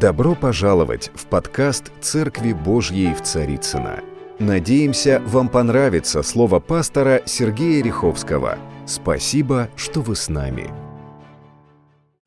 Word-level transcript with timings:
Добро 0.00 0.34
пожаловать 0.34 1.10
в 1.14 1.26
подкаст 1.26 1.92
«Церкви 2.00 2.54
Божьей 2.54 3.12
в 3.12 3.20
Царицыно». 3.20 4.00
Надеемся, 4.38 5.20
вам 5.26 5.50
понравится 5.50 6.22
слово 6.22 6.58
пастора 6.58 7.20
Сергея 7.26 7.84
Риховского. 7.84 8.56
Спасибо, 8.86 9.68
что 9.76 10.00
вы 10.00 10.16
с 10.16 10.30
нами. 10.30 10.70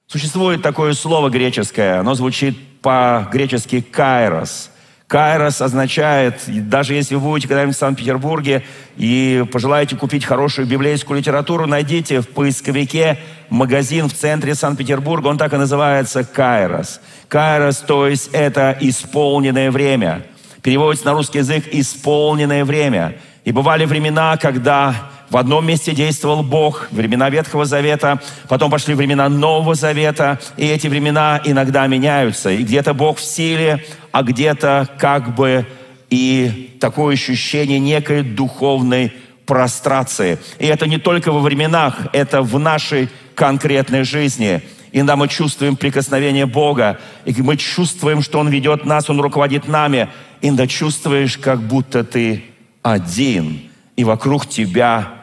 Существует 0.05 0.61
такое 0.61 0.93
слово 0.93 1.31
греческое, 1.31 1.99
оно 1.99 2.13
звучит 2.13 2.55
по-гречески 2.83 3.81
«кайрос», 3.81 4.69
Кайрос 5.13 5.61
означает, 5.61 6.41
даже 6.47 6.95
если 6.95 7.13
вы 7.13 7.21
будете 7.21 7.47
когда-нибудь 7.47 7.75
в 7.75 7.77
Санкт-Петербурге 7.79 8.63
и 8.97 9.45
пожелаете 9.51 9.95
купить 9.95 10.25
хорошую 10.25 10.65
библейскую 10.65 11.19
литературу, 11.19 11.67
найдите 11.67 12.21
в 12.21 12.29
поисковике 12.29 13.19
магазин 13.51 14.09
в 14.09 14.13
центре 14.15 14.55
Санкт-Петербурга, 14.55 15.27
он 15.27 15.37
так 15.37 15.53
и 15.53 15.57
называется 15.57 16.23
Кайрос. 16.23 16.99
Кайрос, 17.27 17.77
то 17.77 18.07
есть 18.07 18.31
это 18.33 18.75
исполненное 18.81 19.69
время. 19.69 20.23
Переводится 20.63 21.05
на 21.05 21.13
русский 21.13 21.37
язык 21.37 21.65
«исполненное 21.71 22.65
время». 22.65 23.13
И 23.45 23.51
бывали 23.51 23.85
времена, 23.85 24.35
когда 24.37 25.11
в 25.29 25.37
одном 25.37 25.65
месте 25.65 25.93
действовал 25.93 26.43
Бог, 26.43 26.87
времена 26.91 27.29
Ветхого 27.29 27.65
Завета, 27.65 28.19
потом 28.47 28.69
пошли 28.69 28.93
времена 28.93 29.29
Нового 29.29 29.75
Завета, 29.75 30.39
и 30.57 30.65
эти 30.65 30.87
времена 30.87 31.41
иногда 31.43 31.87
меняются. 31.87 32.51
И 32.51 32.63
где-то 32.63 32.93
Бог 32.93 33.17
в 33.17 33.23
силе, 33.23 33.83
а 34.11 34.23
где-то 34.23 34.87
как 34.97 35.35
бы 35.35 35.65
и 36.09 36.77
такое 36.79 37.15
ощущение 37.15 37.79
некой 37.79 38.21
духовной 38.21 39.13
прострации. 39.45 40.37
И 40.59 40.67
это 40.67 40.87
не 40.87 40.97
только 40.97 41.31
во 41.31 41.39
временах, 41.39 41.97
это 42.13 42.41
в 42.41 42.59
нашей 42.59 43.09
конкретной 43.35 44.03
жизни. 44.03 44.61
Иногда 44.91 45.15
мы 45.15 45.27
чувствуем 45.27 45.75
прикосновение 45.75 46.45
Бога, 46.45 46.99
и 47.25 47.33
мы 47.41 47.57
чувствуем, 47.57 48.21
что 48.21 48.37
Он 48.37 48.49
ведет 48.49 48.85
нас, 48.85 49.09
Он 49.09 49.19
руководит 49.19 49.67
нами. 49.67 50.07
Иногда 50.41 50.67
чувствуешь, 50.67 51.37
как 51.37 51.61
будто 51.61 52.03
ты 52.03 52.43
один, 52.83 53.61
и 53.95 54.03
вокруг 54.03 54.47
тебя 54.47 55.22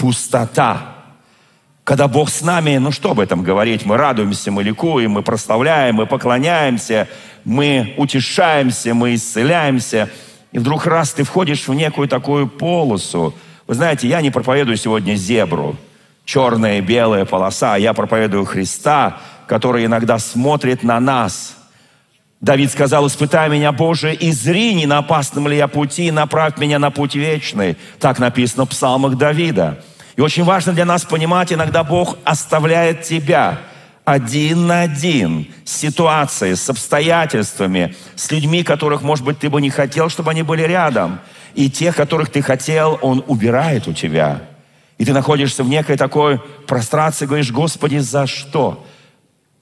пустота. 0.00 0.94
Когда 1.84 2.08
Бог 2.08 2.30
с 2.30 2.40
нами, 2.40 2.78
ну 2.78 2.90
что 2.90 3.10
об 3.10 3.20
этом 3.20 3.42
говорить? 3.42 3.84
Мы 3.84 3.96
радуемся, 3.96 4.50
мы 4.50 4.62
ликуем, 4.62 5.12
мы 5.12 5.22
прославляем, 5.22 5.96
мы 5.96 6.06
поклоняемся, 6.06 7.06
мы 7.44 7.94
утешаемся, 7.98 8.94
мы 8.94 9.14
исцеляемся. 9.14 10.08
И 10.52 10.58
вдруг 10.58 10.86
раз 10.86 11.12
ты 11.12 11.22
входишь 11.24 11.68
в 11.68 11.74
некую 11.74 12.08
такую 12.08 12.48
полосу. 12.48 13.34
Вы 13.66 13.74
знаете, 13.74 14.08
я 14.08 14.20
не 14.20 14.30
проповедую 14.30 14.76
сегодня 14.76 15.14
зебру, 15.14 15.76
черная 16.24 16.78
и 16.78 16.80
белая 16.80 17.24
полоса. 17.24 17.76
Я 17.76 17.92
проповедую 17.92 18.46
Христа, 18.46 19.18
который 19.46 19.84
иногда 19.84 20.18
смотрит 20.18 20.82
на 20.82 20.98
нас. 20.98 21.56
Давид 22.40 22.72
сказал, 22.72 23.06
испытай 23.06 23.50
меня, 23.50 23.70
Боже, 23.70 24.14
и 24.14 24.32
зри, 24.32 24.74
не 24.74 24.86
на 24.86 24.98
опасном 24.98 25.46
ли 25.46 25.58
я 25.58 25.68
пути, 25.68 26.10
направь 26.10 26.56
меня 26.56 26.78
на 26.78 26.90
путь 26.90 27.14
вечный. 27.14 27.76
Так 27.98 28.18
написано 28.18 28.64
в 28.64 28.70
псалмах 28.70 29.16
Давида. 29.16 29.82
И 30.20 30.22
очень 30.22 30.44
важно 30.44 30.74
для 30.74 30.84
нас 30.84 31.06
понимать, 31.06 31.50
иногда 31.50 31.82
Бог 31.82 32.18
оставляет 32.24 33.04
тебя 33.04 33.58
один 34.04 34.66
на 34.66 34.82
один 34.82 35.46
с 35.64 35.74
ситуацией, 35.74 36.56
с 36.56 36.68
обстоятельствами, 36.68 37.96
с 38.16 38.30
людьми, 38.30 38.62
которых, 38.62 39.00
может 39.00 39.24
быть, 39.24 39.38
ты 39.38 39.48
бы 39.48 39.62
не 39.62 39.70
хотел, 39.70 40.10
чтобы 40.10 40.32
они 40.32 40.42
были 40.42 40.60
рядом. 40.60 41.20
И 41.54 41.70
тех, 41.70 41.96
которых 41.96 42.28
ты 42.28 42.42
хотел, 42.42 42.98
Он 43.00 43.24
убирает 43.28 43.88
у 43.88 43.94
тебя. 43.94 44.42
И 44.98 45.06
ты 45.06 45.14
находишься 45.14 45.64
в 45.64 45.70
некой 45.70 45.96
такой 45.96 46.38
прострации, 46.66 47.24
говоришь, 47.24 47.50
Господи, 47.50 47.96
за 47.96 48.26
что? 48.26 48.86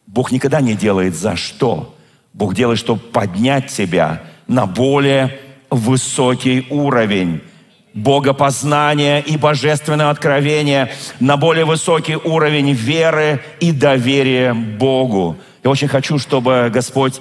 Бог 0.08 0.32
никогда 0.32 0.60
не 0.60 0.74
делает 0.74 1.14
за 1.14 1.36
что. 1.36 1.96
Бог 2.32 2.56
делает, 2.56 2.80
чтобы 2.80 2.98
поднять 2.98 3.68
тебя 3.68 4.22
на 4.48 4.66
более 4.66 5.38
высокий 5.70 6.66
уровень 6.68 7.42
богопознание 7.94 9.20
и 9.20 9.36
божественное 9.36 10.10
откровение 10.10 10.92
на 11.20 11.36
более 11.36 11.64
высокий 11.64 12.16
уровень 12.16 12.72
веры 12.72 13.40
и 13.60 13.72
доверия 13.72 14.54
Богу. 14.54 15.36
Я 15.64 15.70
очень 15.70 15.88
хочу, 15.88 16.18
чтобы 16.18 16.70
Господь 16.72 17.20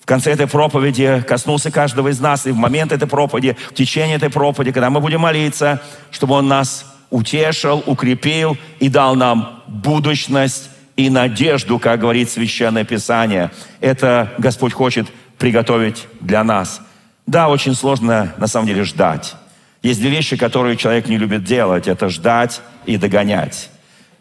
в 0.00 0.06
конце 0.06 0.32
этой 0.32 0.46
проповеди 0.46 1.24
коснулся 1.26 1.70
каждого 1.70 2.08
из 2.08 2.20
нас, 2.20 2.46
и 2.46 2.50
в 2.50 2.56
момент 2.56 2.92
этой 2.92 3.08
проповеди, 3.08 3.56
в 3.70 3.74
течение 3.74 4.16
этой 4.16 4.30
проповеди, 4.30 4.72
когда 4.72 4.90
мы 4.90 5.00
будем 5.00 5.20
молиться, 5.20 5.82
чтобы 6.10 6.34
Он 6.34 6.48
нас 6.48 6.86
утешил, 7.10 7.82
укрепил 7.86 8.56
и 8.80 8.88
дал 8.88 9.14
нам 9.14 9.62
будущность 9.66 10.70
и 10.96 11.10
надежду, 11.10 11.78
как 11.78 12.00
говорит 12.00 12.30
Священное 12.30 12.84
Писание. 12.84 13.50
Это 13.80 14.32
Господь 14.38 14.72
хочет 14.72 15.06
приготовить 15.38 16.06
для 16.20 16.42
нас. 16.42 16.80
Да, 17.26 17.48
очень 17.48 17.74
сложно 17.74 18.34
на 18.38 18.46
самом 18.46 18.66
деле 18.66 18.84
ждать. 18.84 19.36
Есть 19.82 20.00
две 20.00 20.10
вещи, 20.10 20.36
которые 20.36 20.76
человек 20.76 21.08
не 21.08 21.18
любит 21.18 21.44
делать. 21.44 21.86
Это 21.86 22.08
ждать 22.08 22.60
и 22.84 22.96
догонять. 22.96 23.70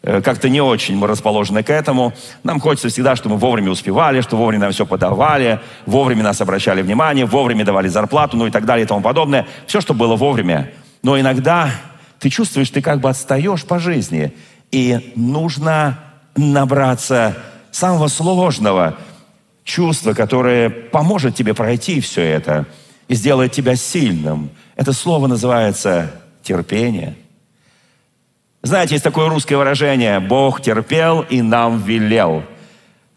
Э, 0.04 0.22
как-то 0.22 0.50
не 0.50 0.62
очень 0.62 0.96
мы 0.96 1.08
расположены 1.08 1.64
к 1.64 1.70
этому. 1.70 2.14
Нам 2.44 2.60
хочется 2.60 2.90
всегда, 2.90 3.16
чтобы 3.16 3.36
мы 3.36 3.42
вовремя 3.42 3.72
успевали, 3.72 4.22
что 4.22 4.38
вовремя 4.38 4.64
нам 4.64 4.72
все 4.72 4.86
подавали, 4.86 5.60
вовремя 5.86 6.24
нас 6.24 6.42
обращали 6.42 6.82
внимание, 6.82 7.26
вовремя 7.26 7.66
давали 7.66 7.88
зарплату, 7.88 8.38
ну 8.38 8.48
и 8.48 8.52
так 8.52 8.66
далее 8.66 8.86
и 8.86 8.88
тому 8.88 9.02
подобное. 9.02 9.48
Все, 9.66 9.82
что 9.82 9.94
было 9.94 10.16
вовремя. 10.16 10.72
Но 11.02 11.20
иногда 11.20 11.72
ты 12.20 12.30
чувствуешь, 12.30 12.70
ты 12.70 12.82
как 12.82 13.02
бы 13.02 13.10
отстаешь 13.10 13.66
по 13.66 13.80
жизни. 13.80 14.34
И 14.72 15.12
нужно 15.16 16.00
набраться 16.36 17.36
самого 17.72 18.10
сложного 18.10 18.96
чувства, 19.64 20.14
которое 20.14 20.70
поможет 20.70 21.36
тебе 21.36 21.56
пройти 21.56 22.00
все 22.00 22.22
это 22.22 22.68
и 23.08 23.16
сделает 23.16 23.54
тебя 23.54 23.76
сильным– 23.76 24.52
это 24.78 24.94
слово 24.94 25.28
называется 25.28 26.12
терпение. 26.44 27.16
Знаете, 28.62 28.94
есть 28.94 29.04
такое 29.04 29.28
русское 29.28 29.58
выражение 29.58 30.20
«Бог 30.20 30.62
терпел 30.62 31.22
и 31.22 31.42
нам 31.42 31.82
велел». 31.82 32.44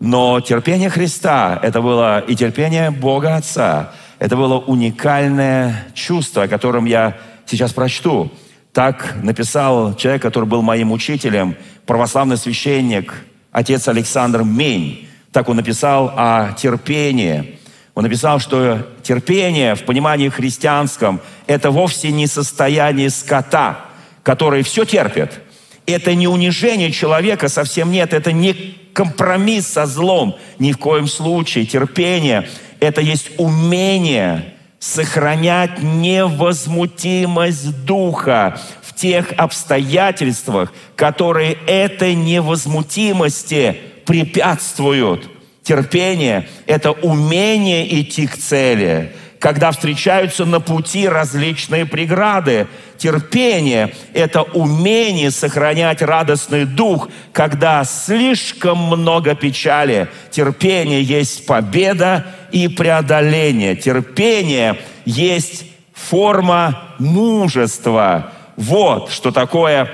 Но 0.00 0.40
терпение 0.40 0.88
Христа– 0.88 1.60
это 1.62 1.82
было 1.82 2.20
и 2.20 2.34
терпение 2.34 2.90
Бога 2.90 3.36
Отца. 3.36 3.92
Это 4.18 4.36
было 4.36 4.58
уникальное 4.58 5.86
чувство, 5.92 6.44
о 6.44 6.48
котором 6.48 6.86
я 6.86 7.18
сейчас 7.44 7.74
прочту. 7.74 8.32
Так 8.72 9.16
написал 9.22 9.94
человек, 9.96 10.22
который 10.22 10.46
был 10.46 10.62
моим 10.62 10.92
учителем, 10.92 11.56
православный 11.84 12.38
священник, 12.38 13.12
отец 13.52 13.86
Александр 13.86 14.44
Мень. 14.44 15.08
Так 15.30 15.50
он 15.50 15.56
написал 15.56 16.10
о 16.16 16.52
терпении. 16.54 17.59
Он 18.00 18.04
написал, 18.04 18.40
что 18.40 18.86
терпение 19.02 19.74
в 19.74 19.84
понимании 19.84 20.30
христианском– 20.30 21.20
это 21.46 21.70
вовсе 21.70 22.10
не 22.10 22.26
состояние 22.26 23.10
скота, 23.10 23.84
который 24.22 24.62
все 24.62 24.86
терпит. 24.86 25.38
Это 25.84 26.14
не 26.14 26.26
унижение 26.26 26.92
человека, 26.92 27.50
совсем 27.50 27.92
нет. 27.92 28.14
Это 28.14 28.32
не 28.32 28.54
компромисс 28.94 29.66
со 29.66 29.84
злом, 29.84 30.38
ни 30.58 30.72
в 30.72 30.78
коем 30.78 31.08
случае. 31.08 31.66
Терпение– 31.66 32.48
это 32.80 33.02
есть 33.02 33.32
умение 33.36 34.54
сохранять 34.78 35.82
невозмутимость 35.82 37.84
духа 37.84 38.58
в 38.80 38.94
тех 38.94 39.34
обстоятельствах, 39.36 40.72
которые 40.96 41.58
этой 41.66 42.14
невозмутимости 42.14 43.76
препятствуют– 44.06 45.28
Терпение– 45.62 46.48
это 46.66 46.92
умение 46.92 48.00
идти 48.00 48.26
к 48.26 48.36
цели, 48.36 49.12
когда 49.38 49.72
встречаются 49.72 50.44
на 50.44 50.60
пути 50.60 51.06
различные 51.06 51.84
преграды. 51.84 52.66
Терпение– 52.96 53.94
это 54.14 54.42
умение 54.42 55.30
сохранять 55.30 56.02
радостный 56.02 56.64
дух, 56.64 57.08
когда 57.32 57.84
слишком 57.84 58.78
много 58.78 59.34
печали. 59.34 60.08
Терпение 60.30 61.02
есть 61.02 61.46
победа 61.46 62.26
и 62.52 62.68
преодоление. 62.68 63.76
Терпение 63.76 64.78
есть 65.04 65.66
форма 65.92 66.94
мужества. 66.98 68.32
Вот 68.56 69.10
что 69.10 69.30
такое 69.30 69.90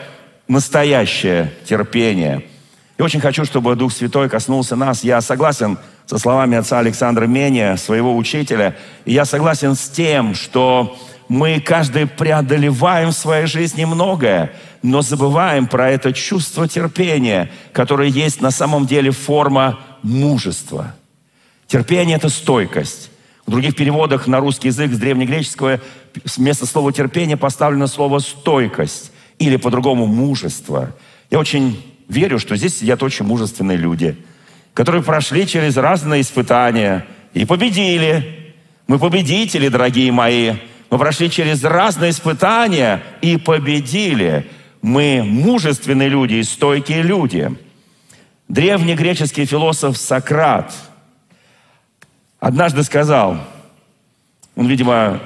настоящее 0.46 1.52
терпение– 1.64 2.44
и 2.98 3.02
очень 3.02 3.20
хочу, 3.20 3.44
чтобы 3.44 3.76
Дух 3.76 3.92
Святой 3.92 4.28
коснулся 4.28 4.74
нас. 4.74 5.04
Я 5.04 5.20
согласен 5.20 5.78
со 6.06 6.18
словами 6.18 6.56
отца 6.56 6.78
Александра 6.78 7.26
Меня, 7.26 7.76
своего 7.76 8.16
учителя. 8.16 8.76
И 9.04 9.12
я 9.12 9.26
согласен 9.26 9.74
с 9.74 9.88
тем, 9.88 10.34
что 10.34 10.96
мы 11.28 11.60
каждый 11.60 12.06
преодолеваем 12.06 13.10
в 13.10 13.16
своей 13.16 13.46
жизни 13.46 13.84
многое, 13.84 14.52
но 14.82 15.02
забываем 15.02 15.66
про 15.66 15.90
это 15.90 16.12
чувство 16.12 16.68
терпения, 16.68 17.50
которое 17.72 18.08
есть 18.08 18.40
на 18.40 18.50
самом 18.50 18.86
деле 18.86 19.10
форма 19.10 19.80
мужества. 20.02 20.94
Терпение– 21.66 22.16
это 22.18 22.30
стойкость. 22.30 23.10
В 23.44 23.50
других 23.50 23.76
переводах 23.76 24.26
на 24.26 24.40
русский 24.40 24.68
язык 24.68 24.92
с 24.92 24.98
древнегреческого 24.98 25.80
вместо 26.36 26.64
слова 26.64 26.92
терпение 26.92 27.36
поставлено 27.36 27.88
слово 27.88 28.20
стойкость 28.20 29.12
или 29.38 29.56
по-другому 29.56 30.06
мужество. 30.06 30.94
Я 31.30 31.40
очень 31.40 31.95
верю, 32.08 32.38
что 32.38 32.56
здесь 32.56 32.78
сидят 32.78 33.02
очень 33.02 33.24
мужественные 33.24 33.76
люди, 33.76 34.16
которые 34.74 35.02
прошли 35.02 35.46
через 35.46 35.76
разные 35.76 36.20
испытания. 36.20 37.06
и 37.34 37.44
победили. 37.44 38.54
Мы 38.86 38.98
победители, 38.98 39.68
дорогие 39.68 40.10
мои. 40.12 40.54
Мы 40.90 40.98
прошли 40.98 41.30
через 41.30 41.62
разные 41.64 42.10
испытания 42.12 43.02
и 43.20 43.36
победили. 43.36 44.48
Мы 44.80 45.22
мужественные 45.22 46.08
люди 46.08 46.34
и 46.34 46.42
стойкие 46.42 47.02
люди. 47.02 47.50
Древний 48.48 48.94
греческий 48.94 49.44
философ 49.44 49.96
Сократ 49.96 50.72
однажды 52.38 52.84
сказал, 52.84 53.38
он, 54.54 54.66
видимо, 54.68 55.20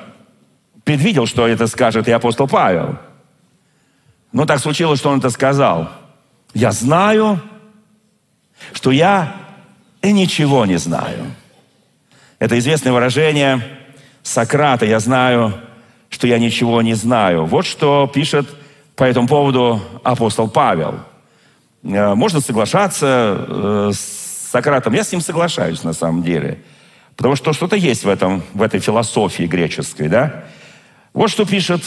предвидел, 0.85 1.26
что 1.26 1.47
это 1.47 1.67
скажет 1.67 2.09
и 2.09 2.12
апостол 2.12 2.49
Павел. 2.49 2.99
Но 4.33 4.47
так 4.47 4.59
случилось, 4.59 5.00
что 5.00 5.11
он 5.11 5.19
это 5.19 5.31
сказал. 5.31 5.91
Я 6.55 6.73
знаю, 6.73 7.41
что 8.73 8.91
я 8.91 9.37
и 10.02 10.12
ничего 10.12 10.67
не 10.67 10.79
знаю. 10.79 11.35
Это 12.38 12.58
известное 12.58 12.93
выражение 12.93 13.62
Сократа. 14.23 14.87
Я 14.87 14.99
знаю, 15.00 15.55
что 16.08 16.26
я 16.26 16.38
ничего 16.38 16.82
не 16.82 16.94
знаю. 16.94 17.44
Вот 17.44 17.67
что 17.67 18.11
пишет 18.12 18.49
по 18.97 19.05
этому 19.05 19.29
поводу 19.29 19.81
апостол 20.02 20.49
Павел. 20.49 21.00
Э, 21.82 22.14
можно 22.14 22.41
соглашаться 22.41 23.47
э, 23.49 23.91
с 23.94 24.50
Сократом. 24.50 24.94
Я 24.94 25.05
с 25.05 25.12
ним 25.12 25.20
соглашаюсь 25.20 25.85
на 25.85 25.93
самом 25.93 26.23
деле. 26.23 26.61
Потому 27.17 27.37
что 27.37 27.52
что-то 27.52 27.76
есть 27.76 28.05
в, 28.05 28.08
этом, 28.08 28.43
в 28.55 28.62
этой 28.62 28.81
философии 28.81 29.44
греческой. 29.44 30.08
Да? 30.08 30.44
Вот 31.12 31.31
что 31.31 31.44
пишет 31.44 31.82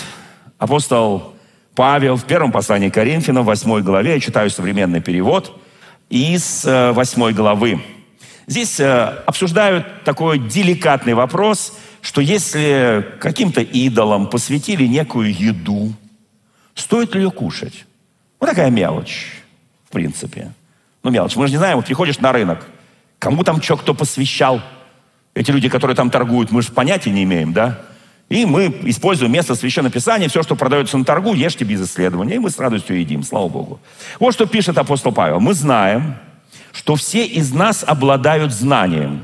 апостол 0.58 1.33
Павел 1.76 2.18
в 2.18 2.26
первом 2.26 2.52
послании 2.52 2.90
к 2.90 2.94
Коринфянам, 2.94 3.44
в 3.44 3.48
8 3.48 3.82
главе. 3.82 4.14
Я 4.14 4.20
читаю 4.20 4.50
современный 4.50 5.02
перевод 5.02 5.60
из 6.10 6.64
8 6.66 7.24
э, 7.24 7.32
главы. 7.32 7.82
Здесь 8.46 8.80
обсуждают 8.80 10.04
такой 10.04 10.38
деликатный 10.38 11.14
вопрос, 11.14 11.78
что 12.02 12.20
если 12.20 13.16
каким-то 13.20 13.62
идолам 13.62 14.28
посвятили 14.28 14.86
некую 14.86 15.34
еду, 15.34 15.94
Стоит 16.76 17.14
ли 17.14 17.22
ее 17.22 17.32
кушать? 17.32 17.86
Вот 18.40 18.48
такая 18.48 18.70
мелочь, 18.70 19.32
в 19.88 19.92
принципе. 19.92 20.52
Ну, 21.04 21.12
мелочь. 21.12 21.36
Мы 21.36 21.48
же 21.48 21.54
не 21.54 21.58
знаем, 21.58 21.78
вот 21.78 21.86
приходишь 21.86 22.20
на 22.20 22.32
рынок, 22.32 22.66
кому 23.20 23.44
там 23.44 23.62
что 23.62 23.78
кто 23.78 23.94
посвящал. 23.94 24.62
Эти 25.34 25.52
люди, 25.52 25.70
которые 25.70 25.96
там 25.96 26.10
торгуют, 26.10 26.52
мы 26.52 26.62
же 26.62 26.72
понятия 26.72 27.12
не 27.12 27.24
имеем, 27.24 27.54
да? 27.54 27.80
И 28.34 28.48
мы 28.48 28.76
используем 28.86 29.32
место 29.32 29.54
Священного 29.54 29.94
Писания, 29.94 30.28
все, 30.28 30.42
что 30.42 30.56
продается 30.56 30.98
на 30.98 31.06
торгу, 31.06 31.36
ешьте 31.36 31.66
без 31.66 31.84
исследования, 31.84 32.38
и 32.38 32.40
мы 32.40 32.50
с 32.50 32.58
радостью 32.58 33.00
едим, 33.00 33.22
слава 33.22 33.48
Богу. 33.48 33.80
Вот 34.20 34.34
что 34.34 34.48
пишет 34.48 34.76
апостол 34.80 35.12
Павел. 35.12 35.40
Мы 35.40 35.54
знаем, 35.54 36.16
что 36.72 36.96
все 36.96 37.28
из 37.28 37.54
нас 37.54 37.84
обладают 37.86 38.52
знанием. 38.52 39.24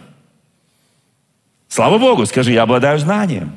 Слава 1.69 1.97
Богу, 1.97 2.27
скажи, 2.27 2.51
я 2.51 2.61
обладаю 2.61 2.99
знанием. 2.99 3.53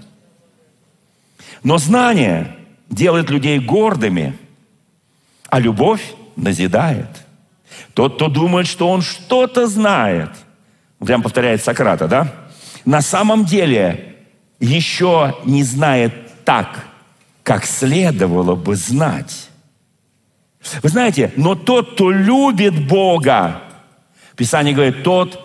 Но 1.62 1.76
знание 1.76 2.56
делает 2.88 3.28
людей 3.28 3.58
гордыми, 3.58 4.38
а 5.50 5.60
любовь 5.60 6.14
назидает. 6.34 7.26
Тот, 7.92 8.14
кто 8.14 8.28
думает, 8.28 8.66
что 8.66 8.88
он 8.88 9.02
что-то 9.02 9.66
знает, 9.66 10.30
прям 10.98 11.20
повторяет 11.20 11.62
Сократа, 11.62 12.08
да? 12.08 12.32
На 12.86 13.02
самом 13.02 13.44
деле 13.44 14.11
еще 14.62 15.36
не 15.44 15.64
знает 15.64 16.14
так, 16.44 16.86
как 17.42 17.66
следовало 17.66 18.54
бы 18.54 18.76
знать. 18.76 19.48
Вы 20.82 20.88
знаете, 20.88 21.32
но 21.36 21.56
тот, 21.56 21.94
кто 21.94 22.10
любит 22.10 22.86
Бога, 22.86 23.62
Писание 24.36 24.74
говорит, 24.74 25.02
тот, 25.02 25.44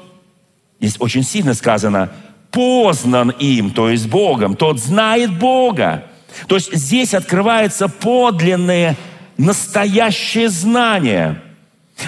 здесь 0.80 0.98
очень 1.00 1.24
сильно 1.24 1.56
сказано, 1.56 2.12
познан 2.52 3.31
им, 3.31 3.72
то 3.72 3.90
есть 3.90 4.08
Богом, 4.08 4.56
тот 4.56 4.80
знает 4.80 5.38
Бога. 5.38 6.06
То 6.48 6.56
есть 6.56 6.74
здесь 6.74 7.16
открывается 7.16 7.88
подлинное, 7.88 8.96
настоящее 9.38 10.50
знание– 10.50 11.42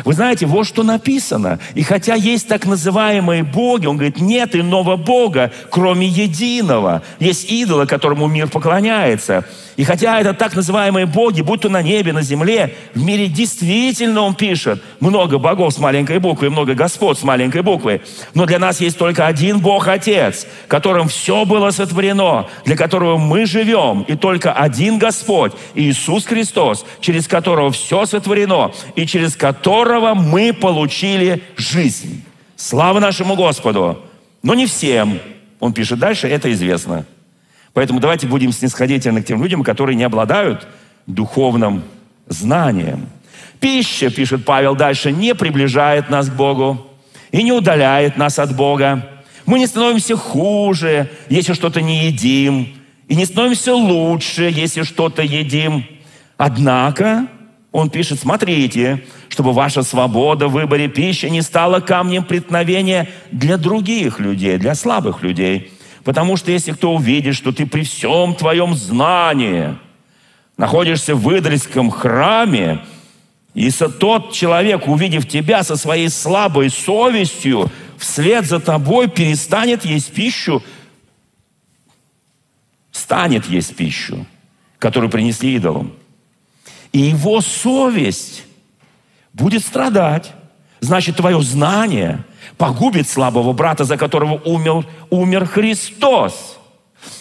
вы 0.05 0.13
знаете, 0.13 0.45
вот 0.45 0.67
что 0.67 0.83
написано. 0.83 1.59
И 1.73 1.81
хотя 1.81 2.13
есть 2.13 2.47
так 2.47 2.65
называемые 2.65 3.43
боги, 3.43 3.87
он 3.87 3.97
говорит, 3.97 4.21
нет 4.21 4.55
иного 4.55 4.97
бога, 4.97 5.51
кроме 5.69 6.07
единого. 6.07 7.01
Есть 7.19 7.51
идолы, 7.51 7.87
которому 7.87 8.27
мир 8.27 8.47
поклоняется. 8.47 9.45
И 9.77 9.83
хотя 9.85 10.19
это 10.19 10.33
так 10.33 10.55
называемые 10.55 11.05
боги, 11.05 11.41
будь 11.41 11.61
то 11.61 11.69
на 11.69 11.81
небе, 11.81 12.11
на 12.11 12.21
земле, 12.21 12.75
в 12.93 13.01
мире 13.01 13.27
действительно, 13.27 14.21
он 14.21 14.35
пишет, 14.35 14.83
много 14.99 15.37
богов 15.37 15.73
с 15.73 15.77
маленькой 15.77 16.19
буквы, 16.19 16.49
много 16.49 16.73
господ 16.73 17.17
с 17.17 17.23
маленькой 17.23 17.61
буквы. 17.61 18.01
Но 18.33 18.45
для 18.45 18.59
нас 18.59 18.81
есть 18.81 18.97
только 18.97 19.25
один 19.25 19.59
Бог 19.59 19.87
Отец, 19.87 20.45
которым 20.67 21.07
все 21.07 21.45
было 21.45 21.71
сотворено, 21.71 22.47
для 22.65 22.75
которого 22.75 23.17
мы 23.17 23.45
живем. 23.45 24.03
И 24.03 24.15
только 24.15 24.51
один 24.51 24.99
Господь, 24.99 25.53
Иисус 25.75 26.25
Христос, 26.25 26.85
через 26.99 27.27
которого 27.27 27.71
все 27.71 28.05
сотворено, 28.05 28.71
и 28.95 29.07
через 29.07 29.35
которого 29.35 29.78
которого 29.79 30.13
мы 30.13 30.51
получили 30.51 31.41
жизнь. 31.55 32.23
Слава 32.57 32.99
нашему 32.99 33.35
Господу! 33.35 34.01
Но 34.43 34.53
не 34.53 34.65
всем. 34.65 35.19
Он 35.61 35.71
пишет 35.71 35.99
дальше, 35.99 36.27
это 36.27 36.51
известно. 36.51 37.05
Поэтому 37.73 38.01
давайте 38.01 38.27
будем 38.27 38.51
снисходительны 38.51 39.21
к 39.21 39.25
тем 39.25 39.41
людям, 39.41 39.63
которые 39.63 39.95
не 39.95 40.03
обладают 40.03 40.67
духовным 41.07 41.83
знанием. 42.27 43.07
Пища, 43.61 44.09
пишет 44.09 44.43
Павел 44.43 44.75
дальше, 44.75 45.13
не 45.13 45.33
приближает 45.33 46.09
нас 46.09 46.29
к 46.29 46.33
Богу 46.33 46.85
и 47.31 47.41
не 47.41 47.53
удаляет 47.53 48.17
нас 48.17 48.37
от 48.37 48.53
Бога. 48.53 49.07
Мы 49.45 49.59
не 49.59 49.67
становимся 49.67 50.17
хуже, 50.17 51.09
если 51.29 51.53
что-то 51.53 51.81
не 51.81 52.07
едим, 52.07 52.67
и 53.07 53.15
не 53.15 53.25
становимся 53.25 53.73
лучше, 53.73 54.43
если 54.53 54.83
что-то 54.83 55.21
едим. 55.21 55.85
Однако 56.35 57.27
он 57.71 57.89
пишет, 57.89 58.19
смотрите, 58.19 59.03
чтобы 59.29 59.53
ваша 59.53 59.83
свобода 59.83 60.47
в 60.47 60.53
выборе 60.53 60.87
пищи 60.87 61.27
не 61.27 61.41
стала 61.41 61.79
камнем 61.79 62.23
преткновения 62.23 63.09
для 63.31 63.57
других 63.57 64.19
людей, 64.19 64.57
для 64.57 64.73
слабых 64.73 65.21
людей. 65.21 65.71
Потому 66.03 66.35
что 66.35 66.51
если 66.51 66.71
кто 66.71 66.95
увидит, 66.95 67.35
что 67.35 67.51
ты 67.51 67.67
при 67.67 67.83
всем 67.83 68.33
твоем 68.33 68.73
знании 68.73 69.77
находишься 70.57 71.15
в 71.15 71.37
Идольском 71.37 71.91
храме, 71.91 72.83
и 73.53 73.69
тот 73.71 74.31
человек, 74.33 74.87
увидев 74.87 75.27
тебя 75.27 75.63
со 75.63 75.75
своей 75.75 76.09
слабой 76.09 76.69
совестью, 76.69 77.69
вслед 77.97 78.45
за 78.45 78.59
тобой 78.59 79.09
перестанет 79.09 79.85
есть 79.85 80.11
пищу, 80.11 80.63
станет 82.91 83.45
есть 83.45 83.75
пищу, 83.75 84.25
которую 84.79 85.11
принесли 85.11 85.53
идолам. 85.55 85.98
И 86.91 86.99
его 86.99 87.41
совесть 87.41 88.43
будет 89.33 89.63
страдать. 89.63 90.33
Значит, 90.81 91.17
твое 91.17 91.41
знание 91.41 92.23
погубит 92.57 93.07
слабого 93.07 93.53
брата, 93.53 93.83
за 93.83 93.97
которого 93.97 94.35
умер, 94.45 94.85
умер 95.09 95.45
Христос. 95.45 96.57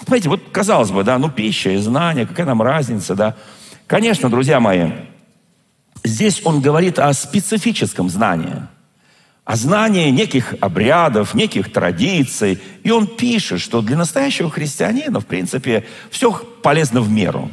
Знаете, 0.07 0.29
вот 0.29 0.43
казалось 0.53 0.91
бы, 0.91 1.05
да, 1.05 1.19
ну 1.19 1.31
пища 1.31 1.71
и 1.71 1.77
знание, 1.77 2.27
какая 2.27 2.47
нам 2.47 2.63
разница, 2.63 3.15
да. 3.15 3.37
Конечно, 3.87 4.31
друзья 4.31 4.61
мои, 4.61 4.91
здесь 6.05 6.43
он 6.45 6.61
говорит 6.61 6.99
о 6.99 7.13
специфическом 7.13 8.09
знании, 8.11 8.57
о 9.45 9.57
знании 9.57 10.11
неких 10.11 10.55
обрядов, 10.61 11.35
неких 11.35 11.73
традиций. 11.73 12.61
И 12.83 12.91
он 12.91 13.07
пишет, 13.07 13.61
что 13.61 13.81
для 13.81 13.97
настоящего 13.97 14.51
христианина, 14.51 15.21
в 15.21 15.27
принципе, 15.27 15.87
все 16.11 16.33
полезно 16.63 17.01
в 17.01 17.11
меру. 17.11 17.51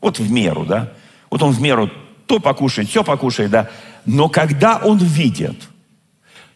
Вот 0.00 0.18
в 0.18 0.30
меру, 0.30 0.64
да. 0.64 0.92
Вот 1.30 1.42
он 1.42 1.52
в 1.52 1.60
меру 1.60 1.90
то 2.26 2.40
покушает, 2.40 2.88
все 2.88 3.04
покушает, 3.04 3.50
да. 3.50 3.70
Но 4.04 4.28
когда 4.28 4.78
он 4.78 4.98
видит, 4.98 5.56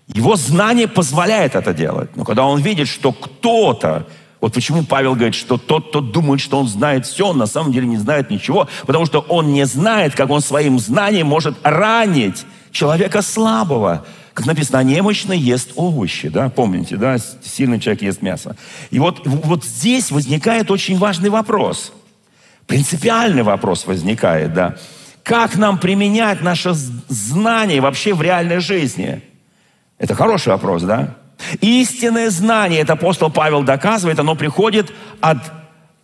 его 0.07 0.37
знание 0.37 0.89
позволяет 0.89 1.55
это 1.55 1.73
делать. 1.73 2.17
Но 2.17 2.25
когда 2.25 2.45
он 2.45 2.61
видит, 2.61 2.89
что 2.89 3.13
кто-то, 3.13 4.07
вот 4.41 4.55
почему 4.55 4.83
Павел 4.85 5.15
говорит, 5.15 5.35
что 5.35 5.59
тот, 5.59 5.89
кто 5.91 6.01
думает, 6.01 6.41
что 6.41 6.59
он 6.59 6.67
знает 6.67 7.07
все, 7.07 7.29
он 7.29 7.39
на 7.39 7.47
самом 7.47 7.73
деле 7.73 7.87
не 7.87 7.99
знает 7.99 8.31
ничего, 8.31 8.69
потому 8.87 9.07
что 9.07 9.21
он 9.21 9.53
не 9.53 9.67
знает, 9.67 10.15
как 10.15 10.31
он 10.31 10.41
своим 10.41 10.79
знанием 10.79 11.27
может 11.27 11.57
ранить 11.63 12.45
человека 12.73 13.23
слабого. 13.23 14.05
Как 14.35 14.47
написано, 14.47 14.83
немощный 14.83 15.39
ест 15.39 15.73
овощи, 15.77 16.29
да, 16.29 16.49
помните, 16.49 16.97
да, 16.97 17.19
сильный 17.19 17.79
человек 17.79 18.03
ест 18.03 18.23
мясо. 18.23 18.57
И 18.91 18.99
вот, 18.99 19.21
вот 19.27 19.65
здесь 19.65 20.11
возникает 20.11 20.71
очень 20.71 20.97
важный 20.97 21.31
вопрос. 21.31 21.93
Принципиальный 22.71 23.43
вопрос 23.43 23.85
возникает, 23.85 24.55
да. 24.55 24.77
Как 25.25 25.57
нам 25.57 25.77
применять 25.77 26.41
наше 26.41 26.73
знание 26.73 27.81
вообще 27.81 28.15
в 28.15 28.23
реальной 28.23 28.61
жизни? 28.61 29.25
Это 29.99 30.15
хороший 30.15 30.51
вопрос, 30.51 30.85
да? 30.85 31.17
Истинное 31.61 32.31
знание, 32.31 32.81
это 32.81 32.93
апостол 32.93 33.29
Павел 33.29 33.65
доказывает, 33.65 34.21
оно 34.21 34.37
приходит 34.37 34.93
от 35.21 35.39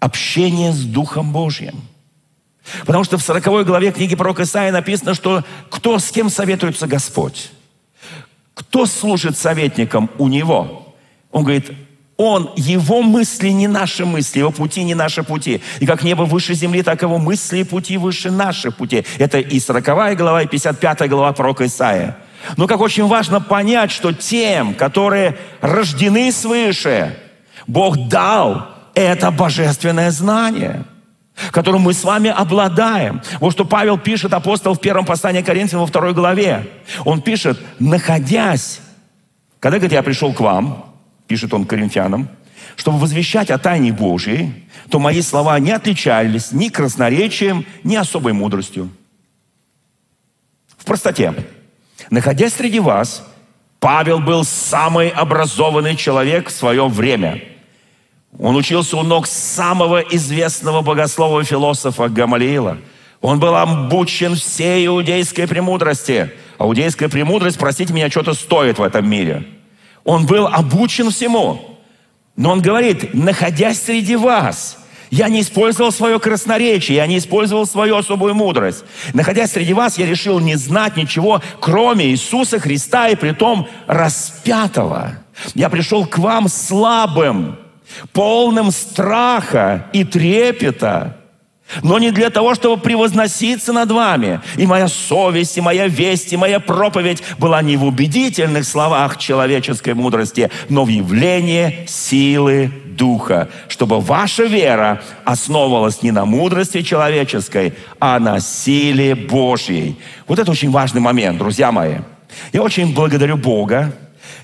общения 0.00 0.72
с 0.72 0.82
Духом 0.82 1.30
Божьим. 1.30 1.82
Потому 2.84 3.04
что 3.04 3.16
в 3.16 3.22
40 3.22 3.64
главе 3.64 3.92
книги 3.92 4.16
пророка 4.16 4.42
Исаия 4.42 4.72
написано, 4.72 5.14
что 5.14 5.44
кто 5.70 6.00
с 6.00 6.10
кем 6.10 6.28
советуется 6.28 6.88
Господь? 6.88 7.52
Кто 8.54 8.86
служит 8.86 9.38
советником 9.38 10.10
у 10.18 10.26
него? 10.26 10.96
Он 11.30 11.44
говорит, 11.44 11.70
Он, 12.16 12.50
его 12.56 13.02
мысли 13.02 13.50
не 13.50 13.68
наши 13.68 14.06
мысли, 14.06 14.38
его 14.38 14.50
пути 14.50 14.84
не 14.84 14.94
наши 14.94 15.22
пути. 15.22 15.60
И 15.80 15.86
как 15.86 16.02
небо 16.02 16.22
выше 16.22 16.54
земли, 16.54 16.82
так 16.82 17.02
его 17.02 17.18
мысли 17.18 17.58
и 17.58 17.64
пути 17.64 17.98
выше 17.98 18.30
наших 18.30 18.76
путей. 18.76 19.04
Это 19.18 19.38
и 19.38 19.60
40 19.60 20.16
глава, 20.16 20.42
и 20.42 20.46
55 20.46 21.08
глава 21.10 21.32
пророка 21.32 21.66
Исаия. 21.66 22.16
Но 22.56 22.66
как 22.66 22.80
очень 22.80 23.06
важно 23.06 23.40
понять, 23.40 23.90
что 23.90 24.12
тем, 24.12 24.74
которые 24.74 25.36
рождены 25.60 26.32
свыше, 26.32 27.18
Бог 27.66 28.08
дал 28.08 28.68
это 28.94 29.30
божественное 29.30 30.10
знание– 30.10 30.84
которым 31.52 31.82
мы 31.82 31.92
с 31.92 32.02
вами 32.02 32.30
обладаем. 32.30 33.20
Вот 33.40 33.52
что 33.52 33.64
Павел 33.64 33.98
пишет, 33.98 34.32
апостол 34.32 34.74
в 34.74 34.80
первом 34.80 35.04
послании 35.04 35.42
Коринфянам 35.42 35.82
во 35.82 35.86
второй 35.86 36.14
главе. 36.14 36.66
Он 37.04 37.20
пишет, 37.20 37.58
находясь, 37.78 38.80
когда 39.60 39.78
говорит, 39.78 39.92
я 39.92 40.02
пришел 40.02 40.32
к 40.32 40.40
вам, 40.40 40.95
пишет 41.26 41.52
он 41.54 41.64
коринфянам, 41.64 42.28
чтобы 42.76 42.98
возвещать 42.98 43.50
о 43.50 43.58
тайне 43.58 43.92
Божьей, 43.92 44.52
то 44.90 44.98
мои 44.98 45.22
слова 45.22 45.58
не 45.58 45.72
отличались 45.72 46.52
ни 46.52 46.68
красноречием, 46.68 47.64
ни 47.84 47.96
особой 47.96 48.32
мудростью. 48.32 48.90
В 50.76 50.84
простоте. 50.84 51.34
Находясь 52.10 52.54
среди 52.54 52.80
вас, 52.80 53.26
Павел 53.80 54.20
был 54.20 54.44
самый 54.44 55.08
образованный 55.08 55.96
человек 55.96 56.48
в 56.48 56.52
свое 56.52 56.86
время. 56.88 57.42
Он 58.38 58.54
учился 58.56 58.96
у 58.96 59.02
ног 59.02 59.26
самого 59.26 60.00
известного 60.00 60.82
богослова 60.82 61.40
и 61.40 61.44
философа 61.44 62.08
Гамалиила. 62.08 62.78
Он 63.22 63.40
был 63.40 63.56
обучен 63.56 64.34
всей 64.34 64.86
иудейской 64.86 65.48
премудрости. 65.48 66.30
А 66.58 66.64
иудейская 66.64 67.08
премудрость, 67.08 67.58
простите 67.58 67.92
меня, 67.92 68.10
что-то 68.10 68.34
стоит 68.34 68.78
в 68.78 68.82
этом 68.82 69.08
мире– 69.08 69.46
он 70.06 70.24
был 70.24 70.46
обучен 70.46 71.10
всему. 71.10 71.60
Но 72.36 72.52
он 72.52 72.62
говорит, 72.62 73.12
находясь 73.12 73.82
среди 73.82 74.16
вас, 74.16 74.78
я 75.10 75.28
не 75.28 75.40
использовал 75.40 75.92
свое 75.92 76.18
красноречие, 76.18 76.96
я 76.96 77.06
не 77.06 77.18
использовал 77.18 77.66
свою 77.66 77.96
особую 77.96 78.34
мудрость. 78.34 78.84
Находясь 79.12 79.52
среди 79.52 79.72
вас, 79.72 79.98
я 79.98 80.06
решил 80.06 80.38
не 80.40 80.56
знать 80.56 80.96
ничего, 80.96 81.42
кроме 81.60 82.06
Иисуса 82.06 82.58
Христа 82.58 83.08
и 83.08 83.16
притом 83.16 83.68
распятого. 83.86 85.14
Я 85.54 85.68
пришел 85.68 86.06
к 86.06 86.18
вам 86.18 86.48
слабым, 86.48 87.58
полным 88.12 88.70
страха 88.70 89.86
и 89.92 90.04
трепета, 90.04 91.16
но 91.82 91.98
не 91.98 92.10
для 92.10 92.30
того, 92.30 92.54
чтобы 92.54 92.80
превозноситься 92.80 93.72
над 93.72 93.90
вами. 93.90 94.40
И 94.56 94.66
моя 94.66 94.88
совесть, 94.88 95.58
и 95.58 95.60
моя 95.60 95.88
весть, 95.88 96.32
и 96.32 96.36
моя 96.36 96.60
проповедь 96.60 97.22
была 97.38 97.62
не 97.62 97.76
в 97.76 97.84
убедительных 97.84 98.64
словах 98.64 99.18
человеческой 99.18 99.94
мудрости, 99.94 100.50
но 100.68 100.84
в 100.84 100.88
явлении 100.88 101.84
силы 101.86 102.70
Духа, 102.96 103.50
чтобы 103.68 104.00
ваша 104.00 104.44
вера 104.44 105.02
основывалась 105.24 106.02
не 106.02 106.12
на 106.12 106.24
мудрости 106.24 106.80
человеческой, 106.80 107.74
а 108.00 108.18
на 108.18 108.40
силе 108.40 109.14
Божьей. 109.14 109.98
Вот 110.26 110.38
это 110.38 110.50
очень 110.50 110.70
важный 110.70 111.02
момент, 111.02 111.36
друзья 111.36 111.72
мои. 111.72 111.96
Я 112.54 112.62
очень 112.62 112.94
благодарю 112.94 113.36
Бога. 113.36 113.92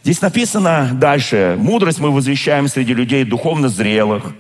Здесь 0.05 0.21
написано 0.21 0.91
дальше, 0.93 1.57
мудрость 1.59 1.99
мы 1.99 2.11
возвещаем 2.11 2.69
среди 2.69 2.93
людей 2.93 3.25
духовно 3.25 3.71
зрелых. 3.71 4.35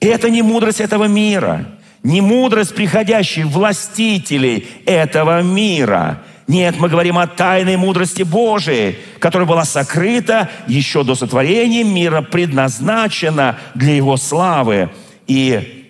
И 0.00 0.06
это 0.06 0.30
не 0.30 0.40
мудрость 0.40 0.80
этого 0.80 1.04
мира– 1.04 1.66
не 2.02 2.20
мудрость 2.20 2.74
приходящих 2.74 3.46
властителей 3.46 4.66
этого 4.86 5.42
мира. 5.42 6.22
Нет, 6.48 6.76
мы 6.78 6.88
говорим 6.88 7.18
о 7.18 7.26
тайной 7.26 7.76
мудрости 7.76 8.22
Божией, 8.22 8.98
которая 9.20 9.46
была 9.46 9.64
сокрыта 9.64 10.50
еще 10.66 11.04
до 11.04 11.14
сотворения 11.14 11.84
мира, 11.84 12.20
предназначена 12.20 13.58
для 13.74 13.94
Его 13.94 14.16
славы. 14.16 14.90
И 15.28 15.82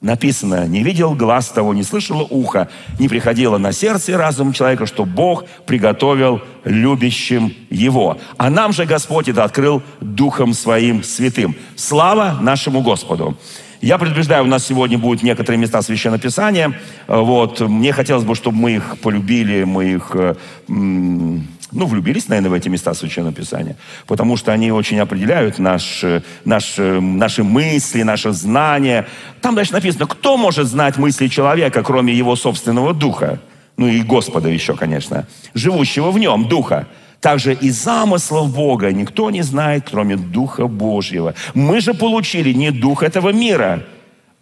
написано, 0.00 0.66
не 0.66 0.82
видел 0.82 1.14
глаз 1.14 1.48
того, 1.50 1.74
не 1.74 1.82
слышало 1.82 2.22
ухо, 2.22 2.68
не 2.98 3.08
приходило 3.08 3.58
на 3.58 3.72
сердце 3.72 4.12
и 4.12 4.14
разум 4.14 4.52
человека, 4.52 4.86
что 4.86 5.04
Бог 5.04 5.44
приготовил 5.66 6.40
любящим 6.64 7.54
его. 7.70 8.18
А 8.38 8.50
нам 8.50 8.72
же 8.72 8.86
Господь 8.86 9.28
это 9.28 9.44
открыл 9.44 9.82
Духом 10.00 10.54
Своим 10.54 11.04
Святым. 11.04 11.54
Слава 11.76 12.38
нашему 12.40 12.80
Господу! 12.80 13.36
Я 13.82 13.98
предупреждаю, 13.98 14.44
у 14.44 14.46
нас 14.46 14.64
сегодня 14.64 14.96
будут 14.96 15.24
некоторые 15.24 15.58
места 15.58 15.82
Священного 15.82 16.22
Писания. 16.22 16.78
Э, 17.08 17.18
вот. 17.18 17.60
Мне 17.60 17.92
хотелось 17.92 18.22
бы, 18.22 18.36
чтобы 18.36 18.56
мы 18.56 18.76
их 18.76 18.96
полюбили, 19.02 19.64
мы 19.64 19.94
их 19.94 20.12
э, 20.14 20.36
ну, 20.68 21.86
влюбились, 21.86 22.28
наверное, 22.28 22.50
в 22.50 22.54
эти 22.54 22.68
места 22.68 22.94
Священного 22.94 23.34
Писания, 23.34 23.76
потому 24.06 24.36
что 24.36 24.52
они 24.52 24.70
очень 24.70 25.00
определяют 25.00 25.58
наш, 25.58 26.04
наш, 26.44 26.74
наши 26.78 27.42
мысли, 27.42 28.04
наше 28.04 28.30
знание. 28.30 29.08
Там 29.40 29.56
дальше 29.56 29.72
написано, 29.72 30.06
кто 30.06 30.36
может 30.36 30.68
знать 30.68 30.96
мысли 30.96 31.26
человека, 31.26 31.82
кроме 31.82 32.14
его 32.14 32.36
собственного 32.36 32.94
духа? 32.94 33.40
Ну 33.76 33.88
и 33.88 34.02
Господа 34.02 34.48
еще, 34.48 34.76
конечно, 34.76 35.26
живущего 35.54 36.12
в 36.12 36.18
нем, 36.20 36.46
духа. 36.46 36.86
Также 37.22 37.54
и 37.54 37.70
замыслов 37.70 38.52
Бога 38.52 38.92
никто 38.92 39.30
не 39.30 39.42
знает, 39.42 39.86
кроме 39.88 40.16
Духа 40.16 40.66
Божьего. 40.66 41.34
Мы 41.54 41.80
же 41.80 41.94
получили 41.94 42.52
не 42.52 42.72
Дух 42.72 43.04
этого 43.04 43.28
мира, 43.32 43.84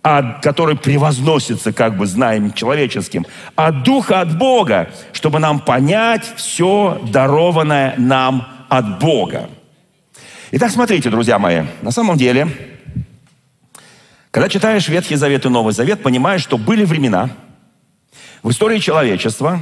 а, 0.02 0.40
который 0.40 0.76
превозносится 0.76 1.74
как 1.74 1.98
бы 1.98 2.06
знаем 2.06 2.54
человеческим, 2.54 3.26
а 3.54 3.70
Духа 3.70 4.22
от 4.22 4.38
Бога, 4.38 4.88
чтобы 5.12 5.40
нам 5.40 5.60
понять 5.60 6.24
все 6.36 7.02
дарованное 7.12 7.96
нам 7.98 8.48
от 8.70 8.98
Бога. 8.98 9.50
Итак, 10.52 10.70
смотрите, 10.70 11.10
друзья 11.10 11.38
мои, 11.38 11.64
на 11.82 11.90
самом 11.90 12.16
деле, 12.16 12.48
когда 14.30 14.48
читаешь 14.48 14.88
Ветхий 14.88 15.16
Завет 15.16 15.44
и 15.44 15.50
Новый 15.50 15.74
Завет, 15.74 16.02
понимаешь, 16.02 16.40
что 16.40 16.56
были 16.56 16.86
времена 16.86 17.28
в 18.42 18.48
истории 18.48 18.78
человечества, 18.78 19.60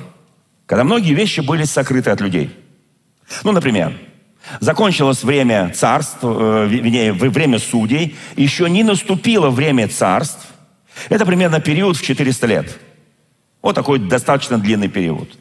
когда 0.67 0.85
многие 0.85 1.15
вещи 1.15 1.41
были 1.41 1.65
сокрыты 1.65 2.11
от 2.11 2.21
людей– 2.21 2.55
ну, 3.45 3.53
например, 3.53 3.93
закончилось 4.61 5.23
время 5.23 5.71
царств, 5.75 6.19
э, 6.23 6.67
вернее, 6.69 7.13
время 7.13 7.59
судей, 7.59 8.17
еще 8.37 8.69
не 8.69 8.83
наступило 8.83 9.51
время 9.51 9.89
царств. 9.89 10.47
Это 11.09 11.25
примерно 11.27 11.61
период 11.61 11.97
в 11.97 12.03
400 12.03 12.47
лет. 12.47 12.79
Вот 13.63 13.75
такой 13.75 13.99
достаточно 13.99 14.59
длинный 14.59 14.89
период. 14.89 15.39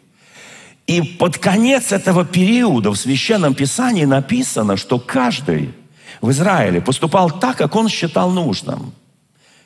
И 0.86 1.02
под 1.02 1.38
конец 1.38 1.92
этого 1.92 2.26
периода 2.26 2.92
в 2.92 2.96
Священном 2.96 3.54
Писании 3.54 4.06
написано, 4.06 4.78
что 4.78 5.00
каждый 5.00 5.74
в 6.22 6.32
Израиле 6.32 6.82
поступал 6.82 7.30
так, 7.30 7.58
как 7.58 7.76
он 7.76 7.90
считал 7.90 8.32
нужным. 8.32 8.94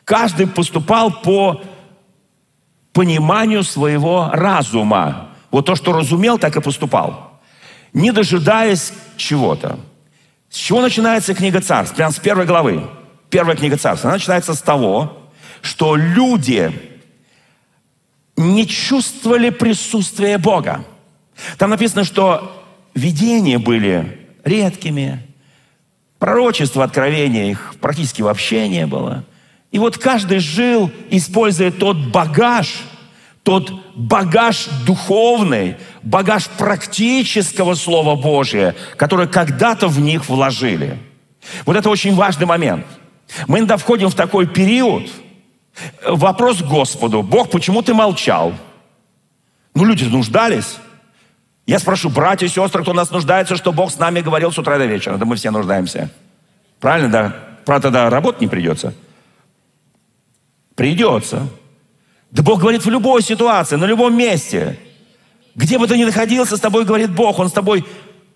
Каждый 0.03 0.47
поступал 0.47 1.21
по 1.21 1.61
пониманию 2.91 3.63
своего 3.63 4.29
разума. 4.33 5.29
Вот 5.51 5.65
то, 5.65 5.75
что 5.75 5.93
разумел, 5.93 6.39
так 6.39 6.55
и 6.55 6.61
поступал 6.61 7.30
не 7.93 8.12
дожидаясь 8.12 8.93
чего-то. 9.17 9.79
С 10.50 10.57
чего 10.57 10.81
начинается 10.81 11.33
книга 11.33 11.62
царств? 11.62 11.95
Прямо 11.95 12.12
с 12.12 12.19
первой 12.19 12.45
главы. 12.45 12.83
Первая 13.29 13.55
книга 13.55 13.77
царств. 13.77 14.05
Она 14.05 14.15
начинается 14.15 14.53
с 14.53 14.62
того, 14.62 15.29
что 15.62 15.95
люди 15.95 16.71
не 18.36 18.67
чувствовали 18.67 19.50
присутствия 19.50 20.38
Бога. 20.38 20.83
Там 21.57 21.69
написано, 21.69 22.03
что 22.03 22.65
видения 22.93 23.60
были 23.60 24.27
редкими, 24.43 25.25
пророчество, 26.19 26.83
откровения 26.83 27.51
их 27.51 27.75
практически 27.79 28.21
вообще 28.21 28.67
не 28.67 28.86
было. 28.88 29.24
И 29.71 29.79
вот 29.79 29.98
каждый 29.98 30.39
жил, 30.39 30.91
используя 31.10 31.71
тот 31.71 31.98
багаж– 31.98 32.81
тот 33.43 33.71
багаж 33.95 34.67
духовный, 34.86 35.77
багаж 36.03 36.48
практического 36.48 37.75
Слова 37.75 38.15
Божия, 38.15 38.75
который 38.98 39.27
когда-то 39.27 39.88
в 39.88 40.00
них 40.00 40.29
вложили. 40.29 41.00
Вот 41.65 41.75
это 41.75 41.89
очень 41.89 42.13
важный 42.13 42.45
момент. 42.45 42.86
Мы 43.48 43.60
иногда 43.60 43.77
входим 43.77 44.10
в 44.10 44.15
такой 44.15 44.45
период, 44.45 45.10
вопрос 46.05 46.57
к 46.57 46.65
Господу, 46.65 47.24
Бог, 47.24 47.50
почему 47.50 47.81
ты 47.81 47.93
молчал? 47.93 48.53
Ну, 49.74 49.86
люди 49.86 50.03
нуждались. 50.03 50.77
Я 51.65 51.79
спрошу, 51.79 52.10
братья 52.10 52.45
и 52.45 52.50
сестры, 52.50 52.81
кто 52.81 52.93
нас 52.93 53.12
нуждается, 53.12 53.55
что 53.55 53.71
Бог 53.71 53.91
с 53.91 53.98
нами 53.98 54.19
говорил 54.19 54.51
с 54.51 54.57
утра 54.57 54.77
до 54.77 54.86
вечера? 54.86 55.17
Да 55.17 55.25
мы 55.25 55.36
все 55.36 55.51
нуждаемся. 55.51 56.10
Правильно, 56.79 57.10
да? 57.10 57.36
Правда, 57.65 57.83
тогда 57.83 58.10
работать 58.10 58.41
не 58.41 58.48
придется. 58.48 58.93
Придется. 60.75 61.48
Да 62.31 62.43
Бог 62.43 62.61
говорит 62.61 62.85
в 62.85 62.89
любой 62.89 63.21
ситуации, 63.21 63.75
на 63.75 63.85
любом 63.85 64.17
месте. 64.17 64.79
Где 65.53 65.77
бы 65.77 65.88
ты 65.88 65.97
ни 65.97 66.05
находился, 66.05 66.55
с 66.55 66.61
тобой 66.61 66.85
говорит 66.85 67.11
Бог. 67.13 67.39
Он 67.39 67.50
с 67.50 67.51
тобой 67.51 67.85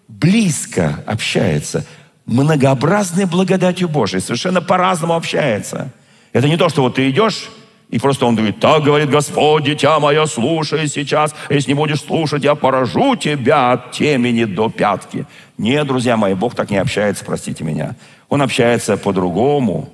близко 0.08 1.04
общается. 1.08 1.86
Многообразной 2.26 3.26
благодатью 3.26 3.88
Божией. 3.88 4.22
Совершенно 4.22 4.62
по-разному 4.62 5.16
общается. 5.16 5.92
Это 6.34 6.50
не 6.50 6.58
то, 6.58 6.68
что 6.68 6.82
вот 6.82 6.96
ты 6.96 7.10
идешь, 7.10 7.50
И 7.90 8.00
просто 8.00 8.26
он 8.26 8.36
говорит, 8.36 8.60
так 8.60 8.84
говорит 8.84 9.10
Господь, 9.10 9.64
дитя 9.64 10.00
мое, 10.00 10.26
слушай 10.26 10.88
сейчас. 10.88 11.36
Если 11.50 11.70
не 11.70 11.76
будешь 11.76 12.02
слушать, 12.02 12.44
я 12.44 12.56
поражу 12.56 13.16
тебя 13.16 13.72
от 13.72 13.92
темени 13.92 14.44
до 14.44 14.70
пятки. 14.70 15.28
Нет, 15.58 15.88
друзья 15.88 16.18
мои, 16.18 16.34
Бог 16.34 16.56
так 16.56 16.72
не 16.72 16.78
общается, 16.78 17.24
простите 17.24 17.64
меня. 17.64 17.96
Он 18.28 18.42
общается 18.42 18.98
по-другому. 18.98 19.90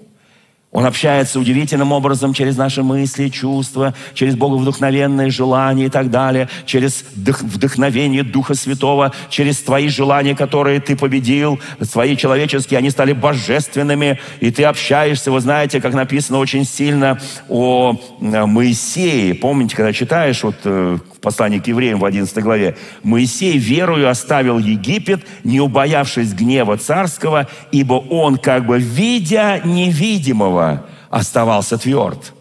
Он 0.72 0.86
общается 0.86 1.38
удивительным 1.38 1.92
образом 1.92 2.34
через 2.34 2.56
наши 2.56 2.82
мысли, 2.82 3.28
чувства, 3.28 3.94
через 4.13 4.36
Боговдохновенные 4.36 5.30
желания 5.30 5.88
и 5.88 5.90
так 5.90 6.10
далее, 6.10 6.48
через 6.66 7.04
вдохновение 7.13 8.24
Духа 8.24 8.56
Святого, 8.56 9.12
через 9.30 9.58
твои 9.62 9.90
желания, 9.90 10.34
которые 10.34 10.80
ты 10.80 10.96
победил, 10.96 11.60
свои 11.82 12.16
человеческие, 12.16 12.78
они 12.78 12.90
стали 12.90 13.12
божественными, 13.12 14.18
и 14.40 14.50
ты 14.50 14.63
общаешься, 14.63 15.30
вы 15.32 15.42
знаете, 15.42 15.82
как 15.82 15.94
написано 15.94 16.38
очень 16.38 16.63
сильно 16.63 17.20
о 17.50 17.98
Моисее. 18.20 19.36
Помните, 19.36 19.75
когда 19.75 19.92
читаешь 19.92 20.42
вот 20.44 20.56
э, 20.63 20.98
послании 21.22 21.60
к 21.60 21.68
евреям 21.68 22.00
в 22.00 22.06
11 22.06 22.44
главе, 22.44 22.78
«Моисей 23.04 23.58
верою 23.58 24.10
оставил 24.10 24.58
Египет, 24.60 25.25
не 25.44 25.60
убоявшись 25.60 26.34
гнева 26.34 26.78
царского, 26.78 27.48
ибо 27.72 27.94
он, 27.94 28.38
как 28.38 28.66
бы 28.66 28.80
видя 28.80 29.62
невидимого, 29.63 30.86
оставался 31.10 31.78
тверд». 31.78 32.34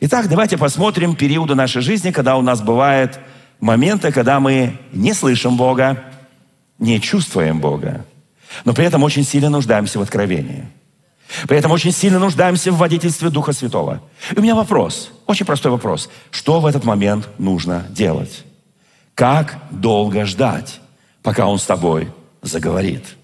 Итак, 0.00 0.28
давайте 0.28 0.58
посмотрим 0.58 1.14
периоды 1.14 1.54
нашей 1.54 1.80
жизни, 1.80 2.10
когда 2.10 2.36
у 2.36 2.42
нас 2.42 2.60
бывают 2.60 3.18
моменты, 3.60 4.12
когда 4.12 4.40
мы 4.40 4.78
не 4.92 5.14
слышим 5.14 5.56
Бога, 5.56 6.02
не 6.78 7.00
чувствуем 7.00 7.60
Бога, 7.60 8.04
но 8.64 8.74
при 8.74 8.84
этом 8.84 9.02
очень 9.02 9.24
сильно 9.24 9.48
нуждаемся 9.48 9.98
в 9.98 10.02
откровении. 10.02 10.66
При 11.48 11.56
этом 11.56 11.72
очень 11.72 11.92
сильно 11.92 12.18
нуждаемся 12.18 12.70
в 12.70 12.76
водительстве 12.76 13.30
Духа 13.30 13.52
Святого. 13.52 14.02
И 14.32 14.38
у 14.38 14.42
меня 14.42 14.54
вопрос, 14.54 15.10
очень 15.26 15.46
простой 15.46 15.72
вопрос. 15.72 16.08
Что 16.30 16.60
в 16.60 16.66
этот 16.66 16.84
момент 16.84 17.28
нужно 17.38 17.86
делать? 17.90 18.44
Как 19.14 19.58
долго 19.70 20.26
ждать, 20.26 20.80
пока 21.22 21.46
Он 21.46 21.58
с 21.58 21.64
тобой 21.64 22.08
заговорит? 22.42 23.16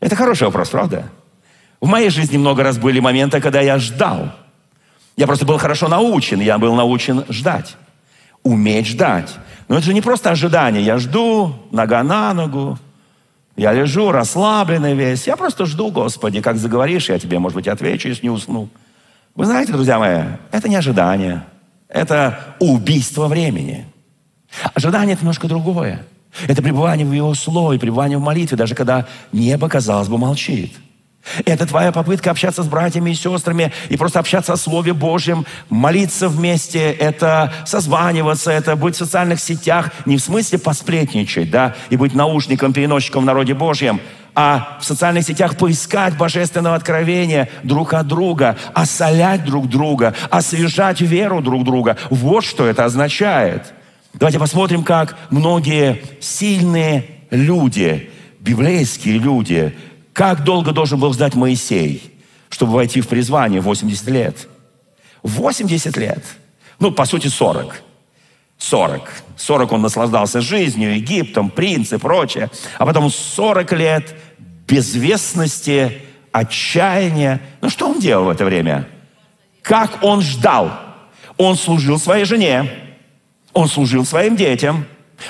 Это 0.00 0.16
хороший 0.16 0.44
вопрос, 0.44 0.68
правда? 0.70 1.10
В 1.80 1.86
моей 1.86 2.10
жизни 2.10 2.36
много 2.36 2.62
раз 2.62 2.78
были 2.78 3.00
моменты, 3.00 3.40
когда 3.40 3.60
я 3.60 3.78
ждал. 3.78 4.32
Я 5.16 5.26
просто 5.26 5.46
был 5.46 5.58
хорошо 5.58 5.88
научен, 5.88 6.40
я 6.40 6.58
был 6.58 6.74
научен 6.74 7.24
ждать. 7.28 7.76
Уметь 8.42 8.86
ждать. 8.86 9.34
Но 9.68 9.76
это 9.76 9.86
же 9.86 9.94
не 9.94 10.00
просто 10.00 10.30
ожидание. 10.30 10.82
Я 10.82 10.98
жду, 10.98 11.54
нога 11.70 12.02
на 12.02 12.34
ногу, 12.34 12.78
я 13.56 13.72
лежу 13.72 14.10
расслабленный 14.10 14.94
весь. 14.94 15.26
Я 15.26 15.36
просто 15.36 15.66
жду, 15.66 15.90
Господи, 15.90 16.40
как 16.40 16.56
заговоришь, 16.56 17.10
я 17.10 17.18
тебе, 17.18 17.38
может 17.38 17.56
быть, 17.56 17.68
отвечу, 17.68 18.08
если 18.08 18.24
не 18.24 18.30
усну. 18.30 18.68
Вы 19.34 19.46
знаете, 19.46 19.72
друзья 19.72 19.98
мои, 19.98 20.24
это 20.50 20.68
не 20.68 20.76
ожидание. 20.76 21.44
Это 21.88 22.56
убийство 22.58 23.26
времени. 23.26 23.86
Ожидание– 24.74 25.12
это 25.14 25.22
немножко 25.22 25.48
другое. 25.48 26.04
Это 26.46 26.62
пребывание 26.62 27.06
в 27.06 27.12
Его 27.12 27.34
Слове, 27.34 27.78
пребывание 27.78 28.18
в 28.18 28.22
молитве, 28.22 28.56
даже 28.56 28.74
когда 28.74 29.06
небо, 29.32 29.68
казалось 29.68 30.08
бы, 30.08 30.18
молчит– 30.18 30.72
это 31.44 31.66
твоя 31.66 31.92
попытка 31.92 32.30
общаться 32.30 32.62
с 32.62 32.66
братьями 32.66 33.10
и 33.10 33.14
сестрами 33.14 33.72
и 33.88 33.96
просто 33.96 34.18
общаться 34.18 34.52
о 34.52 34.56
Слове 34.56 34.92
Божьем, 34.92 35.46
молиться 35.68 36.28
вместе, 36.28 36.90
это 36.90 37.52
созваниваться, 37.66 38.50
это 38.50 38.74
быть 38.74 38.94
в 38.94 38.98
социальных 38.98 39.40
сетях, 39.40 39.90
не 40.06 40.16
в 40.16 40.20
смысле 40.20 40.58
посплетничать, 40.58 41.50
да, 41.50 41.76
и 41.90 41.96
быть 41.96 42.14
наушником, 42.14 42.72
переносчиком 42.72 43.22
в 43.22 43.26
народе 43.26 43.54
Божьем, 43.54 44.00
а 44.42 44.78
в 44.80 44.86
социальных 44.86 45.26
сетях 45.26 45.58
поискать 45.58 46.16
божественного 46.16 46.74
откровения 46.74 47.50
друг 47.62 47.92
от 47.92 48.06
друга, 48.06 48.56
осолять 48.72 49.44
друг 49.44 49.68
друга, 49.68 50.14
освежать 50.30 51.02
веру 51.02 51.42
друг 51.42 51.62
друга. 51.62 51.98
Вот 52.08 52.42
что 52.42 52.64
это 52.64 52.86
означает. 52.86 53.74
Давайте 54.14 54.38
посмотрим, 54.38 54.82
как 54.82 55.18
многие 55.28 56.02
сильные 56.20 57.04
люди, 57.30 58.08
библейские 58.40 59.18
люди, 59.18 59.76
как 60.14 60.42
долго 60.42 60.72
должен 60.72 60.98
был 60.98 61.12
ждать 61.12 61.34
Моисей, 61.34 62.18
чтобы 62.48 62.72
войти 62.72 63.02
в 63.02 63.08
призвание? 63.08 63.60
80 63.60 64.06
лет. 64.08 64.48
80 65.22 65.98
лет. 65.98 66.24
Ну, 66.78 66.92
по 66.92 67.04
сути, 67.04 67.26
40. 67.26 67.82
40. 68.56 69.02
40 69.36 69.72
он 69.72 69.82
наслаждался 69.82 70.40
жизнью, 70.40 70.96
Египтом, 70.96 71.50
принц 71.50 71.92
и 71.92 71.98
прочее. 71.98 72.50
А 72.78 72.86
потом 72.86 73.10
40 73.10 73.72
лет 73.72 74.14
безвестности, 74.70 76.02
отчаяния. 76.32 77.40
Ну, 77.60 77.68
что 77.68 77.88
он 77.88 77.98
делал 77.98 78.26
в 78.26 78.28
это 78.30 78.44
время? 78.44 78.88
Как 79.62 80.02
он 80.02 80.22
ждал? 80.22 80.70
Он 81.36 81.56
служил 81.56 81.98
своей 81.98 82.24
жене, 82.24 82.70
он 83.52 83.66
служил 83.66 84.04
своим 84.04 84.36
детям, 84.36 84.84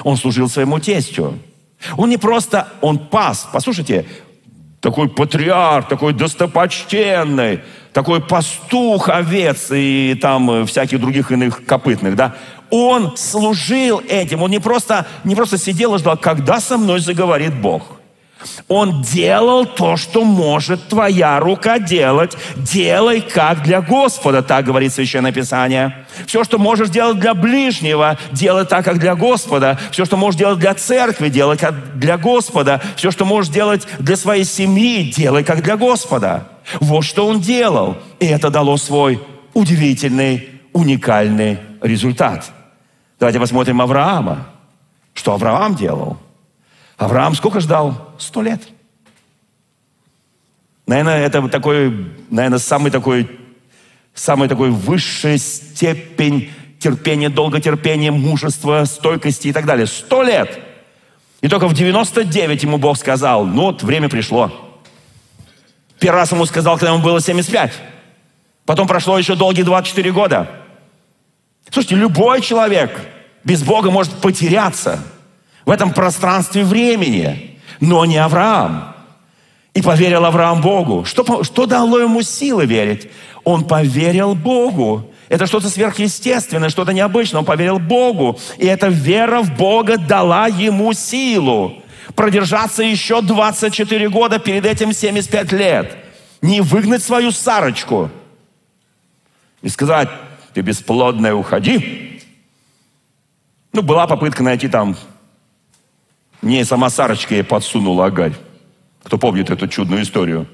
он 0.04 0.16
служил 0.16 0.48
своему 0.48 0.78
тестю. 0.78 1.38
Он 1.96 2.10
не 2.10 2.18
просто, 2.18 2.68
он 2.80 2.98
пас. 2.98 3.48
Послушайте, 3.52 4.04
такой 4.80 5.08
патриарх, 5.08 5.88
такой 5.88 6.12
достопочтенный, 6.12 7.60
такой 7.92 8.20
пастух 8.20 9.08
овец 9.08 9.68
и 9.70 10.18
там 10.20 10.50
э, 10.50 10.66
всяких 10.66 11.00
других 11.00 11.32
иных 11.32 11.64
копытных, 11.64 12.16
да, 12.16 12.36
он 12.70 13.16
служил 13.16 14.00
этим, 14.08 14.42
он 14.42 14.50
не 14.50 14.60
просто, 14.60 15.06
не 15.24 15.34
просто 15.34 15.58
сидел 15.58 15.94
и 15.94 15.98
ждал, 15.98 16.16
когда 16.16 16.60
со 16.60 16.78
мной 16.78 17.00
заговорит 17.00 17.54
Бог. 17.54 17.99
Он 18.68 19.02
делал 19.02 19.66
то, 19.66 19.96
что 19.96 20.24
может 20.24 20.88
твоя 20.88 21.40
рука 21.40 21.78
делать. 21.78 22.36
Делай 22.56 23.20
как 23.20 23.62
для 23.62 23.82
Господа, 23.82 24.42
так 24.42 24.64
говорит 24.64 24.92
Священное 24.92 25.32
Писание. 25.32 26.06
Все, 26.26 26.44
что 26.44 26.58
можешь 26.58 26.88
делать 26.88 27.18
для 27.18 27.34
ближнего, 27.34 28.18
делай 28.32 28.64
так, 28.64 28.84
как 28.84 28.98
для 28.98 29.14
Господа. 29.14 29.78
Все, 29.90 30.04
что 30.04 30.16
можешь 30.16 30.38
делать 30.38 30.58
для 30.58 30.74
церкви, 30.74 31.28
делай 31.28 31.56
как 31.56 31.98
для 31.98 32.16
Господа. 32.16 32.80
Все, 32.96 33.10
что 33.10 33.24
можешь 33.24 33.52
делать 33.52 33.86
для 33.98 34.16
своей 34.16 34.44
семьи, 34.44 35.12
делай 35.12 35.44
как 35.44 35.62
для 35.62 35.76
Господа. 35.76 36.48
Вот 36.80 37.04
что 37.04 37.26
он 37.26 37.40
делал. 37.40 37.98
И 38.20 38.26
это 38.26 38.50
дало 38.50 38.76
свой 38.76 39.20
удивительный, 39.52 40.48
уникальный 40.72 41.58
результат. 41.82 42.50
Давайте 43.18 43.40
посмотрим 43.40 43.80
Авраама. 43.82 44.46
Что 45.12 45.34
Авраам 45.34 45.74
делал? 45.74 46.16
Авраам 47.00 47.34
сколько 47.34 47.60
ждал? 47.60 48.14
Сто 48.18 48.42
лет. 48.42 48.60
Наверное, 50.86 51.24
это 51.24 51.48
такой, 51.48 52.12
наверное, 52.28 52.58
самый 52.58 52.90
такой, 52.90 53.40
самый 54.12 54.50
такой 54.50 54.68
высшая 54.68 55.38
степень 55.38 56.50
терпения, 56.78 57.30
долготерпения, 57.30 58.12
мужества, 58.12 58.84
стойкости 58.84 59.48
и 59.48 59.52
так 59.52 59.64
далее. 59.64 59.86
Сто 59.86 60.22
лет. 60.22 60.60
И 61.40 61.48
только 61.48 61.68
в 61.68 61.72
99 61.72 62.62
ему 62.64 62.76
Бог 62.76 62.98
сказал, 62.98 63.46
ну 63.46 63.62
вот 63.62 63.82
время 63.82 64.10
пришло. 64.10 64.52
Первый 66.00 66.16
раз 66.16 66.32
ему 66.32 66.44
сказал, 66.44 66.76
когда 66.76 66.92
ему 66.92 67.02
было 67.02 67.18
75. 67.18 67.72
Потом 68.66 68.86
прошло 68.86 69.18
еще 69.18 69.36
долгие 69.36 69.62
24 69.62 70.12
года. 70.12 70.50
Слушайте, 71.70 71.96
любой 71.96 72.42
человек 72.42 72.90
без 73.42 73.62
Бога 73.62 73.90
может 73.90 74.12
потеряться– 74.20 75.02
в 75.64 75.70
этом 75.70 75.92
пространстве 75.92 76.64
времени, 76.64 77.58
но 77.80 78.04
не 78.04 78.18
Авраам. 78.18 78.94
И 79.74 79.82
поверил 79.82 80.24
Авраам 80.24 80.60
Богу. 80.60 81.04
Что, 81.04 81.44
что 81.44 81.66
дало 81.66 81.98
ему 82.00 82.22
силы 82.22 82.66
верить? 82.66 83.08
Он 83.44 83.64
поверил 83.64 84.34
Богу. 84.34 85.10
Это 85.28 85.46
что-то 85.46 85.68
сверхъестественное, 85.68 86.70
что-то 86.70 86.92
необычное. 86.92 87.40
Он 87.40 87.44
поверил 87.44 87.78
Богу. 87.78 88.38
И 88.58 88.66
эта 88.66 88.88
вера 88.88 89.42
в 89.42 89.56
Бога 89.56 89.96
дала 89.96 90.48
ему 90.48 90.92
силу 90.92 91.80
продержаться 92.14 92.82
еще 92.82 93.22
24 93.22 94.08
года, 94.08 94.38
перед 94.38 94.66
этим 94.66 94.92
75 94.92 95.52
лет. 95.52 95.96
Не 96.42 96.60
выгнать 96.60 97.02
свою 97.02 97.32
Сарочку 97.32 98.10
и 99.62 99.68
сказать, 99.68 100.08
ты 100.54 100.62
бесплодная, 100.62 101.34
уходи. 101.34 102.22
Ну, 103.72 103.82
была 103.82 104.06
попытка 104.06 104.42
найти 104.42 104.68
там 104.68 104.96
мне 106.42 106.64
сама 106.64 106.88
Сарочка 106.90 107.34
ей 107.34 107.44
подсунула 107.44 108.06
Агарь. 108.06 108.34
Кто 109.02 109.18
помнит 109.18 109.50
эту 109.50 109.68
чудную 109.68 110.02
историю? 110.02 110.46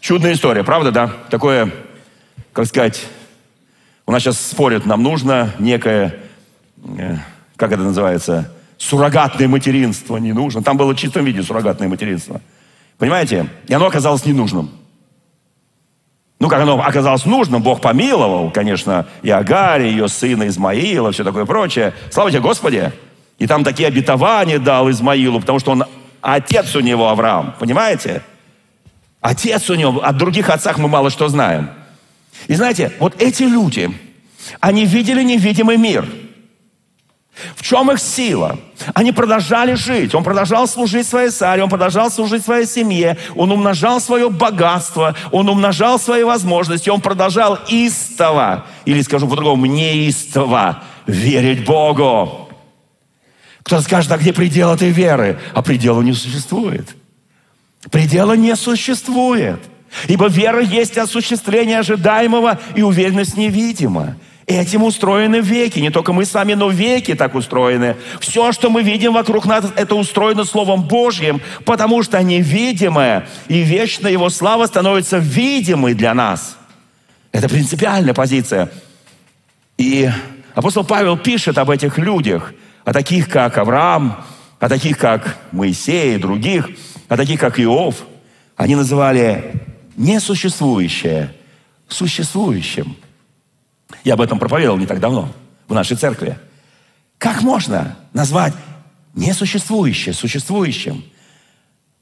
Чудная 0.00 0.32
история, 0.32 0.64
правда, 0.64 0.90
да? 0.90 1.12
Такое, 1.30 1.72
как 2.52 2.66
сказать, 2.66 3.06
у 4.06 4.12
нас 4.12 4.22
сейчас 4.22 4.40
спорят, 4.40 4.84
нам 4.86 5.02
нужно 5.02 5.54
некое, 5.58 6.18
э, 6.98 7.16
как 7.56 7.72
это 7.72 7.82
называется, 7.82 8.52
суррогатное 8.78 9.48
материнство, 9.48 10.16
не 10.16 10.32
нужно. 10.32 10.62
Там 10.62 10.76
было 10.76 10.92
в 10.92 10.96
чистом 10.96 11.24
виде 11.24 11.42
суррогатное 11.42 11.88
материнство. 11.88 12.40
Понимаете? 12.98 13.48
И 13.68 13.74
оно 13.74 13.86
оказалось 13.86 14.24
ненужным. 14.24 14.70
Ну, 16.40 16.48
как 16.48 16.60
оно 16.60 16.80
оказалось 16.80 17.24
нужным, 17.24 17.62
Бог 17.62 17.80
помиловал, 17.80 18.50
конечно, 18.50 19.06
и 19.22 19.30
Агари, 19.30 19.84
ее 19.84 20.08
сына 20.08 20.48
Измаила, 20.48 21.12
все 21.12 21.22
такое 21.22 21.44
прочее. 21.44 21.94
Слава 22.10 22.30
тебе, 22.32 22.40
Господи! 22.40 22.92
И 23.42 23.46
там 23.48 23.64
такие 23.64 23.88
обетования 23.88 24.60
дал 24.60 24.88
Измаилу, 24.88 25.40
потому 25.40 25.58
что 25.58 25.72
он 25.72 25.84
отец 26.20 26.76
у 26.76 26.80
него 26.80 27.08
Авраам, 27.08 27.56
понимаете? 27.58 28.22
Отец 29.20 29.68
у 29.68 29.74
него, 29.74 30.00
о 30.00 30.12
других 30.12 30.48
отцах 30.48 30.78
мы 30.78 30.86
мало 30.86 31.10
что 31.10 31.26
знаем. 31.26 31.68
И 32.46 32.54
знаете, 32.54 32.92
вот 33.00 33.20
эти 33.20 33.42
люди, 33.42 33.90
они 34.60 34.86
видели 34.86 35.24
невидимый 35.24 35.76
мир. 35.76 36.06
В 37.56 37.62
чем 37.62 37.90
их 37.90 37.98
сила? 37.98 38.60
Они 38.94 39.10
продолжали 39.10 39.74
жить. 39.74 40.14
Он 40.14 40.22
продолжал 40.22 40.68
служить 40.68 41.08
своей 41.08 41.30
царе, 41.30 41.64
он 41.64 41.68
продолжал 41.68 42.12
служить 42.12 42.44
своей 42.44 42.66
семье, 42.66 43.18
он 43.34 43.50
умножал 43.50 44.00
свое 44.00 44.30
богатство, 44.30 45.16
он 45.32 45.48
умножал 45.48 45.98
свои 45.98 46.22
возможности, 46.22 46.90
он 46.90 47.00
продолжал 47.00 47.58
истово, 47.66 48.66
или 48.84 49.00
скажу 49.00 49.26
по-другому, 49.26 49.66
неистово 49.66 50.84
верить 51.08 51.64
Богу. 51.64 52.51
Кто-то 53.62 53.82
скажет, 53.82 54.10
а 54.12 54.18
где 54.18 54.32
предел 54.32 54.72
этой 54.72 54.90
веры? 54.90 55.38
А 55.54 55.62
предела 55.62 56.02
не 56.02 56.12
существует. 56.12 56.96
Предела 57.90 58.34
не 58.34 58.54
существует. 58.56 59.60
Ибо 60.08 60.28
вера 60.28 60.60
есть 60.60 60.96
осуществление 60.98 61.80
ожидаемого 61.80 62.58
и 62.74 62.82
уверенность 62.82 63.36
невидима. 63.36 64.16
Этим 64.46 64.82
устроены 64.82 65.36
веки. 65.36 65.78
Не 65.78 65.90
только 65.90 66.12
мы 66.12 66.24
с 66.24 66.34
вами, 66.34 66.54
но 66.54 66.68
веки 66.68 67.14
так 67.14 67.34
устроены. 67.34 67.96
Все, 68.20 68.52
что 68.52 68.70
мы 68.70 68.82
видим 68.82 69.12
вокруг 69.12 69.46
нас, 69.46 69.66
это 69.76 69.94
устроено 69.94 70.44
Словом 70.44 70.82
Божьим, 70.82 71.40
потому 71.64 72.02
что 72.02 72.20
невидимое 72.22 73.28
и 73.48 73.60
вечно 73.62 74.08
Его 74.08 74.30
слава 74.30 74.66
становится 74.66 75.18
видимой 75.18 75.94
для 75.94 76.12
нас. 76.14 76.56
Это 77.30 77.48
принципиальная 77.48 78.14
позиция. 78.14 78.70
И 79.78 80.10
апостол 80.54 80.84
Павел 80.84 81.16
пишет 81.16 81.56
об 81.58 81.70
этих 81.70 81.98
людях, 81.98 82.52
о 82.84 82.92
таких, 82.92 83.28
как 83.28 83.58
Авраам, 83.58 84.24
о 84.58 84.68
таких, 84.68 84.98
как 84.98 85.38
Моисей 85.52 86.16
и 86.16 86.18
других, 86.18 86.68
о 87.08 87.16
таких, 87.16 87.40
как 87.40 87.58
Иов. 87.60 88.04
Они 88.56 88.74
называли 88.74 89.60
несуществующее 89.96 91.34
существующим. 91.88 92.96
Я 94.04 94.14
об 94.14 94.20
этом 94.20 94.38
проповедовал 94.38 94.78
не 94.78 94.86
так 94.86 95.00
давно 95.00 95.32
в 95.68 95.74
нашей 95.74 95.96
церкви. 95.96 96.38
Как 97.18 97.42
можно 97.42 97.96
назвать 98.12 98.54
несуществующее 99.14 100.14
существующим? 100.14 101.04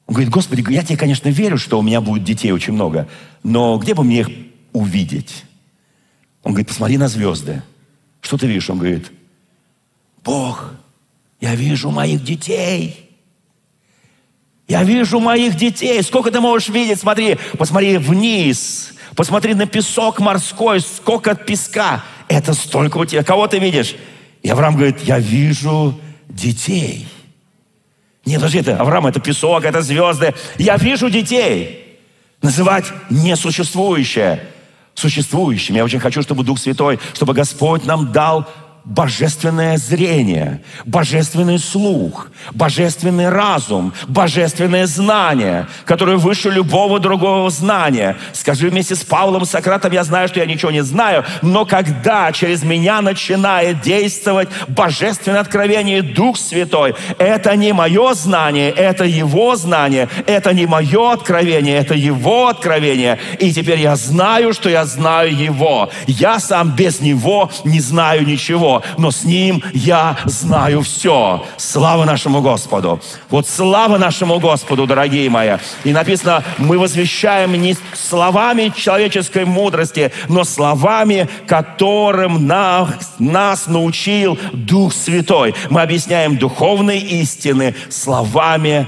Он 0.06 0.14
говорит, 0.14 0.32
Господи, 0.32 0.64
я 0.72 0.82
тебе, 0.82 0.96
конечно, 0.96 1.28
верю, 1.28 1.58
что 1.58 1.78
у 1.78 1.82
меня 1.82 2.00
будет 2.00 2.24
детей 2.24 2.52
очень 2.52 2.72
много, 2.72 3.08
но 3.42 3.78
где 3.78 3.94
бы 3.94 4.02
мне 4.02 4.20
их 4.20 4.28
увидеть? 4.72 5.44
Он 6.42 6.52
говорит, 6.52 6.68
посмотри 6.68 6.96
на 6.96 7.08
звезды. 7.08 7.62
Что 8.20 8.38
ты 8.38 8.46
видишь? 8.46 8.70
Он 8.70 8.78
говорит, 8.78 9.10
Бог, 10.24 10.72
я 11.40 11.54
вижу 11.54 11.90
моих 11.90 12.22
детей. 12.22 13.11
Я 14.68 14.85
вижу 14.85 15.18
моих 15.18 15.56
детей. 15.56 16.02
Сколько 16.02 16.30
ты 16.30 16.40
можешь 16.40 16.68
видеть? 16.68 17.00
Смотри, 17.00 17.38
посмотри 17.59 17.96
вниз. 17.98 18.94
Посмотри 19.16 19.54
на 19.54 19.66
песок 19.66 20.20
морской, 20.20 20.80
сколько 20.80 21.35
песка. 21.35 22.04
Это 22.28 22.54
столько 22.54 22.98
у 22.98 23.04
тебя. 23.04 23.24
Кого 23.24 23.48
ты 23.48 23.59
видишь? 23.59 23.96
И 24.42 24.48
Авраам 24.48 24.76
говорит, 24.76 25.00
я 25.02 25.18
вижу 25.18 25.98
детей. 26.28 27.09
Не, 28.24 28.37
подожди, 28.37 28.59
это 28.59 28.76
Авраам, 28.76 29.06
это 29.06 29.18
песок, 29.18 29.64
это 29.64 29.83
звезды. 29.83 30.35
Я 30.56 30.76
вижу 30.76 31.11
детей. 31.11 31.98
Называть 32.40 32.87
несуществующее 33.11 34.46
существующим. 34.94 35.74
Я 35.74 35.85
очень 35.85 35.98
хочу, 35.98 36.22
чтобы 36.22 36.44
Дух 36.44 36.59
Святой, 36.59 36.98
чтобы 37.14 37.33
Господь 37.33 37.85
нам 37.85 38.12
дал 38.12 38.48
божественное 38.84 39.76
зрение, 39.76 40.62
божественный 40.84 41.58
слух, 41.58 42.28
божественный 42.52 43.28
разум, 43.28 43.92
божественное 44.08 44.86
знание, 44.86 45.66
которое 45.84 46.16
выше 46.16 46.50
любого 46.50 46.98
другого 46.98 47.50
знания. 47.50 48.16
Скажи 48.32 48.68
вместе 48.68 48.94
с 48.94 49.04
Павлом 49.04 49.44
Сократом, 49.44 49.92
я 49.92 50.02
знаю, 50.04 50.28
что 50.28 50.40
я 50.40 50.46
ничего 50.46 50.70
не 50.70 50.82
знаю, 50.82 51.24
но 51.42 51.64
когда 51.64 52.32
через 52.32 52.62
меня 52.62 53.02
начинает 53.02 53.80
действовать 53.82 54.48
божественное 54.68 55.40
откровение 55.40 56.02
Дух 56.02 56.38
Святой, 56.38 56.94
это 57.18 57.54
не 57.56 57.72
мое 57.72 58.14
знание, 58.14 58.70
это 58.70 59.04
Его 59.04 59.56
знание, 59.56 60.08
это 60.26 60.52
не 60.54 60.66
мое 60.66 61.12
откровение, 61.12 61.76
это 61.76 61.94
Его 61.94 62.48
откровение. 62.48 63.18
И 63.38 63.52
теперь 63.52 63.80
я 63.80 63.96
знаю, 63.96 64.54
что 64.54 64.70
я 64.70 64.86
знаю 64.86 65.36
Его. 65.36 65.90
Я 66.06 66.38
сам 66.40 66.70
без 66.70 67.00
Него 67.00 67.50
не 67.64 67.80
знаю 67.80 68.26
ничего 68.26 68.69
но 68.98 69.11
с 69.11 69.24
Ним 69.24 69.62
я 69.72 70.16
знаю 70.24 70.83
все. 70.83 71.44
Слава 71.56 72.04
нашему 72.04 72.40
Господу. 72.40 73.00
Вот 73.28 73.46
слава 73.46 73.98
нашему 73.98 74.38
Господу, 74.38 74.87
дорогие 74.87 75.28
мои. 75.30 75.56
И 75.85 75.92
написано, 75.92 76.44
мы 76.59 76.78
возвещаем 76.78 77.52
не 77.52 77.76
словами 77.94 78.72
человеческой 78.74 79.44
мудрости, 79.44 80.12
но 80.28 80.44
словами, 80.44 81.28
которым 81.46 82.46
нас, 82.46 83.14
нас 83.18 83.66
научил 83.66 84.38
Дух 84.52 84.92
Святой. 84.92 85.54
Мы 85.70 85.83
объясняем 85.83 86.37
духовные 86.37 87.00
истины 87.00 87.74
словами 87.88 88.87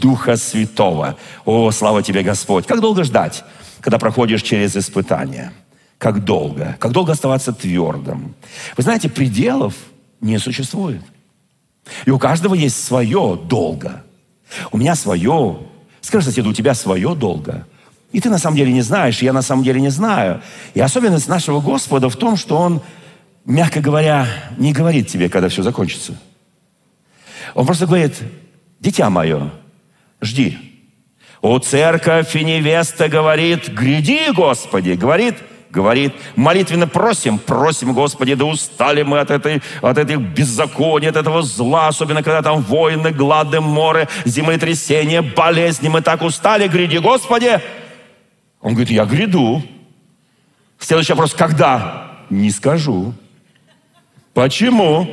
Духа 0.00 0.36
Святого. 0.36 1.16
О, 1.44 1.70
слава 1.70 2.02
тебе, 2.02 2.22
Господь. 2.22 2.66
Как 2.66 2.80
долго 2.80 3.04
ждать, 3.04 3.44
когда 3.80 3.98
проходишь 3.98 4.42
через 4.42 4.76
испытания? 4.76 5.52
Как 5.98 6.24
долго, 6.24 6.76
как 6.78 6.92
долго 6.92 7.12
оставаться 7.12 7.52
твердым. 7.52 8.34
Вы 8.76 8.82
знаете, 8.82 9.08
пределов 9.08 9.74
не 10.20 10.38
существует. 10.38 11.02
И 12.06 12.10
у 12.10 12.18
каждого 12.18 12.54
есть 12.54 12.82
свое 12.82 13.38
долго. 13.44 14.04
У 14.70 14.78
меня 14.78 14.94
свое. 14.94 15.58
Скажи 16.00 16.26
соседу, 16.26 16.50
у 16.50 16.54
тебя 16.54 16.74
свое 16.74 17.14
долго. 17.14 17.66
И 18.12 18.20
ты 18.20 18.30
на 18.30 18.38
самом 18.38 18.56
деле 18.56 18.72
не 18.72 18.82
знаешь, 18.82 19.20
и 19.20 19.26
я 19.26 19.32
на 19.32 19.42
самом 19.42 19.64
деле 19.64 19.80
не 19.80 19.90
знаю. 19.90 20.40
И 20.74 20.80
особенность 20.80 21.28
нашего 21.28 21.60
Господа 21.60 22.08
в 22.08 22.16
том, 22.16 22.36
что 22.36 22.56
Он, 22.56 22.80
мягко 23.44 23.80
говоря, 23.80 24.26
не 24.56 24.72
говорит 24.72 25.08
тебе, 25.08 25.28
когда 25.28 25.48
все 25.48 25.62
закончится. 25.62 26.16
Он 27.54 27.66
просто 27.66 27.86
говорит, 27.86 28.14
дитя 28.80 29.10
мое, 29.10 29.50
жди. 30.20 30.58
О, 31.40 31.58
церковь 31.58 32.34
и 32.34 32.44
невеста 32.44 33.08
говорит, 33.08 33.68
гряди, 33.68 34.32
Господи, 34.32 34.92
говорит, 34.92 35.36
говорит, 35.70 36.14
молитвенно 36.36 36.86
просим, 36.86 37.38
просим, 37.38 37.92
Господи, 37.92 38.34
да 38.34 38.44
устали 38.44 39.02
мы 39.02 39.20
от 39.20 39.30
этой, 39.30 39.62
от 39.82 39.98
этих 39.98 40.18
беззаконий, 40.18 41.08
от 41.08 41.16
этого 41.16 41.42
зла, 41.42 41.88
особенно 41.88 42.22
когда 42.22 42.42
там 42.42 42.62
войны, 42.62 43.10
глады, 43.10 43.60
море, 43.60 44.08
землетрясения, 44.24 45.22
болезни, 45.22 45.88
мы 45.88 46.00
так 46.00 46.22
устали, 46.22 46.68
гряди, 46.68 46.98
Господи. 46.98 47.60
Он 48.60 48.72
говорит, 48.72 48.90
я 48.90 49.04
гряду. 49.04 49.62
Следующий 50.78 51.12
вопрос, 51.12 51.34
когда? 51.34 52.12
Не 52.30 52.50
скажу. 52.50 53.14
Почему? 54.32 55.08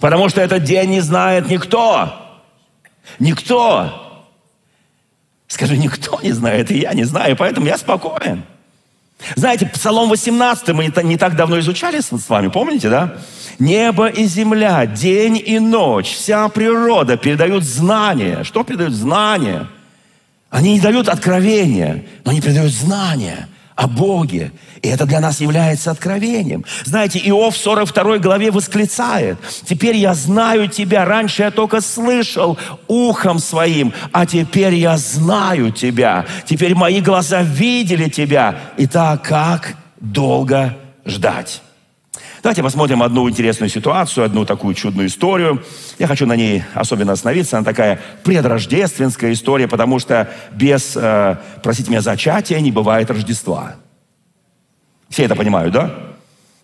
Потому 0.00 0.28
что 0.28 0.40
этот 0.40 0.64
день 0.64 0.90
не 0.90 1.00
знает 1.00 1.48
никто. 1.48 2.12
Никто. 3.18 4.09
Скажи, 5.50 5.76
никто 5.76 6.20
не 6.22 6.30
знает, 6.30 6.70
и 6.70 6.78
я 6.78 6.94
не 6.94 7.02
знаю, 7.02 7.34
поэтому 7.34 7.66
я 7.66 7.76
спокоен. 7.76 8.44
Знаете, 9.34 9.66
Псалом 9.66 10.08
18 10.08 10.68
мы 10.68 10.92
не 11.02 11.16
так 11.16 11.34
давно 11.34 11.58
изучали 11.58 12.00
с 12.00 12.28
вами, 12.28 12.48
помните, 12.48 12.88
да? 12.88 13.16
Небо 13.58 14.06
и 14.06 14.26
земля, 14.26 14.86
день 14.86 15.42
и 15.44 15.58
ночь, 15.58 16.14
вся 16.14 16.48
природа 16.48 17.16
передают 17.16 17.64
знания. 17.64 18.44
Что 18.44 18.62
передают 18.62 18.94
знания? 18.94 19.66
Они 20.50 20.74
не 20.74 20.80
дают 20.80 21.08
откровения, 21.08 22.04
но 22.24 22.30
они 22.30 22.40
передают 22.40 22.72
знания 22.72 23.48
о 23.80 23.86
Боге. 23.88 24.52
И 24.82 24.88
это 24.88 25.06
для 25.06 25.20
нас 25.20 25.40
является 25.40 25.90
откровением. 25.90 26.66
Знаете, 26.84 27.18
Иов 27.18 27.54
в 27.54 27.58
42 27.58 28.18
главе 28.18 28.50
восклицает, 28.50 29.38
«Теперь 29.64 29.96
я 29.96 30.12
знаю 30.14 30.68
тебя, 30.68 31.06
раньше 31.06 31.44
я 31.44 31.50
только 31.50 31.80
слышал 31.80 32.58
ухом 32.88 33.38
своим, 33.38 33.94
а 34.12 34.26
теперь 34.26 34.74
я 34.74 34.98
знаю 34.98 35.72
тебя. 35.72 36.26
Теперь 36.44 36.74
мои 36.74 37.00
глаза 37.00 37.40
видели 37.40 38.10
тебя. 38.10 38.56
И 38.76 38.86
так 38.86 39.22
как 39.22 39.74
долго 39.98 40.76
ждать?» 41.06 41.62
Давайте 42.42 42.62
посмотрим 42.62 43.02
одну 43.02 43.28
интересную 43.28 43.68
ситуацию, 43.68 44.24
одну 44.24 44.46
такую 44.46 44.74
чудную 44.74 45.08
историю. 45.08 45.62
Я 45.98 46.06
хочу 46.06 46.26
на 46.26 46.36
ней 46.36 46.62
особенно 46.72 47.12
остановиться. 47.12 47.58
Она 47.58 47.64
такая 47.66 48.00
предрождественская 48.24 49.32
история, 49.32 49.68
потому 49.68 49.98
что 49.98 50.30
без, 50.52 50.96
э, 50.96 51.36
простите 51.62 51.90
меня, 51.90 52.00
зачатия 52.00 52.58
не 52.60 52.72
бывает 52.72 53.10
Рождества. 53.10 53.74
Все 55.10 55.24
это 55.24 55.36
понимают, 55.36 55.74
да? 55.74 55.94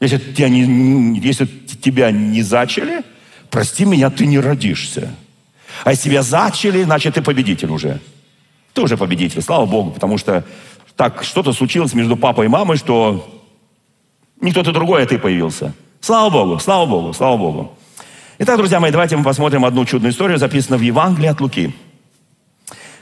Если 0.01 0.17
тебя 0.17 0.49
не, 0.49 1.19
если 1.19 1.45
тебя 1.45 2.11
не 2.11 2.41
зачали, 2.41 3.03
прости 3.51 3.85
меня, 3.85 4.09
ты 4.09 4.25
не 4.25 4.39
родишься. 4.39 5.11
А 5.85 5.91
если 5.91 6.09
тебя 6.09 6.23
зачали, 6.23 6.85
значит, 6.85 7.15
ты 7.15 7.23
победитель 7.23 7.71
уже. 7.71 8.01
Ты 8.73 8.81
уже 8.81 8.97
победитель, 8.97 9.43
слава 9.43 9.67
Богу, 9.67 9.91
потому 9.91 10.17
что 10.17 10.43
так 10.97 11.23
что-то 11.23 11.53
случилось 11.53 11.93
между 11.93 12.17
папой 12.17 12.47
и 12.47 12.49
мамой, 12.49 12.79
что 12.79 13.36
не 14.40 14.53
кто-то 14.53 14.72
другой, 14.72 15.03
а 15.03 15.07
ты 15.07 15.18
появился. 15.18 15.72
Слава 16.01 16.31
Богу, 16.31 16.59
слава 16.59 16.87
Богу, 16.87 17.12
слава 17.12 17.37
Богу. 17.37 17.77
Итак, 18.38 18.59
друзья 18.59 18.81
мои, 18.81 18.90
давайте 18.90 19.16
мы 19.16 19.25
посмотрим 19.25 19.64
одну 19.64 19.85
чудную 19.85 20.12
историю, 20.12 20.38
записанную 20.38 20.79
в 20.79 20.83
Евангелии 20.83 21.29
от 21.29 21.40
Луки. 21.40 21.75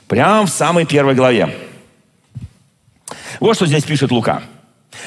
Прямо 0.06 0.46
в 0.46 0.50
самой 0.50 0.86
первой 0.86 1.14
главе. 1.14 1.54
Вот 3.40 3.56
что 3.56 3.66
здесь 3.66 3.84
пишет 3.84 4.10
Лука. 4.10 4.42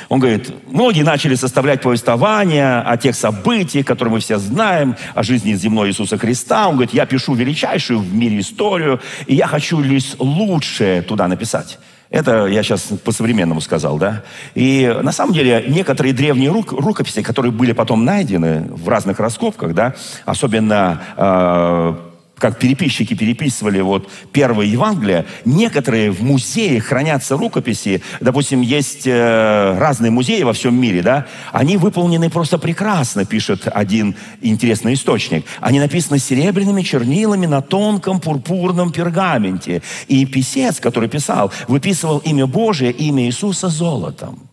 Он 0.10 0.20
говорит, 0.20 0.52
многие 0.68 1.04
начали 1.04 1.36
составлять 1.36 1.82
повествования 1.82 2.82
о 2.82 2.98
тех 2.98 3.16
событиях, 3.16 3.86
которые 3.86 4.16
мы 4.16 4.20
все 4.20 4.38
знаем, 4.38 4.96
о 5.16 5.24
жизни 5.24 5.54
земной 5.54 5.90
Иисуса 5.90 6.18
Христа. 6.18 6.68
Он 6.68 6.76
говорит, 6.76 6.94
я 6.94 7.06
пишу 7.06 7.34
величайшую 7.34 8.00
в 8.00 8.14
мире 8.14 8.40
историю, 8.40 9.00
и 9.28 9.36
я 9.36 9.48
хочу 9.48 9.80
лишь 9.80 10.16
лучшее 10.20 11.02
туда 11.02 11.28
написать. 11.28 11.80
Это 12.10 12.46
я 12.46 12.64
сейчас 12.64 12.82
по-современному 13.04 13.60
сказал, 13.62 13.98
да? 13.98 14.24
И 14.56 14.98
на 15.02 15.12
самом 15.12 15.34
деле 15.34 15.66
некоторые 15.68 16.14
древние 16.14 16.50
рук, 16.52 16.72
рукописи, 16.72 17.22
которые 17.22 17.52
были 17.52 17.74
потом 17.74 18.06
найдены 18.06 18.68
в 18.70 18.88
разных 18.88 19.20
раскопках, 19.20 19.74
да, 19.74 19.94
особенно 20.26 21.02
э, 21.18 22.07
как 22.38 22.60
переписчики 22.60 23.14
переписывали 23.14 23.82
вот 23.82 24.10
первые 24.32 24.72
Евангелия, 24.72 25.26
некоторые 25.46 26.12
в 26.12 26.22
музеях 26.22 26.86
хранятся 26.86 27.36
рукописи, 27.38 28.02
допустим, 28.22 28.62
есть 28.62 29.08
э, 29.08 29.78
разные 29.78 30.12
музеи 30.12 30.44
во 30.44 30.54
всем 30.54 30.80
мире, 30.80 31.02
да, 31.02 31.26
они 31.52 31.78
выполнены 31.78 32.30
просто 32.30 32.58
прекрасно, 32.58 33.26
пишет 33.26 33.68
один 33.72 34.16
интересный 34.42 34.94
источник. 34.94 35.46
Они 35.62 35.80
написаны 35.80 36.20
серебряными 36.20 36.82
чернилами 36.82 37.46
на 37.46 37.62
тонком 37.62 38.20
пурпурном 38.20 38.92
пергаменте. 38.92 39.82
И 40.08 40.26
писец, 40.26 40.80
который 40.80 41.10
писал, 41.10 41.52
выписывал 41.68 42.20
имя 42.20 42.46
Божие, 42.46 42.92
имя 42.92 43.26
Иисуса 43.26 43.70
золотом. 43.70 44.47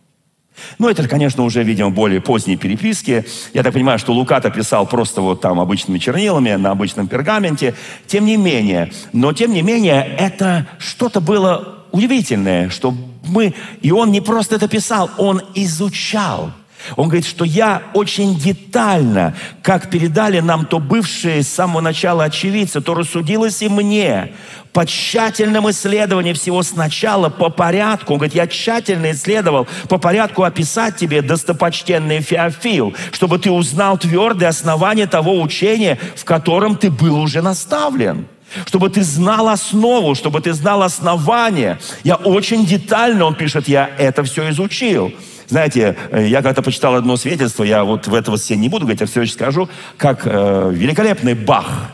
Ну, 0.79 0.89
это, 0.89 1.07
конечно, 1.07 1.43
уже, 1.43 1.63
видимо, 1.63 1.89
более 1.89 2.21
поздние 2.21 2.57
переписки. 2.57 3.25
Я 3.53 3.63
так 3.63 3.73
понимаю, 3.73 3.99
что 3.99 4.13
Лука-то 4.13 4.49
писал 4.49 4.85
просто 4.85 5.21
вот 5.21 5.41
там 5.41 5.59
обычными 5.59 5.97
чернилами, 5.99 6.51
на 6.51 6.71
обычном 6.71 7.07
пергаменте. 7.07 7.75
Тем 8.07 8.25
не 8.25 8.37
менее, 8.37 8.91
но 9.13 9.33
тем 9.33 9.53
не 9.53 9.61
менее, 9.61 10.15
это 10.17 10.67
что-то 10.77 11.21
было 11.21 11.85
удивительное, 11.91 12.69
что 12.69 12.93
мы... 13.27 13.53
И 13.81 13.91
он 13.91 14.11
не 14.11 14.21
просто 14.21 14.55
это 14.55 14.67
писал, 14.67 15.09
он 15.17 15.41
изучал. 15.55 16.51
Он 16.95 17.07
говорит, 17.07 17.25
что 17.25 17.45
я 17.45 17.83
очень 17.93 18.35
детально, 18.37 19.35
как 19.61 19.89
передали 19.89 20.39
нам 20.39 20.65
то 20.65 20.79
бывшие 20.79 21.43
с 21.43 21.47
самого 21.47 21.81
начала 21.81 22.25
очевидцы, 22.25 22.81
то 22.81 22.93
рассудилось 22.93 23.61
и 23.61 23.69
мне 23.69 24.33
по 24.75 24.85
тщательном 24.85 25.69
исследовании 25.69 26.33
всего 26.33 26.61
сначала, 26.61 27.29
по 27.29 27.49
порядку. 27.49 28.13
Он 28.13 28.19
говорит, 28.19 28.35
я 28.35 28.45
тщательно 28.45 29.11
исследовал 29.11 29.67
по 29.87 29.97
порядку 29.97 30.43
описать 30.43 30.97
тебе, 30.97 31.21
достопочтенный 31.21 32.19
Феофил, 32.19 32.93
чтобы 33.13 33.39
ты 33.39 33.49
узнал 33.51 33.97
твердые 33.97 34.49
основания 34.49 35.07
того 35.07 35.41
учения, 35.41 35.97
в 36.17 36.25
котором 36.25 36.75
ты 36.75 36.91
был 36.91 37.19
уже 37.19 37.41
наставлен 37.41 38.27
чтобы 38.67 38.89
ты 38.89 39.03
знал 39.03 39.49
основу, 39.49 40.15
чтобы 40.15 40.39
ты 40.39 40.53
знал 40.53 40.83
основание. 40.83 41.77
Я 42.03 42.15
очень 42.15 42.65
детально, 42.65 43.25
он 43.25 43.35
пишет, 43.35 43.67
я 43.67 43.89
это 43.97 44.23
все 44.23 44.49
изучил. 44.51 45.11
Знаете, 45.47 45.95
э, 46.11 46.27
я 46.27 46.41
когда 46.41 46.61
почитал 46.61 46.95
одно 46.95 47.17
свидетельство, 47.17 47.63
я 47.63 47.83
вот 47.83 48.07
в 48.07 48.13
этого 48.13 48.37
все 48.37 48.55
не 48.55 48.69
буду 48.69 48.85
говорить, 48.85 49.01
я 49.01 49.07
все 49.07 49.21
еще 49.21 49.33
скажу, 49.33 49.69
как 49.97 50.21
э, 50.25 50.71
великолепный 50.73 51.33
Бах, 51.33 51.91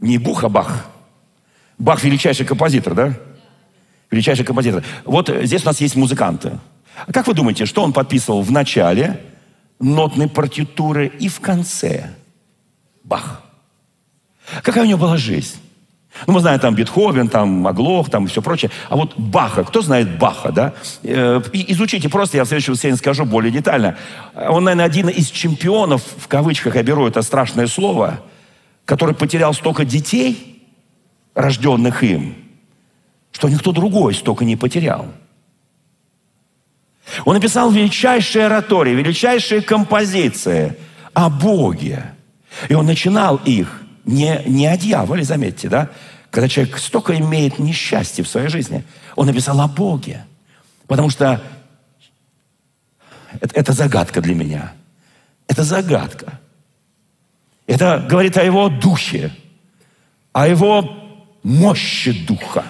не 0.00 0.18
Бух, 0.18 0.44
а 0.44 0.48
Бах, 0.48 0.86
Бах 1.78 2.04
величайший 2.04 2.46
композитор, 2.46 2.94
да? 2.94 3.14
Величайший 4.10 4.44
композитор. 4.44 4.84
Вот 5.04 5.30
здесь 5.42 5.62
у 5.62 5.66
нас 5.66 5.80
есть 5.80 5.96
музыканты. 5.96 6.58
А 7.06 7.12
как 7.12 7.26
вы 7.26 7.34
думаете, 7.34 7.64
что 7.66 7.82
он 7.82 7.92
подписывал 7.92 8.42
в 8.42 8.50
начале 8.50 9.20
нотной 9.80 10.28
партитуры 10.28 11.06
и 11.06 11.28
в 11.28 11.40
конце? 11.40 12.10
Бах. 13.02 13.42
Какая 14.62 14.84
у 14.84 14.86
него 14.86 14.98
была 14.98 15.16
жизнь? 15.16 15.56
Ну, 16.26 16.34
мы 16.34 16.40
знаем 16.40 16.60
там 16.60 16.74
Бетховен, 16.74 17.28
там 17.28 17.66
Оглох, 17.66 18.10
там 18.10 18.26
все 18.26 18.42
прочее. 18.42 18.70
А 18.88 18.96
вот 18.96 19.18
Баха, 19.18 19.64
кто 19.64 19.80
знает 19.82 20.18
Баха, 20.18 20.52
да? 20.52 20.74
Э, 21.02 21.40
изучите 21.52 22.08
просто, 22.08 22.36
я 22.36 22.44
в 22.44 22.48
следующем 22.48 22.74
воскресенье 22.74 22.98
скажу 22.98 23.24
более 23.24 23.50
детально. 23.50 23.96
Он, 24.34 24.64
наверное, 24.64 24.84
один 24.84 25.08
из 25.08 25.30
чемпионов, 25.30 26.02
в 26.18 26.28
кавычках 26.28 26.76
я 26.76 26.82
беру 26.82 27.06
это 27.06 27.22
страшное 27.22 27.66
слово, 27.66 28.20
который 28.84 29.14
потерял 29.14 29.54
столько 29.54 29.84
детей– 29.84 30.48
рожденных 31.34 32.02
им, 32.02 32.34
что 33.30 33.48
никто 33.48 33.72
другой 33.72 34.14
столько 34.14 34.44
не 34.44 34.56
потерял. 34.56 35.06
Он 37.24 37.34
написал 37.34 37.70
величайшие 37.70 38.46
оратории, 38.46 38.92
величайшие 38.92 39.60
композиции 39.60 40.76
о 41.12 41.28
Боге. 41.28 42.14
И 42.68 42.74
он 42.74 42.86
начинал 42.86 43.40
их 43.44 43.81
не, 44.04 44.42
не 44.46 44.66
о 44.66 44.76
дьяволе, 44.76 45.24
заметьте, 45.24 45.68
да? 45.68 45.90
Когда 46.30 46.48
человек 46.48 46.78
столько 46.78 47.16
имеет 47.18 47.58
несчастья 47.58 48.22
в 48.22 48.28
своей 48.28 48.48
жизни, 48.48 48.84
он 49.16 49.26
написал 49.26 49.60
о 49.60 49.68
Боге. 49.68 50.24
Потому 50.86 51.10
что 51.10 51.42
это, 53.40 53.54
это 53.54 53.72
загадка 53.72 54.20
для 54.20 54.34
меня. 54.34 54.72
Это 55.46 55.64
загадка. 55.64 56.40
Это 57.66 58.04
говорит 58.08 58.36
о 58.36 58.42
его 58.42 58.68
духе, 58.68 59.30
о 60.32 60.46
его 60.46 60.84
мощи 61.42 62.12
Духа. 62.26 62.64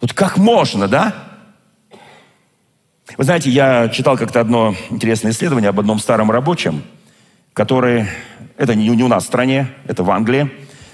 Вот 0.00 0.12
как 0.12 0.36
можно, 0.36 0.88
да? 0.88 1.14
Вы 3.16 3.24
знаете, 3.24 3.50
я 3.50 3.88
читал 3.88 4.16
как-то 4.16 4.40
одно 4.40 4.74
интересное 4.90 5.32
исследование 5.32 5.70
об 5.70 5.80
одном 5.80 5.98
старом 5.98 6.30
рабочем, 6.30 6.84
который, 7.58 8.06
это 8.56 8.76
не, 8.76 8.88
не 8.90 9.02
у 9.02 9.08
нас 9.08 9.24
в 9.24 9.26
стране, 9.26 9.66
это 9.88 10.04
в 10.04 10.10
Англии, 10.12 10.48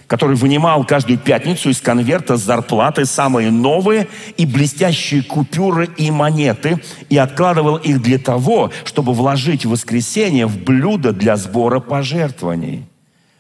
который 0.06 0.34
вынимал 0.34 0.82
каждую 0.86 1.18
пятницу 1.18 1.68
из 1.68 1.82
конверта 1.82 2.38
зарплаты 2.38 3.04
самые 3.04 3.50
новые 3.50 4.08
и 4.38 4.46
блестящие 4.46 5.22
купюры 5.22 5.90
и 5.98 6.10
монеты 6.10 6.80
и 7.10 7.18
откладывал 7.18 7.76
их 7.76 8.00
для 8.00 8.18
того, 8.18 8.72
чтобы 8.86 9.12
вложить 9.12 9.66
в 9.66 9.70
воскресенье 9.72 10.46
в 10.46 10.64
блюдо 10.64 11.12
для 11.12 11.36
сбора 11.36 11.80
пожертвований. 11.80 12.86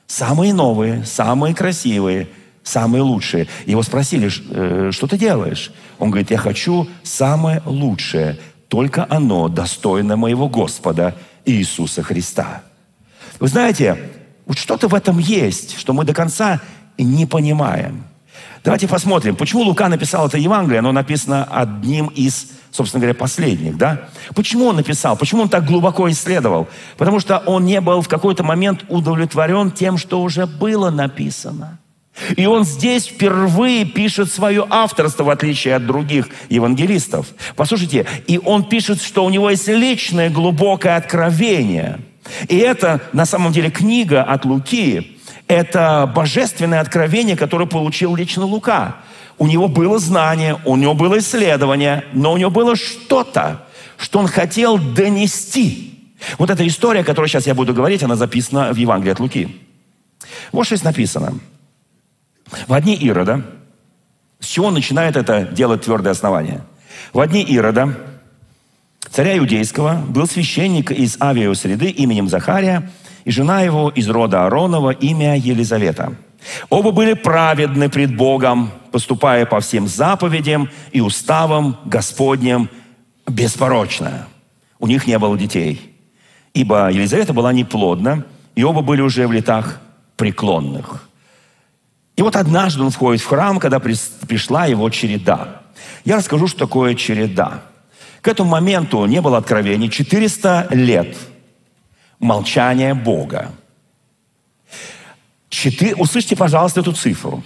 Самые 0.06 0.52
новые, 0.52 1.06
самые 1.06 1.54
красивые– 1.54 2.28
самые 2.62 3.02
лучшие. 3.02 3.46
Его 3.64 3.82
спросили, 3.82 4.30
«Э, 4.50 4.90
что 4.90 5.06
ты 5.06 5.18
делаешь? 5.18 5.70
Он 5.98 6.10
говорит, 6.10 6.30
я 6.30 6.38
хочу 6.38 6.88
самое 7.02 7.62
лучшее, 7.64 8.38
только 8.68 9.06
оно 9.08 9.48
достойно 9.48 10.16
моего 10.16 10.48
Господа 10.48 11.14
Иисуса 11.44 12.02
Христа. 12.02 12.62
Вы 13.40 13.48
знаете, 13.48 13.98
вот 14.46 14.58
что-то 14.58 14.88
в 14.88 14.94
этом 14.94 15.18
есть, 15.18 15.78
что 15.78 15.92
мы 15.92 16.04
до 16.04 16.14
конца 16.14 16.60
не 16.98 17.26
понимаем. 17.26 18.04
Давайте 18.62 18.88
посмотрим, 18.88 19.36
почему 19.36 19.62
Лука 19.62 19.88
написал 19.88 20.26
это 20.26 20.38
Евангелие, 20.38 20.78
оно 20.78 20.92
написано 20.92 21.44
одним 21.44 22.06
из, 22.06 22.46
собственно 22.70 23.02
говоря, 23.02 23.14
последних, 23.14 23.76
да? 23.76 24.08
Почему 24.34 24.66
он 24.66 24.76
написал? 24.76 25.16
Почему 25.18 25.42
он 25.42 25.48
так 25.50 25.66
глубоко 25.66 26.10
исследовал? 26.10 26.68
Потому 26.96 27.20
что 27.20 27.38
он 27.38 27.66
не 27.66 27.80
был 27.82 28.00
в 28.00 28.08
какой-то 28.08 28.42
момент 28.42 28.84
удовлетворен 28.88 29.70
тем, 29.70 29.98
что 29.98 30.22
уже 30.22 30.46
было 30.46 30.90
написано. 30.90 31.78
И 32.36 32.46
он 32.46 32.64
здесь 32.64 33.06
впервые 33.06 33.84
пишет 33.84 34.32
свое 34.32 34.64
авторство, 34.70 35.24
в 35.24 35.30
отличие 35.30 35.74
от 35.74 35.84
других 35.84 36.28
евангелистов. 36.48 37.26
Послушайте, 37.56 38.06
и 38.28 38.38
он 38.38 38.64
пишет, 38.64 39.02
что 39.02 39.24
у 39.24 39.30
него 39.30 39.50
есть 39.50 39.68
личное 39.68 40.30
глубокое 40.30 40.96
откровение. 40.96 42.00
И 42.48 42.56
это 42.56 43.00
на 43.12 43.26
самом 43.26 43.52
деле 43.52 43.70
книга 43.70 44.22
от 44.22 44.44
Луки. 44.44 45.20
Это 45.46 46.10
божественное 46.14 46.80
откровение, 46.80 47.36
которое 47.36 47.66
получил 47.66 48.16
лично 48.16 48.44
Лука. 48.44 48.96
У 49.38 49.46
него 49.46 49.68
было 49.68 49.98
знание, 49.98 50.58
у 50.64 50.76
него 50.76 50.94
было 50.94 51.18
исследование, 51.18 52.04
но 52.12 52.32
у 52.32 52.36
него 52.36 52.50
было 52.50 52.76
что-то, 52.76 53.66
что 53.98 54.20
он 54.20 54.28
хотел 54.28 54.78
донести. 54.78 56.12
Вот 56.38 56.50
эта 56.50 56.66
история, 56.66 57.00
о 57.00 57.04
которой 57.04 57.28
сейчас 57.28 57.46
я 57.46 57.54
буду 57.54 57.74
говорить, 57.74 58.02
она 58.02 58.16
записана 58.16 58.72
в 58.72 58.76
Евангелии 58.76 59.12
от 59.12 59.20
Луки. 59.20 59.60
Вот 60.52 60.64
что 60.66 60.76
здесь 60.76 60.84
написано– 60.84 61.38
в 62.66 62.72
одни 62.72 62.94
Ирода, 62.94 63.42
с 64.40 64.46
чего 64.46 64.70
начинает 64.70 65.16
это 65.16 65.42
делать 65.42 65.82
твердое 65.82 66.12
основание? 66.12 66.62
В 67.12 67.20
одни 67.20 67.42
Ирода, 67.42 67.96
царя 69.10 69.38
иудейского, 69.38 70.02
был 70.08 70.26
священник 70.26 70.90
из 70.90 71.16
Авио 71.20 71.54
среды 71.54 71.90
именем 71.90 72.28
Захария, 72.28 72.90
и 73.24 73.30
жена 73.30 73.62
его 73.62 73.88
из 73.88 74.08
рода 74.08 74.46
Аронова, 74.46 74.90
имя 74.90 75.36
Елизавета. 75.36 76.14
Оба 76.68 76.90
были 76.90 77.14
праведны 77.14 77.88
пред 77.88 78.16
Богом, 78.16 78.70
поступая 78.92 79.46
по 79.46 79.60
всем 79.60 79.88
заповедям 79.88 80.68
и 80.92 81.00
уставам 81.00 81.78
Господним 81.86 82.68
беспорочно. 83.26 84.26
У 84.78 84.86
них 84.86 85.06
не 85.06 85.18
было 85.18 85.38
детей, 85.38 85.94
ибо 86.52 86.90
Елизавета 86.90 87.32
была 87.32 87.52
неплодна, 87.52 88.24
и 88.54 88.62
оба 88.62 88.82
были 88.82 89.00
уже 89.00 89.26
в 89.26 89.32
летах 89.32 89.80
преклонных. 90.16 91.08
И 92.16 92.22
вот 92.22 92.36
однажды 92.36 92.82
он 92.82 92.90
входит 92.90 93.22
в 93.22 93.26
храм, 93.26 93.58
когда 93.58 93.80
пришла 93.80 94.66
его 94.66 94.88
череда. 94.90 95.62
Я 96.04 96.16
расскажу, 96.16 96.46
что 96.46 96.60
такое 96.60 96.94
череда. 96.94 97.62
К 98.24 98.28
этому 98.28 98.48
моменту 98.48 99.04
не 99.04 99.20
было 99.20 99.36
откровений. 99.36 99.90
400 99.90 100.68
лет 100.70 101.14
молчания 102.18 102.94
Бога. 102.94 103.52
Четы... 105.50 105.94
Услышьте, 105.94 106.34
пожалуйста, 106.34 106.80
эту 106.80 106.94
цифру. 106.94 107.44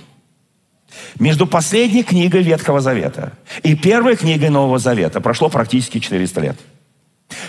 Между 1.18 1.48
последней 1.48 2.04
книгой 2.04 2.42
Ветхого 2.44 2.80
Завета 2.80 3.32
и 3.64 3.74
первой 3.74 4.14
книгой 4.14 4.50
Нового 4.50 4.78
Завета 4.78 5.20
прошло 5.20 5.48
практически 5.48 5.98
400 5.98 6.40
лет. 6.42 6.56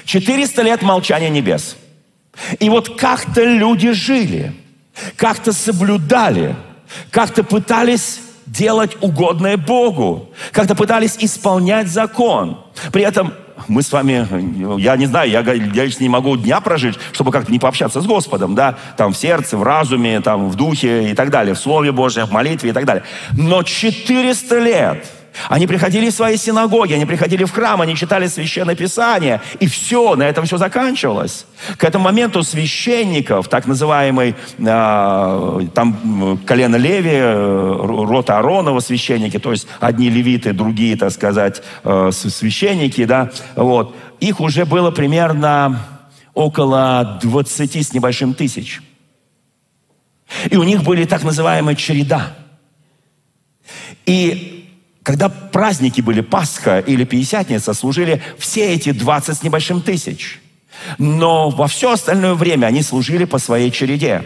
400 0.06 0.64
лет 0.64 0.82
молчания 0.82 1.30
небес. 1.30 1.78
И 2.60 2.68
вот 2.68 3.00
как-то 3.00 3.44
люди 3.44 3.92
жили, 3.92 4.56
как-то 5.18 5.54
соблюдали, 5.54 6.56
как-то 7.12 7.44
пытались 7.44 8.22
делать 8.50 8.98
угодное 9.02 9.58
Богу, 9.58 10.30
как-то 10.52 10.76
пытались 10.76 11.18
исполнять 11.20 11.88
закон. 11.88 12.60
При 12.92 13.04
этом 13.04 13.34
мы 13.68 13.82
с 13.84 13.92
вами, 13.92 14.28
я 14.80 14.96
не 14.96 15.06
знаю, 15.06 15.30
я, 15.30 15.42
я 15.42 15.90
не 16.00 16.10
могу 16.10 16.38
дня 16.38 16.62
прожить, 16.62 16.98
чтобы 17.12 17.32
как-то 17.32 17.52
не 17.52 17.60
пообщаться 17.60 18.02
с 18.02 18.06
Господом, 18.06 18.56
да, 18.56 18.78
там 18.98 19.14
в 19.14 19.18
сердце, 19.18 19.58
в 19.58 19.64
разуме, 19.64 20.22
там 20.22 20.50
в 20.50 20.56
духе 20.56 21.12
и 21.12 21.14
так 21.14 21.30
далее, 21.30 21.54
в 21.54 21.60
Слове 21.60 21.92
Божьем, 21.92 22.26
в 22.26 22.32
молитве 22.32 22.72
и 22.72 22.74
так 22.74 22.86
далее. 22.86 23.04
Но 23.34 23.64
400 23.64 24.60
лет– 24.60 25.06
они 25.48 25.68
приходили 25.68 26.10
в 26.10 26.14
свои 26.14 26.38
синагоги, 26.38 26.94
они 26.94 27.06
приходили 27.06 27.44
в 27.44 27.52
храм, 27.52 27.82
они 27.82 27.96
читали 27.96 28.28
Священное 28.28 28.76
Писание, 28.76 29.42
и 29.60 29.68
все, 29.68 30.16
на 30.16 30.24
этом 30.24 30.46
все 30.46 30.58
заканчивалось. 30.58 31.46
К 31.78 31.84
этому 31.84 32.06
моменту 32.06 32.44
священников, 32.44 33.48
так 33.48 33.68
называемый, 33.68 34.36
э, 34.58 35.60
там, 35.74 36.40
колено 36.46 36.76
Леви, 36.76 37.12
э, 37.12 37.76
рота 37.82 38.40
Аронова 38.40 38.80
священники, 38.80 39.40
то 39.40 39.52
есть 39.52 39.68
одни 39.80 40.10
левиты, 40.10 40.54
другие, 40.54 40.98
так 40.98 41.12
сказать, 41.12 41.62
э, 41.84 42.12
священники, 42.12 43.06
да, 43.06 43.30
вот, 43.56 43.96
их 44.20 44.40
уже 44.42 44.66
было 44.66 44.92
примерно 44.92 45.80
около 46.34 47.20
20 47.22 47.76
с 47.84 47.94
небольшим 47.94 48.34
тысяч. 48.34 48.82
И 50.50 50.58
у 50.58 50.64
них 50.64 50.84
были 50.84 51.06
так 51.06 51.24
называемая 51.24 51.76
череда. 51.76 52.36
И 54.06 54.59
когда 55.10 55.28
праздники 55.28 56.02
были, 56.02 56.22
Пасха 56.22 56.78
или 56.78 57.04
Пятидесятница, 57.04 57.74
служили 57.74 58.22
все 58.38 58.76
эти 58.76 58.92
20 58.92 59.40
с 59.40 59.42
небольшим 59.42 59.82
тысяч. 59.82 60.40
Но 61.00 61.50
во 61.50 61.66
все 61.66 61.94
остальное 61.94 62.36
время 62.36 62.68
они 62.68 62.84
служили 62.84 63.26
по 63.26 63.40
своей 63.40 63.72
череде. 63.72 64.22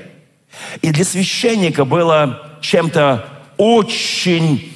И 0.82 0.92
для 0.92 1.06
священника 1.06 1.86
было 1.86 2.60
чем-то 2.60 3.26
очень 3.56 4.74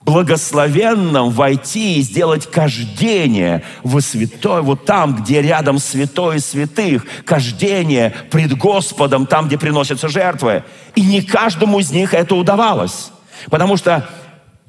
благословенным 0.00 1.28
войти 1.28 1.98
и 1.98 2.00
сделать 2.00 2.50
кождение 2.50 3.64
в 3.82 4.00
святой, 4.00 4.62
вот 4.62 4.86
там, 4.86 5.14
где 5.14 5.42
рядом 5.42 5.78
святой 5.78 6.36
и 6.36 6.40
святых, 6.40 7.04
кождение 7.26 8.14
пред 8.30 8.56
Господом, 8.56 9.26
там, 9.26 9.48
где 9.48 9.58
приносятся 9.58 10.08
жертвы. 10.08 10.64
И 10.94 11.02
не 11.02 11.20
каждому 11.20 11.80
из 11.80 11.90
них 11.90 12.14
это 12.14 12.34
удавалось. 12.34 13.10
Потому 13.50 13.76
что 13.76 14.08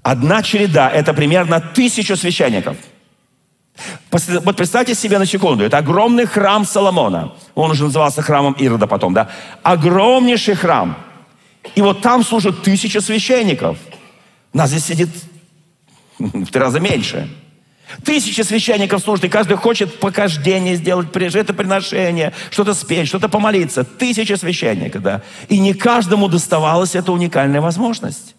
Одна 0.05 0.43
череда– 0.43 0.87
это 0.93 1.15
примерно 1.15 1.59
тысячу 1.59 2.15
священников. 2.15 2.77
Вот 4.11 4.55
представьте 4.55 4.93
себе 4.93 5.17
на 5.17 5.25
секунду, 5.25 5.63
это 5.63 5.79
огромный 5.79 6.27
храм 6.27 6.63
Соломона. 6.63 7.33
Он 7.55 7.71
уже 7.71 7.85
назывался 7.85 8.21
храмом 8.21 8.53
Ирода 8.53 8.85
потом, 8.85 9.15
да? 9.15 9.31
Огромнейший 9.63 10.53
храм. 10.53 10.95
И 11.73 11.81
вот 11.81 12.01
там 12.01 12.23
служат 12.23 12.61
тысячи 12.61 12.99
священников. 12.99 13.79
Нас 14.53 14.69
здесь 14.69 14.85
сидит 14.85 15.09
в 16.19 16.51
три 16.51 16.61
раза 16.61 16.79
меньше. 16.79 17.27
Тысячи 18.03 18.41
священников 18.41 19.01
служат, 19.01 19.25
и 19.25 19.29
каждый 19.29 19.57
хочет 19.57 19.99
покаждение 19.99 20.75
сделать, 20.75 21.07
это 21.15 21.51
приношение, 21.51 22.31
что-то 22.51 22.75
спеть, 22.75 23.07
что-то 23.07 23.27
помолиться. 23.27 23.83
Тысячи 23.83 24.33
священников, 24.33 25.01
да. 25.01 25.23
И 25.49 25.57
не 25.57 25.73
каждому 25.73 26.27
доставалась 26.27 26.93
эта 26.93 27.11
уникальная 27.11 27.59
возможность. 27.59 28.34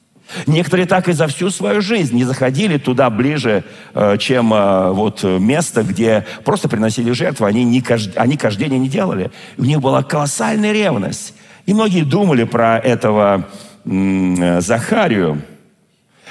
Некоторые 0.47 0.87
так 0.87 1.09
и 1.09 1.13
за 1.13 1.27
всю 1.29 1.51
свою 1.51 1.81
жизнь 1.81 2.17
не 2.17 2.25
заходили 2.25 2.79
туда 2.79 3.11
ближе, 3.11 3.65
э, 3.95 4.17
чем 4.19 4.53
э, 4.53 4.91
вот 4.91 5.23
место, 5.23 5.83
где 5.83 6.27
просто 6.45 6.69
приносили 6.69 7.13
жертву. 7.13 7.47
Они, 7.47 7.65
не, 7.65 7.83
они 8.17 8.37
кождения 8.37 8.79
не 8.79 8.89
делали. 8.89 9.31
У 9.57 9.65
них 9.65 9.81
была 9.81 10.03
колоссальная 10.03 10.73
ревность. 10.73 11.35
И 11.67 11.75
многие 11.75 12.03
думали 12.03 12.45
про 12.45 12.79
этого 12.79 13.47
Захарию, 13.85 15.43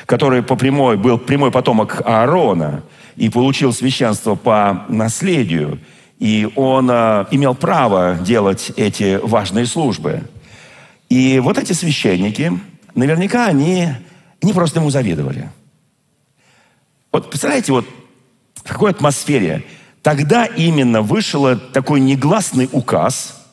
который 0.05 0.43
по 0.43 0.55
прямой, 0.55 0.97
был 0.97 1.17
прямой 1.17 1.51
потомок 1.51 2.01
Аарона 2.05 2.84
и 3.15 3.29
получил 3.29 3.71
священство 3.71 4.36
по 4.36 4.86
наследию. 4.89 5.79
И 6.19 6.49
он 6.55 6.89
э, 6.89 7.25
имел 7.31 7.55
право 7.55 8.17
делать 8.21 8.71
эти 8.77 9.19
важные 9.21 9.65
службы. 9.65 10.23
И 11.10 11.39
вот 11.39 11.58
эти 11.58 11.73
священники, 11.73 12.53
наверняка 12.95 13.45
они 13.47 13.89
не 14.41 14.53
просто 14.53 14.79
ему 14.79 14.89
завидовали. 14.89 15.49
Вот 17.12 17.29
представляете, 17.29 17.71
вот 17.71 17.86
в 18.55 18.63
какой 18.63 18.91
атмосфере 18.91 19.63
тогда 20.01 20.45
именно 20.45 21.01
вышел 21.01 21.58
такой 21.58 21.99
негласный 21.99 22.69
указ 22.71 23.45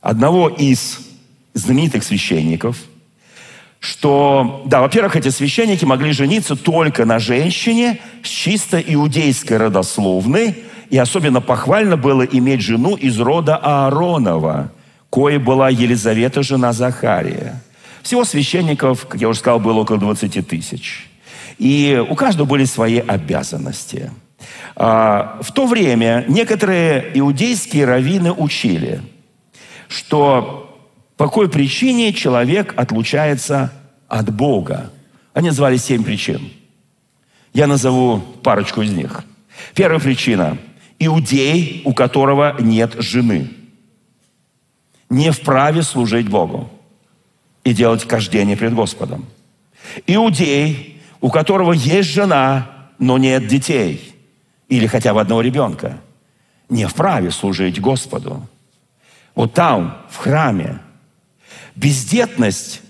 одного 0.00 0.48
из 0.48 1.00
знаменитых 1.54 2.04
священников, 2.04 2.76
что, 3.80 4.62
да, 4.66 4.80
во-первых, 4.80 5.16
эти 5.16 5.28
священники 5.28 5.84
могли 5.84 6.12
жениться 6.12 6.56
только 6.56 7.04
на 7.04 7.18
женщине 7.18 8.00
с 8.22 8.28
чисто 8.28 8.78
иудейской 8.80 9.56
родословной, 9.56 10.64
и 10.90 10.98
особенно 10.98 11.40
похвально 11.40 11.96
было 11.96 12.22
иметь 12.22 12.60
жену 12.60 12.96
из 12.96 13.18
рода 13.18 13.56
Ааронова, 13.56 14.72
кое 15.10 15.38
была 15.38 15.68
Елизавета, 15.68 16.42
жена 16.42 16.72
Захария. 16.72 17.62
Всего 18.06 18.24
священников, 18.24 19.04
как 19.08 19.20
я 19.20 19.28
уже 19.28 19.40
сказал, 19.40 19.58
было 19.58 19.80
около 19.80 19.98
20 19.98 20.46
тысяч. 20.46 21.08
И 21.58 22.00
у 22.08 22.14
каждого 22.14 22.46
были 22.46 22.64
свои 22.64 23.00
обязанности. 23.00 24.12
А, 24.76 25.40
в 25.42 25.50
то 25.50 25.66
время 25.66 26.24
некоторые 26.28 27.10
иудейские 27.14 27.84
раввины 27.84 28.30
учили, 28.30 29.02
что 29.88 30.88
по 31.16 31.24
какой 31.24 31.48
причине 31.48 32.12
человек 32.12 32.74
отлучается 32.76 33.72
от 34.06 34.32
Бога. 34.32 34.92
Они 35.34 35.48
называли 35.48 35.76
семь 35.76 36.04
причин. 36.04 36.52
Я 37.52 37.66
назову 37.66 38.20
парочку 38.44 38.82
из 38.82 38.92
них. 38.92 39.24
Первая 39.74 39.98
причина. 39.98 40.58
Иудей, 41.00 41.82
у 41.84 41.92
которого 41.92 42.54
нет 42.60 42.94
жены, 43.00 43.50
не 45.10 45.32
вправе 45.32 45.82
служить 45.82 46.28
Богу 46.28 46.70
и 47.66 47.72
делать 47.72 48.04
кождение 48.04 48.56
пред 48.56 48.74
Господом. 48.74 49.26
Иудей, 50.06 51.02
у 51.20 51.30
которого 51.30 51.72
есть 51.72 52.08
жена, 52.10 52.70
но 53.00 53.18
нет 53.18 53.48
детей, 53.48 54.14
или 54.68 54.86
хотя 54.86 55.12
бы 55.12 55.20
одного 55.20 55.40
ребенка, 55.40 55.98
не 56.68 56.86
вправе 56.86 57.32
служить 57.32 57.80
Господу. 57.80 58.48
Вот 59.34 59.52
там, 59.54 60.00
в 60.08 60.16
храме, 60.18 60.78
бездетность 61.74 62.82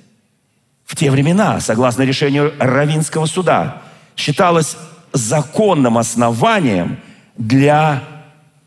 в 0.85 0.95
те 0.95 1.11
времена, 1.11 1.59
согласно 1.61 2.03
решению 2.03 2.53
Равинского 2.59 3.25
суда, 3.25 3.81
считалась 4.15 4.77
законным 5.15 5.97
основанием 5.97 6.99
для 7.39 8.05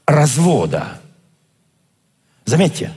развода. 0.07 0.99
Заметьте. 2.45 2.93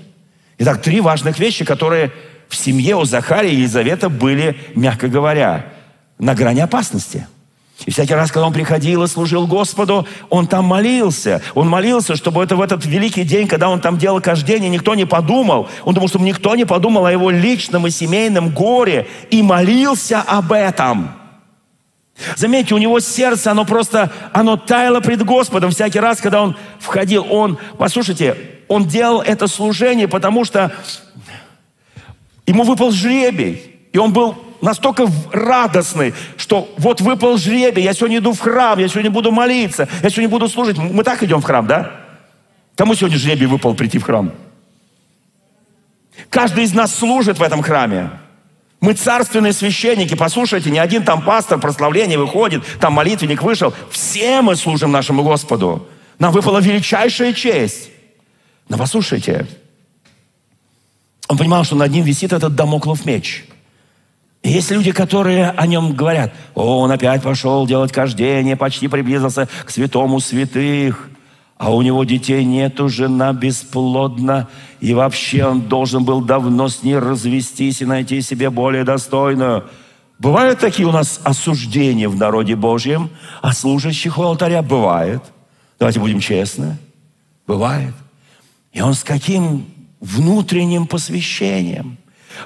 Итак, 0.57 0.81
три 0.81 1.03
важных 1.03 1.38
вещи, 1.38 1.66
которые 1.66 2.11
в 2.53 2.57
семье 2.57 2.97
у 2.97 3.05
Захария 3.05 3.51
и 3.51 3.57
Елизавета 3.57 4.11
были, 4.11 4.55
мягко 4.75 5.09
говоря, 5.09 5.73
на 6.19 6.35
грани 6.35 6.61
опасности. 6.61 7.27
И 7.87 7.91
всякий 7.91 8.12
раз, 8.12 8.31
когда 8.31 8.47
он 8.47 8.53
приходил 8.53 9.03
и 9.03 9.09
служил 9.09 9.47
Господу, 9.47 10.07
он 10.29 10.47
там 10.47 10.67
молился. 10.67 11.41
Он 11.55 11.67
молился, 11.67 12.15
чтобы 12.15 12.45
это 12.45 12.55
в 12.55 12.61
этот 12.61 12.85
великий 12.85 13.25
день, 13.25 13.49
когда 13.49 13.71
он 13.71 13.81
там 13.81 13.97
делал 13.97 14.21
кождение, 14.21 14.69
никто 14.69 14.95
не 14.95 15.07
подумал. 15.07 15.71
Он 15.87 15.95
думал, 15.95 16.09
чтобы 16.09 16.27
никто 16.27 16.55
не 16.55 16.67
подумал 16.67 17.07
о 17.07 17.11
его 17.11 17.31
личном 17.31 17.87
и 17.87 17.91
семейном 17.91 18.51
горе. 18.51 19.07
И 19.31 19.43
молился 19.43 20.21
об 20.21 20.53
этом. 20.53 21.11
Заметьте, 22.37 22.75
у 22.75 22.79
него 22.79 23.01
сердце, 23.01 23.51
оно 23.51 23.65
просто, 23.65 24.12
оно 24.35 24.59
таяло 24.59 25.01
пред 25.01 25.25
Господом 25.25 25.71
всякий 25.71 26.01
раз, 26.01 26.21
когда 26.21 26.43
он 26.43 26.55
входил. 26.79 27.27
Он, 27.31 27.57
послушайте, 27.79 28.37
он 28.69 28.85
делал 28.87 29.23
это 29.23 29.47
служение, 29.47 30.07
потому 30.07 30.45
что 30.45 30.71
Ему 32.47 32.64
выпал 32.64 32.90
жребий, 32.90 33.62
и 33.93 33.99
он 33.99 34.12
был 34.12 34.36
настолько 34.61 35.09
радостный, 35.32 36.14
что 36.36 36.72
вот 36.78 37.01
выпал 37.01 37.36
жребий, 37.36 37.82
я 37.82 37.93
сегодня 37.93 38.18
иду 38.18 38.32
в 38.32 38.40
храм, 38.40 38.78
я 38.78 38.88
сегодня 38.88 39.11
буду 39.11 39.30
молиться, 39.30 39.88
я 40.03 40.11
сегодня 40.11 40.28
буду 40.28 40.49
служить. 40.49 40.78
Мы 40.78 41.05
так 41.05 41.22
идем 41.22 41.40
в 41.40 41.45
храм, 41.45 41.66
да? 41.66 41.93
Кому 42.76 42.95
сегодня 42.95 43.18
жребий 43.18 43.47
выпал 43.47 43.74
прийти 43.74 43.99
в 43.99 44.05
храм? 44.05 44.32
Каждый 46.30 46.64
из 46.64 46.74
нас 46.74 46.95
служит 46.95 47.38
в 47.38 47.43
этом 47.43 47.62
храме. 47.62 48.11
Мы 48.80 48.95
царственные 48.95 49.53
священники, 49.53 50.14
послушайте, 50.16 50.70
ни 50.70 50.78
один 50.78 51.05
там 51.05 51.22
пастор 51.22 51.61
прославление 51.61 52.18
выходит, 52.18 52.64
там 52.80 52.95
молитвенник 52.95 53.43
вышел. 53.43 53.72
Все 53.90 54.43
мы 54.43 54.57
служим 54.57 54.90
нашему 54.90 55.22
Господу. 55.22 55.86
Нам 56.18 56.32
выпала 56.32 56.59
величайшая 56.59 57.32
честь. 57.32 57.90
Но 58.68 58.76
послушайте, 58.76 59.47
он 61.33 61.39
понимал, 61.39 61.64
что 61.64 61.76
над 61.76 61.91
ним 61.91 62.05
висит 62.05 62.35
этот 62.35 62.55
домоклов 62.55 63.07
меч. 63.07 63.47
И 64.43 64.51
есть 64.51 64.70
люди, 64.70 64.93
которые 64.93 65.49
о 65.49 65.66
нем 65.66 65.95
говорят, 65.95 66.35
о, 66.55 66.80
он 66.80 66.91
опять 66.91 67.22
пошел 67.22 67.66
делать 67.66 67.91
кождение, 67.91 68.55
почти 68.55 68.87
приблизился 68.87 69.49
к 69.64 69.70
святому 69.70 70.20
святых, 70.20 71.09
а 71.57 71.72
у 71.72 71.80
него 71.80 72.05
детей 72.05 72.45
нету, 72.45 72.91
жена 72.91 73.33
бесплодна, 73.33 74.49
и 74.80 74.93
вообще 74.93 75.47
он 75.47 75.62
должен 75.62 76.05
был 76.05 76.20
давно 76.20 76.68
с 76.68 76.83
ней 76.83 76.99
развестись 76.99 77.80
и 77.80 77.87
найти 77.87 78.20
себе 78.20 78.51
более 78.51 78.85
достойную. 78.85 79.64
Бывают 80.18 80.59
такие 80.59 80.87
у 80.87 80.93
нас 80.93 81.18
осуждения 81.24 82.11
в 82.11 82.16
народе 82.16 82.57
Божьем, 82.57 83.09
а 83.41 83.55
служащих 83.55 84.18
у 84.18 84.22
алтаря 84.22 84.61
бывает. 84.61 85.22
Давайте 85.78 85.99
будем 85.99 86.20
честны. 86.20 86.76
Бывает. 87.47 87.95
И 88.74 88.83
он 88.83 88.93
с 88.93 89.03
каким 89.03 89.72
внутренним 90.03 90.86
посвящением, 90.86 91.96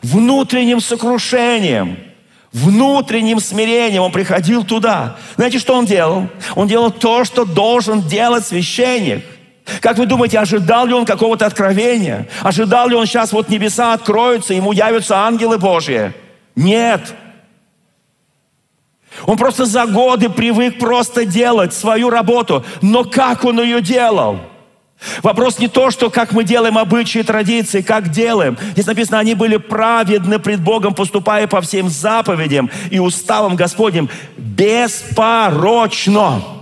внутренним 0.02 0.80
сокрушением, 0.80 1.98
внутренним 2.52 3.40
смирением 3.40 4.02
он 4.02 4.12
приходил 4.12 4.62
туда. 4.62 5.16
Знаете, 5.36 5.58
что 5.58 5.74
он 5.74 5.86
делал? 5.86 6.28
Он 6.54 6.68
делал 6.68 6.92
то, 6.92 7.24
что 7.24 7.44
должен 7.44 8.02
делать 8.02 8.46
священник. 8.46 9.24
Как 9.80 9.98
вы 9.98 10.06
думаете, 10.06 10.38
ожидал 10.38 10.86
ли 10.86 10.92
он 10.92 11.06
какого-то 11.06 11.46
откровения? 11.46 12.28
Ожидал 12.42 12.88
ли 12.88 12.94
он 12.94 13.06
сейчас 13.06 13.32
вот 13.32 13.48
небеса 13.48 13.94
откроются, 13.94 14.54
ему 14.54 14.70
явятся 14.72 15.16
ангелы 15.16 15.58
Божьи? 15.58 16.12
Нет. 16.54 17.14
Он 19.24 19.36
просто 19.38 19.64
за 19.64 19.86
годы 19.86 20.28
привык 20.28 20.78
просто 20.78 21.24
делать 21.24 21.72
свою 21.72 22.10
работу. 22.10 22.64
Но 22.82 23.02
как 23.02 23.44
он 23.44 23.60
ее 23.60 23.80
делал? 23.80 24.40
Вопрос 25.22 25.58
не 25.58 25.68
то, 25.68 25.90
что 25.90 26.10
как 26.10 26.32
мы 26.32 26.44
делаем 26.44 26.78
обычаи, 26.78 27.20
традиции, 27.20 27.82
как 27.82 28.10
делаем. 28.10 28.56
Здесь 28.72 28.86
написано, 28.86 29.18
они 29.18 29.34
были 29.34 29.58
праведны 29.58 30.38
пред 30.38 30.60
Богом, 30.60 30.94
поступая 30.94 31.46
по 31.46 31.60
всем 31.60 31.88
заповедям 31.88 32.70
и 32.90 32.98
уставам 32.98 33.56
Господним 33.56 34.08
беспорочно. 34.36 36.55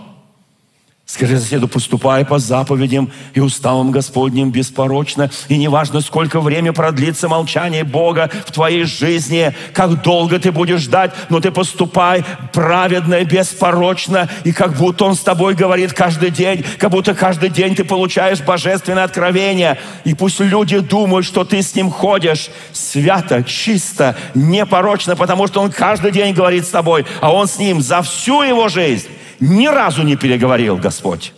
Скажи 1.14 1.38
соседу, 1.38 1.68
поступай 1.68 2.24
по 2.24 2.40
заповедям 2.40 3.08
и 3.34 3.40
уставам 3.40 3.92
Господним 3.92 4.50
беспорочно. 4.50 5.30
И 5.46 5.56
неважно, 5.56 6.00
сколько 6.00 6.40
время 6.40 6.72
продлится 6.72 7.28
молчание 7.28 7.84
Бога 7.84 8.28
в 8.44 8.50
твоей 8.50 8.82
жизни, 8.82 9.54
как 9.72 10.02
долго 10.02 10.40
ты 10.40 10.50
будешь 10.50 10.80
ждать, 10.80 11.12
но 11.28 11.38
ты 11.38 11.52
поступай 11.52 12.24
праведно 12.52 13.14
и 13.14 13.24
беспорочно. 13.24 14.28
И 14.42 14.52
как 14.52 14.76
будто 14.76 15.04
Он 15.04 15.14
с 15.14 15.20
тобой 15.20 15.54
говорит 15.54 15.92
каждый 15.92 16.30
день, 16.30 16.64
как 16.78 16.90
будто 16.90 17.14
каждый 17.14 17.48
день 17.48 17.76
ты 17.76 17.84
получаешь 17.84 18.40
божественное 18.40 19.04
откровение. 19.04 19.78
И 20.02 20.14
пусть 20.14 20.40
люди 20.40 20.80
думают, 20.80 21.24
что 21.24 21.44
ты 21.44 21.62
с 21.62 21.76
Ним 21.76 21.92
ходишь 21.92 22.50
свято, 22.72 23.44
чисто, 23.44 24.16
непорочно, 24.34 25.14
потому 25.14 25.46
что 25.46 25.60
Он 25.60 25.70
каждый 25.70 26.10
день 26.10 26.34
говорит 26.34 26.66
с 26.66 26.70
тобой, 26.70 27.06
а 27.20 27.32
Он 27.32 27.46
с 27.46 27.60
Ним 27.60 27.80
за 27.80 28.02
всю 28.02 28.42
его 28.42 28.68
жизнь 28.68 29.06
ни 29.44 29.66
разу 29.66 30.02
не 30.02 30.16
переговорил 30.16 30.76
Господь. 30.76 31.32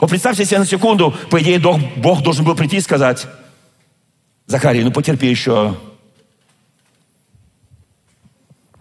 Вот 0.00 0.10
представьте 0.10 0.44
себе 0.44 0.60
на 0.60 0.66
секунду, 0.66 1.14
по 1.30 1.40
идее, 1.42 1.58
Бог 1.58 2.22
должен 2.22 2.44
был 2.44 2.54
прийти 2.54 2.78
и 2.78 2.80
сказать, 2.80 3.26
Захарий, 4.46 4.82
ну 4.82 4.90
потерпи 4.90 5.26
еще 5.26 5.76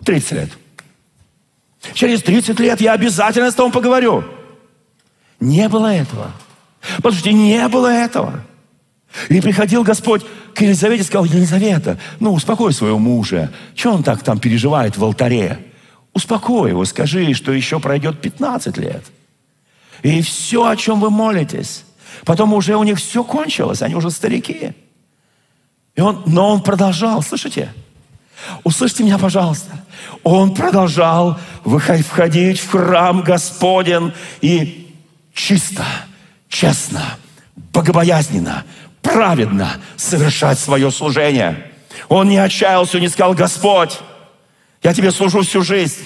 30 0.06 0.32
лет. 0.32 0.50
Через 1.94 2.24
30 2.24 2.60
лет 2.60 2.82
я 2.82 2.94
обязательно 2.94 3.52
с 3.52 3.56
тобой 3.56 3.72
поговорю. 3.72 4.24
Не 5.40 5.68
было 5.68 5.94
этого. 5.94 6.32
Послушайте, 7.02 7.34
не 7.34 7.68
было 7.68 7.88
этого. 7.88 8.44
И 9.30 9.42
приходил 9.42 9.84
Господь 9.84 10.24
к 10.54 10.62
Елизавете 10.62 11.04
и 11.04 11.06
сказал, 11.06 11.26
Елизавета, 11.26 12.00
ну 12.20 12.34
успокой 12.34 12.74
своего 12.74 13.00
мужа. 13.00 13.52
Что 13.76 13.94
он 13.94 14.04
так 14.04 14.24
там 14.24 14.40
переживает 14.40 14.98
в 14.98 15.04
алтаре? 15.04 15.73
Успокой 16.14 16.70
его, 16.70 16.86
скажи, 16.86 17.34
что 17.34 17.52
еще 17.52 17.80
пройдет 17.80 18.22
15 18.22 18.78
лет. 18.78 19.04
И 20.04 20.22
все, 20.22 20.66
о 20.66 20.76
чем 20.76 21.00
вы 21.00 21.10
молитесь, 21.10 21.86
потом 22.26 22.54
уже 22.54 22.76
у 22.76 22.84
них 22.84 23.00
все 23.00 23.24
кончилось, 23.24 23.82
они 23.82 23.96
уже 23.96 24.12
старики. 24.12 24.74
И 25.96 26.02
он, 26.02 26.24
но 26.26 26.50
он 26.50 26.62
продолжал, 26.62 27.22
слышите? 27.22 27.74
Услышьте 28.64 29.04
меня, 29.04 29.18
пожалуйста. 29.18 29.72
Он 30.24 30.54
продолжал 30.54 31.40
входить 31.64 32.60
в 32.60 32.70
храм 32.70 33.22
Господен 33.22 34.14
и 34.42 34.94
чисто, 35.34 35.86
честно, 36.50 37.18
богобоязненно, 37.56 38.66
праведно 39.02 39.72
совершать 39.96 40.60
свое 40.60 40.92
служение. 40.92 41.72
Он 42.10 42.28
не 42.28 42.38
отчаялся, 42.38 43.00
не 43.00 43.08
сказал, 43.08 43.34
Господь, 43.34 44.00
я 44.84 44.94
тебе 44.94 45.12
служу 45.12 45.42
всю 45.42 45.62
жизнь. 45.62 46.04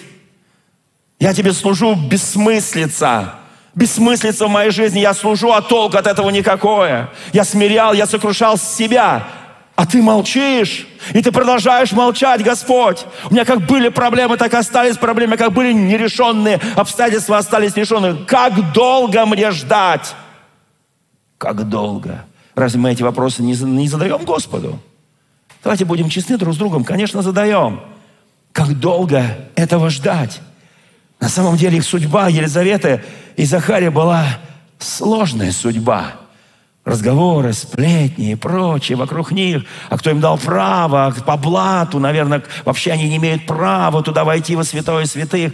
Я 1.19 1.33
тебе 1.33 1.51
служу 1.51 1.95
бессмыслица. 1.95 3.33
Бессмыслица 3.73 4.45
в 4.45 4.49
моей 4.49 4.71
жизни. 4.71 4.99
Я 4.99 5.13
служу, 5.13 5.51
а 5.51 5.61
толк 5.61 5.95
от 5.95 6.05
этого 6.05 6.29
никакое. 6.29 7.09
Я 7.33 7.43
смирял, 7.43 7.93
я 7.93 8.05
сокрушал 8.05 8.57
себя. 8.57 9.27
А 9.75 9.85
ты 9.85 10.01
молчишь, 10.01 10.87
и 11.13 11.21
ты 11.21 11.31
продолжаешь 11.31 11.91
молчать, 11.91 12.43
Господь. 12.43 13.05
У 13.29 13.33
меня 13.33 13.45
как 13.45 13.61
были 13.67 13.89
проблемы, 13.89 14.35
так 14.35 14.51
и 14.53 14.57
остались 14.57 14.97
проблемы, 14.97 15.37
как 15.37 15.53
были 15.53 15.71
нерешенные 15.71 16.59
обстоятельства, 16.75 17.37
остались 17.37 17.75
нерешенные. 17.75 18.15
Как 18.25 18.73
долго 18.73 19.23
мне 19.27 19.51
ждать? 19.51 20.15
Как 21.37 21.69
долго? 21.69 22.25
Разве 22.55 22.79
мы 22.79 22.91
эти 22.91 23.03
вопросы 23.03 23.43
не 23.43 23.53
задаем 23.53 24.25
Господу? 24.25 24.79
Давайте 25.63 25.85
будем 25.85 26.09
честны 26.09 26.37
друг 26.37 26.55
с 26.55 26.57
другом. 26.57 26.83
Конечно, 26.83 27.21
задаем. 27.21 27.81
Как 28.57 28.79
долго 28.79 29.37
этого 29.53 29.91
ждать? 29.91 30.41
На 31.19 31.29
самом 31.29 31.57
деле 31.57 31.77
их 31.77 31.83
судьба 31.83 32.27
Елизаветы 32.27 33.03
и 33.35 33.45
Захария 33.45 33.91
была 33.91 34.25
сложная 34.79 35.51
судьба. 35.51 36.13
Разговоры, 36.83 37.53
сплетни 37.53 38.31
и 38.31 38.35
прочее 38.35 38.97
вокруг 38.97 39.29
них. 39.29 39.63
А 39.91 39.97
кто 39.99 40.09
им 40.09 40.19
дал 40.19 40.39
право? 40.39 41.13
По 41.23 41.37
блату, 41.37 41.99
наверное, 41.99 42.41
вообще 42.65 42.93
они 42.93 43.07
не 43.07 43.17
имеют 43.17 43.45
права 43.45 44.01
туда 44.01 44.23
войти 44.23 44.55
во 44.55 44.63
святое 44.63 45.05
святых. 45.05 45.53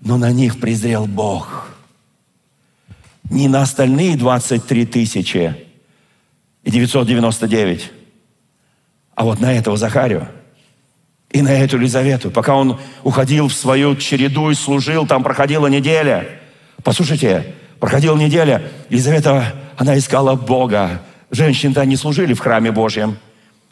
Но 0.00 0.16
на 0.16 0.30
них 0.30 0.60
презрел 0.60 1.06
Бог. 1.06 1.66
Не 3.28 3.48
на 3.48 3.62
остальные 3.62 4.16
23 4.16 4.86
тысячи 4.86 5.52
и 6.62 6.70
999, 6.70 7.90
а 9.16 9.24
вот 9.24 9.40
на 9.40 9.52
этого 9.52 9.76
Захарию– 9.76 10.28
и 11.30 11.42
на 11.42 11.50
эту 11.50 11.76
Елизавету. 11.76 12.30
Пока 12.30 12.54
он 12.54 12.78
уходил 13.02 13.48
в 13.48 13.52
свою 13.52 13.96
череду 13.96 14.50
и 14.50 14.54
служил, 14.54 15.06
там 15.06 15.22
проходила 15.22 15.66
неделя. 15.66 16.26
Послушайте, 16.82 17.54
проходила 17.80 18.16
неделя, 18.16 18.62
Елизавета, 18.88 19.54
она 19.76 19.98
искала 19.98 20.34
Бога. 20.34 21.02
Женщины-то 21.30 21.84
не 21.84 21.96
служили 21.96 22.34
в 22.34 22.40
храме 22.40 22.70
Божьем. 22.70 23.18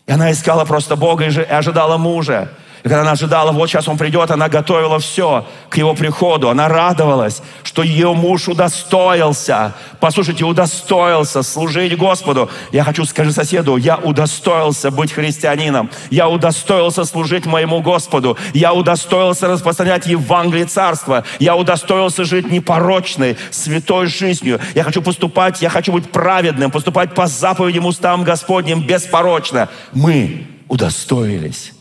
И 0.07 0.13
она 0.13 0.33
искала 0.33 0.65
просто 0.65 0.97
Бога 0.97 1.27
и 1.27 1.41
ожидала 1.41 1.97
мужа. 1.97 2.51
И 2.85 2.89
когда 2.89 3.01
она 3.01 3.13
ожидала, 3.13 3.51
вот 3.51 3.67
сейчас 3.67 3.89
он 3.89 3.97
придет, 3.97 4.31
она 4.31 4.51
готовила 4.51 4.99
все 4.99 5.47
к 5.71 5.79
его 5.79 5.95
приходу. 5.95 6.51
Она 6.51 6.69
радовалась, 6.69 7.41
что 7.63 7.83
ее 7.83 8.13
муж 8.13 8.47
удостоился. 8.47 9.73
Послушайте, 10.01 10.45
удостоился 10.45 11.43
служить 11.43 11.97
Господу. 11.97 12.51
Я 12.73 12.85
хочу 12.85 13.07
сказать 13.07 13.33
соседу, 13.33 13.79
я 13.79 13.97
удостоился 13.97 14.91
быть 14.91 15.13
христианином. 15.13 15.89
Я 16.11 16.29
удостоился 16.29 17.05
служить 17.05 17.47
моему 17.47 17.81
Господу. 17.81 18.37
Я 18.53 18.75
удостоился 18.75 19.49
распространять 19.49 20.07
Евангелие 20.07 20.67
Царства. 20.67 21.25
Я 21.39 21.57
удостоился 21.57 22.25
жить 22.25 22.51
непорочной, 22.51 23.39
святой 23.51 24.09
жизнью. 24.09 24.61
Я 24.75 24.85
хочу 24.85 25.01
поступать, 25.01 25.63
я 25.63 25.71
хочу 25.71 25.91
быть 25.91 26.13
праведным, 26.13 26.71
поступать 26.71 27.15
по 27.15 27.29
заповедям 27.29 27.87
устам 27.87 28.25
Господним 28.25 28.87
беспорочно. 28.87 29.71
Мы 29.95 30.47
удостоились. 30.69 31.73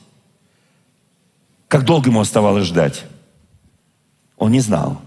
Как 1.73 1.85
долго 1.85 2.11
ему 2.11 2.19
оставалось 2.19 2.67
ждать? 2.67 3.03
Он 4.37 4.51
не 4.51 4.59
знал. 4.59 5.01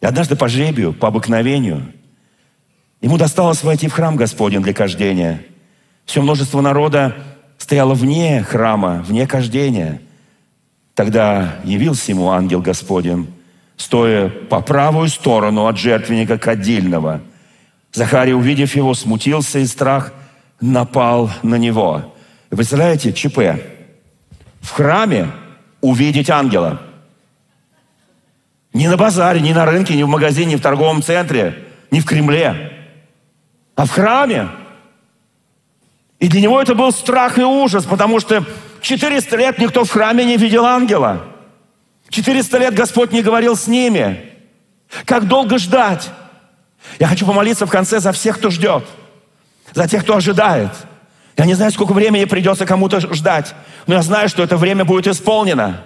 И 0.00 0.04
однажды 0.04 0.34
по 0.34 0.48
жребию, 0.48 0.92
по 0.92 1.06
обыкновению, 1.06 1.92
ему 3.00 3.16
досталось 3.16 3.62
войти 3.62 3.86
в 3.86 3.92
храм 3.92 4.16
Господень 4.16 4.62
для 4.62 4.74
кождения. 4.74 5.44
Все 6.06 6.22
множество 6.22 6.60
народа 6.60 7.14
стояло 7.56 7.94
вне 7.94 8.42
храма, 8.42 9.04
вне 9.06 9.28
кождения. 9.28 10.02
Тогда 10.96 11.60
явился 11.62 12.10
ему 12.10 12.30
ангел 12.30 12.60
Господень, 12.60 13.32
стоя 13.76 14.28
по 14.28 14.62
правую 14.62 15.08
сторону 15.08 15.68
от 15.68 15.78
жертвенника 15.78 16.36
кадильного. 16.36 17.20
Захарий, 17.92 18.34
увидев 18.34 18.74
его, 18.74 18.92
смутился 18.94 19.60
и 19.60 19.66
страх 19.66 20.12
напал 20.60 21.30
на 21.44 21.54
него. 21.54 22.12
Вы 22.50 22.56
представляете, 22.56 23.12
ЧП. 23.12 23.38
В 24.62 24.70
храме 24.72 25.28
увидеть 25.80 26.30
ангела. 26.30 26.80
Не 28.72 28.88
на 28.88 28.96
базаре, 28.96 29.40
не 29.40 29.52
на 29.52 29.64
рынке, 29.64 29.96
не 29.96 30.04
в 30.04 30.08
магазине, 30.08 30.52
не 30.52 30.56
в 30.56 30.62
торговом 30.62 31.02
центре, 31.02 31.64
не 31.90 32.00
в 32.00 32.04
Кремле, 32.04 32.72
а 33.74 33.84
в 33.84 33.90
храме. 33.90 34.48
И 36.18 36.28
для 36.28 36.40
него 36.40 36.60
это 36.60 36.74
был 36.74 36.92
страх 36.92 37.38
и 37.38 37.42
ужас, 37.42 37.84
потому 37.84 38.20
что 38.20 38.44
400 38.80 39.36
лет 39.36 39.58
никто 39.58 39.84
в 39.84 39.90
храме 39.90 40.24
не 40.24 40.36
видел 40.36 40.64
ангела. 40.66 41.26
400 42.10 42.58
лет 42.58 42.74
Господь 42.74 43.12
не 43.12 43.22
говорил 43.22 43.56
с 43.56 43.66
ними. 43.66 44.24
Как 45.04 45.26
долго 45.26 45.58
ждать? 45.58 46.10
Я 46.98 47.06
хочу 47.06 47.26
помолиться 47.26 47.66
в 47.66 47.70
конце 47.70 48.00
за 48.00 48.12
всех, 48.12 48.38
кто 48.38 48.50
ждет. 48.50 48.84
За 49.72 49.88
тех, 49.88 50.02
кто 50.02 50.16
ожидает. 50.16 50.70
Я 51.36 51.44
не 51.44 51.54
знаю, 51.54 51.72
сколько 51.72 51.92
времени 51.92 52.24
придется 52.24 52.66
кому-то 52.66 53.00
ждать. 53.14 53.54
Но 53.86 53.94
я 53.94 54.02
знаю, 54.02 54.28
что 54.28 54.42
это 54.42 54.56
время 54.56 54.84
будет 54.84 55.06
исполнено. 55.06 55.82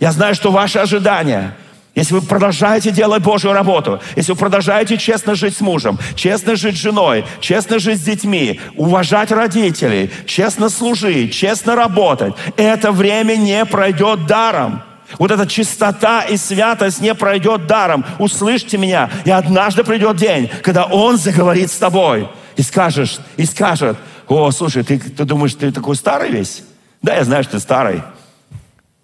Я 0.00 0.12
знаю, 0.12 0.34
что 0.34 0.50
ваши 0.50 0.78
ожидания– 0.78 1.54
если 1.98 2.14
вы 2.14 2.22
продолжаете 2.22 2.92
делать 2.92 3.24
Божью 3.24 3.52
работу, 3.52 4.00
если 4.14 4.30
вы 4.30 4.38
продолжаете 4.38 4.96
честно 4.98 5.34
жить 5.34 5.56
с 5.56 5.60
мужем, 5.60 5.98
честно 6.14 6.54
жить 6.54 6.76
с 6.76 6.80
женой, 6.80 7.24
честно 7.40 7.80
жить 7.80 7.98
с 7.98 8.04
детьми, 8.04 8.60
уважать 8.76 9.32
родителей, 9.32 10.08
честно 10.24 10.68
служить, 10.68 11.34
честно 11.34 11.74
работать, 11.74 12.34
это 12.56 12.92
время 12.92 13.34
не 13.34 13.64
пройдет 13.64 14.26
даром. 14.26 14.84
Вот 15.18 15.32
эта 15.32 15.44
чистота 15.48 16.22
и 16.22 16.36
святость 16.36 17.00
не 17.00 17.16
пройдет 17.16 17.66
даром. 17.66 18.04
Услышьте 18.20 18.78
меня, 18.78 19.10
и 19.24 19.32
однажды 19.32 19.82
придет 19.82 20.18
день, 20.18 20.48
когда 20.62 20.84
Он 20.84 21.16
заговорит 21.16 21.68
с 21.72 21.78
тобой 21.78 22.28
и 22.56 22.62
скажешь, 22.62 23.18
и 23.36 23.44
скажет, 23.44 23.96
о, 24.28 24.50
слушай, 24.50 24.82
ты, 24.84 24.98
ты 24.98 25.24
думаешь, 25.24 25.54
ты 25.54 25.72
такой 25.72 25.96
старый 25.96 26.30
весь? 26.30 26.62
Да, 27.00 27.14
я 27.14 27.24
знаю, 27.24 27.42
что 27.44 27.52
ты 27.52 27.60
старый. 27.60 28.02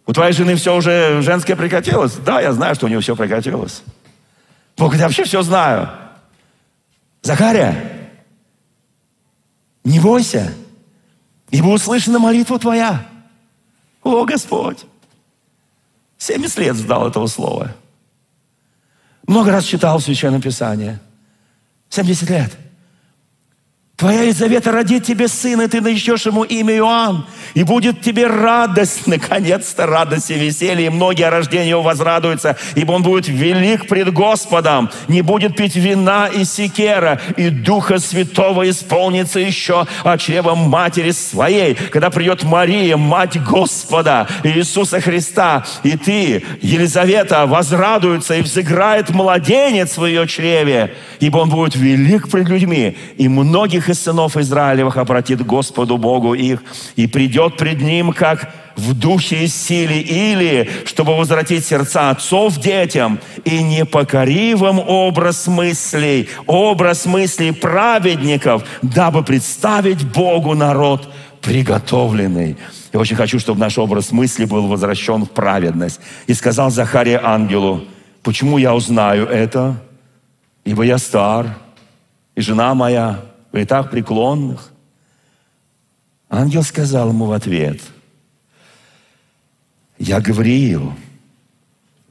У 0.07 0.13
твоей 0.13 0.33
жены 0.33 0.55
все 0.57 0.77
уже 0.77 1.23
женское 1.23 1.57
прекратилось? 1.57 2.13
Да, 2.17 2.41
я 2.41 2.53
знаю, 2.53 2.75
что 2.75 2.87
у 2.87 2.89
нее 2.91 3.01
все 3.01 3.17
прекратилось. 3.17 3.83
Бог, 4.77 4.95
я 4.97 5.05
вообще 5.05 5.25
все 5.25 5.43
знаю. 5.43 5.89
Захария, 7.23 8.11
не 9.83 9.99
бойся, 9.99 10.53
ибо 11.51 11.69
услышана 11.69 12.19
молитва 12.19 12.59
твоя. 12.59 13.07
О, 14.03 14.27
Господь! 14.27 14.85
70 16.19 16.59
лет 16.59 16.77
ждал 16.77 17.09
этого 17.09 17.27
слова. 17.29 17.75
Много 19.27 19.53
раз 19.53 19.65
читал 19.65 20.01
Священное 20.01 20.41
Писание. 20.41 21.01
70 21.89 22.29
лет– 22.29 22.53
Твоя 23.97 24.23
Елизавета 24.23 24.73
родит 24.73 25.05
тебе 25.05 25.29
сына, 25.29 25.63
и 25.63 25.69
ты 25.69 25.81
начнешь 25.81 26.27
ему 26.27 26.43
имя 26.43 26.75
Иоанн. 26.79 27.27
И 27.55 27.63
будет 27.63 28.01
тебе 28.01 28.27
радость, 28.27 29.03
наконец-то 29.07 29.87
радость 29.87 30.33
и 30.33 30.35
веселье. 30.35 30.87
И 30.87 30.91
многие 30.91 31.29
о 31.29 31.31
рождении 31.31 31.69
его 31.71 31.83
возрадуются, 31.83 32.57
ибо 32.75 32.91
он 32.91 33.05
будет 33.05 33.29
велик 33.29 33.87
пред 33.87 34.13
Господом. 34.13 34.91
Не 35.07 35.23
будет 35.23 35.57
пить 35.57 35.77
вина 35.77 36.27
и 36.27 36.45
секера, 36.45 37.21
и 37.37 37.51
Духа 37.51 38.01
Святого 38.01 38.69
исполнится 38.69 39.39
еще 39.39 39.87
от 40.03 40.21
чрева 40.21 40.57
матери 40.57 41.13
своей. 41.13 41.75
Когда 41.75 42.11
придет 42.11 42.43
Мария, 42.43 42.97
мать 42.97 43.41
Господа, 43.41 44.27
Иисуса 44.43 45.01
Христа, 45.01 45.65
и 45.85 45.97
ты, 45.97 46.43
Елизавета, 46.63 47.47
возрадуется 47.47 48.35
и 48.35 48.43
взыграет 48.43 49.11
младенец 49.11 49.97
в 49.97 50.05
ее 50.05 50.27
чреве, 50.27 50.97
ибо 51.21 51.39
он 51.39 51.49
будет 51.49 51.77
велик 51.77 52.29
пред 52.29 52.49
людьми, 52.49 52.97
и 53.19 53.29
многих 53.29 53.84
их 53.85 53.91
из 53.91 54.03
сынов 54.03 54.37
Израилевых 54.37 54.97
обратит 54.97 55.45
Господу 55.45 55.99
Богу 55.99 56.35
их, 56.35 56.63
и 56.97 57.07
придет 57.07 57.57
пред 57.57 57.81
Ним, 57.81 58.13
как 58.13 58.53
в 58.77 58.95
духе 58.95 59.45
и 59.45 59.47
силе, 59.47 60.01
или 60.01 60.69
чтобы 60.87 61.17
возвратить 61.17 61.65
сердца 61.65 62.11
отцов 62.11 62.59
детям, 62.59 63.21
и 63.45 63.63
непокоривым 63.63 64.81
образ 64.81 65.47
мыслей, 65.47 66.29
образ 66.47 67.07
мыслей 67.07 67.53
праведников, 67.53 68.65
дабы 68.83 69.23
представить 69.23 70.05
Богу 70.05 70.55
народ 70.55 71.09
приготовленный. 71.43 72.57
Я 72.93 73.01
очень 73.01 73.17
хочу, 73.17 73.39
чтобы 73.39 73.61
наш 73.61 73.77
образ 73.77 74.13
мысли 74.13 74.47
был 74.47 74.67
возвращен 74.67 75.25
в 75.25 75.31
праведность. 75.31 76.01
И 76.27 76.35
сказал 76.35 76.71
Захария 76.71 77.21
ангелу, 77.23 77.85
почему 78.23 78.57
я 78.57 78.75
узнаю 78.75 79.27
это? 79.27 79.77
Ибо 80.65 80.85
я 80.85 80.97
стар, 80.97 81.59
и 82.35 82.41
жена 82.41 82.75
моя 82.75 83.21
в 83.55 83.57
летах 83.57 83.89
преклонных. 83.89 84.73
Ангел 86.29 86.65
сказал 86.65 87.11
ему 87.11 87.27
в 87.27 87.33
ответ, 87.33 87.81
я 89.97 90.21
Гавриил, 90.21 90.93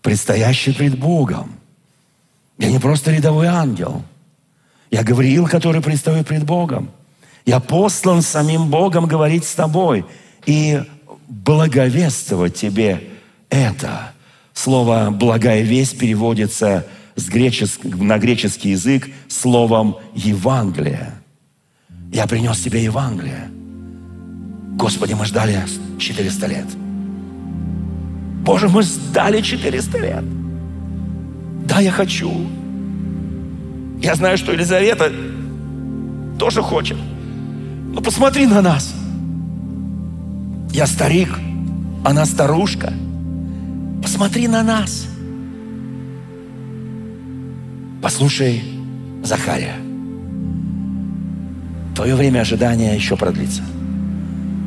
предстоящий 0.01 0.71
пред 0.71 0.97
Богом. 0.97 1.51
Я 2.57 2.71
не 2.71 2.79
просто 2.79 3.11
рядовой 3.11 3.47
ангел. 3.47 4.03
Я 4.89 5.03
Гавриил, 5.03 5.45
который 5.45 5.81
предстает 5.81 6.27
пред 6.27 6.45
Богом. 6.45 6.91
Я 7.45 7.59
послан 7.59 8.21
самим 8.21 8.69
Богом 8.69 9.05
говорить 9.05 9.43
с 9.43 9.53
тобой 9.53 10.05
и 10.45 10.81
благовествовать 11.27 12.55
тебе 12.55 13.03
это. 13.49 14.13
Слово 14.53 15.09
«благая 15.11 15.61
весть» 15.61 15.99
переводится 15.99 16.87
с 17.17 17.27
греческ... 17.27 17.83
на 17.83 18.17
греческий 18.17 18.69
язык 18.69 19.09
словом 19.27 19.97
«Евангелие». 20.13 21.22
Я 22.13 22.27
принес 22.27 22.59
тебе 22.59 22.83
Евангелие. 22.83 23.49
Господи, 24.77 25.13
мы 25.13 25.25
ждали 25.25 25.59
400 25.97 26.47
лет. 26.47 26.67
Боже, 28.45 28.69
мы 28.69 28.83
ждали 28.83 29.41
400 29.41 29.97
лет. 29.97 30.23
Да, 31.65 31.79
я 31.79 31.91
хочу. 31.91 32.31
Я 33.99 34.15
знаю, 34.15 34.37
что 34.37 34.51
Елизавета 34.51 35.11
тоже 36.37 36.61
хочет. 36.61 36.97
Но 37.93 38.01
посмотри 38.01 38.45
на 38.45 38.61
нас. 38.61 38.93
Я 40.71 40.85
старик, 40.85 41.29
она 42.03 42.25
старушка. 42.25 42.93
Посмотри 44.03 44.47
на 44.47 44.61
нас. 44.61 45.07
Послушай 48.01 48.61
Захария. 49.23 49.82
Твое 51.95 52.15
время 52.15 52.39
ожидания 52.39 52.95
еще 52.95 53.15
продлится. 53.15 53.61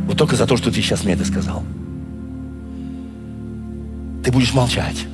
Вот 0.06 0.16
только 0.16 0.36
за 0.36 0.46
то, 0.46 0.56
что 0.56 0.70
ты 0.70 0.80
сейчас 0.80 1.04
мне 1.04 1.14
это 1.14 1.24
сказал. 1.24 1.64
Ты 4.24 4.30
будешь 4.30 4.54
молчать. 4.54 5.06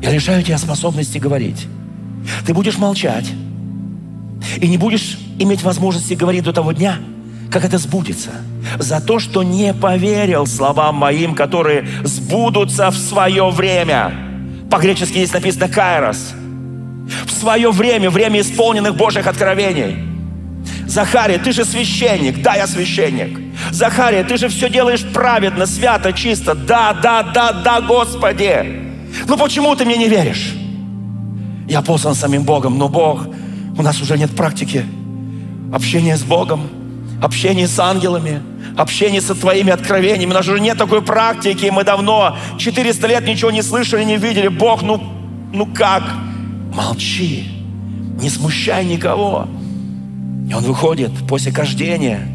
Я 0.00 0.12
лишаю 0.12 0.42
тебя 0.42 0.58
способности 0.58 1.18
говорить. 1.18 1.66
Ты 2.46 2.54
будешь 2.54 2.78
молчать. 2.78 3.30
И 4.58 4.68
не 4.68 4.78
будешь 4.78 5.18
иметь 5.38 5.62
возможности 5.62 6.14
говорить 6.14 6.44
до 6.44 6.52
того 6.52 6.72
дня, 6.72 6.98
как 7.50 7.64
это 7.64 7.78
сбудется. 7.78 8.30
За 8.78 9.00
то, 9.00 9.18
что 9.18 9.42
не 9.42 9.74
поверил 9.74 10.46
словам 10.46 10.96
моим, 10.96 11.34
которые 11.34 11.86
сбудутся 12.04 12.90
в 12.90 12.96
свое 12.96 13.50
время. 13.50 14.12
По-гречески 14.70 15.14
здесь 15.14 15.32
написано 15.32 15.68
«кайрос». 15.68 16.32
В 17.26 17.30
свое 17.32 17.72
время, 17.72 18.08
время 18.08 18.40
исполненных 18.40 18.96
Божьих 18.96 19.26
откровений– 19.26 19.96
Захария, 20.92 21.38
ты 21.38 21.52
же 21.52 21.64
священник. 21.64 22.42
Да, 22.42 22.54
я 22.54 22.66
священник. 22.66 23.40
Захария, 23.70 24.24
ты 24.24 24.36
же 24.36 24.48
все 24.48 24.68
делаешь 24.68 25.02
праведно, 25.14 25.64
свято, 25.64 26.12
чисто. 26.12 26.54
Да, 26.54 26.92
да, 26.92 27.22
да, 27.22 27.52
да, 27.52 27.80
Господи. 27.80 28.92
Ну 29.26 29.38
почему 29.38 29.74
ты 29.74 29.86
мне 29.86 29.96
не 29.96 30.06
веришь? 30.06 30.52
Я 31.66 31.80
послан 31.80 32.14
самим 32.14 32.42
Богом, 32.42 32.76
но 32.76 32.90
Бог, 32.90 33.26
у 33.78 33.82
нас 33.82 34.02
уже 34.02 34.18
нет 34.18 34.36
практики 34.36 34.84
общения 35.72 36.14
с 36.14 36.24
Богом, 36.24 36.68
общения 37.22 37.66
с 37.66 37.78
ангелами, 37.78 38.42
общения 38.76 39.22
со 39.22 39.34
твоими 39.34 39.72
откровениями. 39.72 40.32
У 40.32 40.34
нас 40.34 40.46
уже 40.46 40.60
нет 40.60 40.76
такой 40.76 41.00
практики. 41.00 41.70
Мы 41.72 41.84
давно, 41.84 42.36
400 42.58 43.06
лет 43.06 43.26
ничего 43.26 43.50
не 43.50 43.62
слышали, 43.62 44.04
не 44.04 44.18
видели. 44.18 44.48
Бог, 44.48 44.82
ну, 44.82 45.02
ну 45.54 45.64
как? 45.64 46.02
Молчи. 46.74 47.48
Не 48.20 48.28
смущай 48.28 48.84
никого. 48.84 49.48
И 50.48 50.54
он 50.54 50.62
выходит 50.64 51.12
после 51.28 51.52
кождения. 51.52 52.26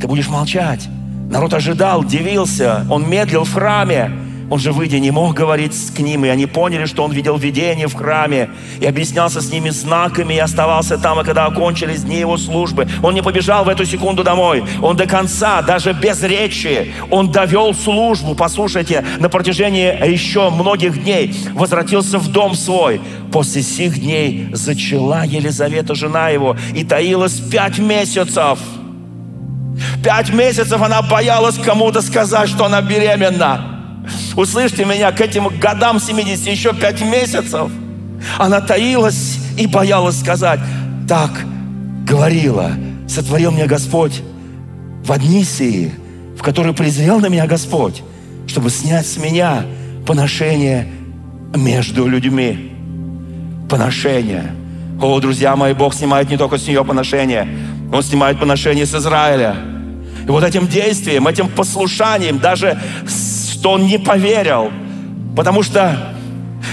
Ты 0.00 0.06
будешь 0.06 0.28
молчать. 0.28 0.88
Народ 1.30 1.54
ожидал, 1.54 2.04
дивился. 2.04 2.86
Он 2.90 3.08
медлил 3.08 3.44
в 3.44 3.52
храме. 3.52 4.10
Он 4.50 4.58
же, 4.58 4.72
выйдя, 4.72 4.98
не 4.98 5.12
мог 5.12 5.34
говорить 5.34 5.74
с 5.74 5.96
ним, 5.96 6.24
и 6.24 6.28
они 6.28 6.46
поняли, 6.46 6.86
что 6.86 7.04
он 7.04 7.12
видел 7.12 7.36
видение 7.36 7.86
в 7.86 7.94
храме, 7.94 8.50
и 8.80 8.86
объяснялся 8.86 9.40
с 9.40 9.52
ними 9.52 9.70
знаками, 9.70 10.34
и 10.34 10.38
оставался 10.38 10.98
там, 10.98 11.20
и 11.20 11.24
когда 11.24 11.46
окончились 11.46 12.02
дни 12.02 12.18
его 12.18 12.36
службы, 12.36 12.88
он 13.00 13.14
не 13.14 13.22
побежал 13.22 13.64
в 13.64 13.68
эту 13.68 13.86
секунду 13.86 14.24
домой. 14.24 14.64
Он 14.82 14.96
до 14.96 15.06
конца, 15.06 15.62
даже 15.62 15.92
без 15.92 16.20
речи, 16.24 16.92
он 17.10 17.30
довел 17.30 17.72
службу, 17.74 18.34
послушайте, 18.34 19.04
на 19.20 19.28
протяжении 19.28 20.10
еще 20.10 20.50
многих 20.50 21.00
дней, 21.00 21.32
возвратился 21.54 22.18
в 22.18 22.26
дом 22.32 22.54
свой. 22.54 23.00
После 23.32 23.62
сих 23.62 24.00
дней 24.00 24.48
зачала 24.52 25.24
Елизавета, 25.24 25.94
жена 25.94 26.30
его, 26.30 26.56
и 26.74 26.82
таилась 26.82 27.38
пять 27.38 27.78
месяцев. 27.78 28.58
Пять 30.02 30.30
месяцев 30.30 30.82
она 30.82 31.02
боялась 31.02 31.56
кому-то 31.56 32.02
сказать, 32.02 32.48
что 32.48 32.64
она 32.64 32.82
беременна. 32.82 33.79
Услышьте 34.36 34.84
меня, 34.84 35.12
к 35.12 35.20
этим 35.20 35.48
годам 35.58 36.00
70 36.00 36.46
еще 36.46 36.72
5 36.72 37.02
месяцев 37.02 37.70
она 38.38 38.60
таилась 38.60 39.38
и 39.58 39.66
боялась 39.66 40.20
сказать, 40.20 40.60
так 41.08 41.30
говорила, 42.06 42.72
сотворил 43.08 43.50
мне 43.50 43.66
Господь 43.66 44.22
в 45.04 45.12
одни 45.12 45.44
сии, 45.44 45.92
в 46.38 46.42
который 46.42 46.72
презрел 46.74 47.20
на 47.20 47.26
меня 47.26 47.46
Господь, 47.46 48.02
чтобы 48.46 48.70
снять 48.70 49.06
с 49.06 49.16
меня 49.16 49.64
поношение 50.06 50.88
между 51.54 52.06
людьми. 52.06 52.72
Поношение. 53.68 54.54
О, 55.00 55.18
друзья 55.20 55.56
мои, 55.56 55.72
Бог 55.72 55.94
снимает 55.94 56.28
не 56.30 56.36
только 56.36 56.58
с 56.58 56.66
нее 56.66 56.84
поношение, 56.84 57.48
Он 57.92 58.02
снимает 58.02 58.38
поношение 58.38 58.86
с 58.86 58.94
Израиля. 58.94 59.56
И 60.24 60.30
вот 60.30 60.44
этим 60.44 60.66
действием, 60.66 61.26
этим 61.26 61.48
послушанием, 61.48 62.38
даже 62.38 62.78
что 63.60 63.72
он 63.72 63.84
не 63.84 63.98
поверил, 63.98 64.72
потому 65.36 65.62
что 65.62 66.14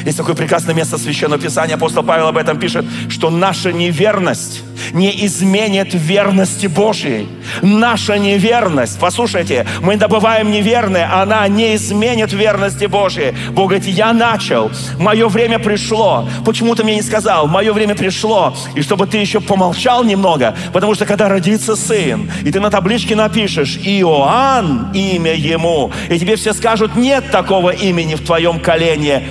есть 0.06 0.18
такое 0.18 0.36
прекрасное 0.36 0.74
место 0.74 0.98
Священного 0.98 1.42
Писания, 1.42 1.76
апостол 1.76 2.02
Павел 2.02 2.28
об 2.28 2.38
этом 2.38 2.58
пишет, 2.58 2.86
что 3.10 3.30
наша 3.30 3.74
неверность 3.74 4.64
не 4.94 5.26
изменит 5.26 5.94
верности 5.94 6.68
Божьей. 6.68 7.28
Наша 7.62 8.18
неверность, 8.18 9.00
послушайте, 9.00 9.66
мы 9.82 9.98
добываем 9.98 10.52
неверное, 10.52 11.22
она 11.22 11.48
не 11.48 11.76
изменит 11.76 12.34
верности 12.34 12.86
Божьей. 12.86 13.34
Бог 13.52 13.70
говорит, 13.70 13.88
я 13.88 14.14
начал, 14.14 14.72
мое 15.00 15.28
время 15.28 15.60
пришло. 15.60 16.28
Почему 16.46 16.76
ты 16.76 16.84
мне 16.84 16.96
не 16.96 17.02
сказал? 17.02 17.48
Мое 17.48 17.74
время 17.74 17.96
пришло. 17.96 18.56
И 18.76 18.82
чтобы 18.82 19.08
ты 19.08 19.18
еще 19.18 19.40
помолчал 19.40 20.04
немного, 20.04 20.56
потому 20.74 20.96
что 20.96 21.06
когда 21.06 21.30
родится 21.30 21.76
сын, 21.76 22.30
и 22.44 22.52
ты 22.52 22.60
на 22.60 22.70
табличке 22.70 23.16
напишешь 23.16 23.78
Иоанн, 23.84 24.92
имя 24.94 25.34
ему, 25.34 25.92
и 26.10 26.20
тебе 26.20 26.36
все 26.36 26.54
скажут, 26.54 26.96
нет 26.96 27.32
такого 27.32 27.70
имени 27.70 28.16
в 28.16 28.26
твоем 28.26 28.60
колене, 28.60 29.24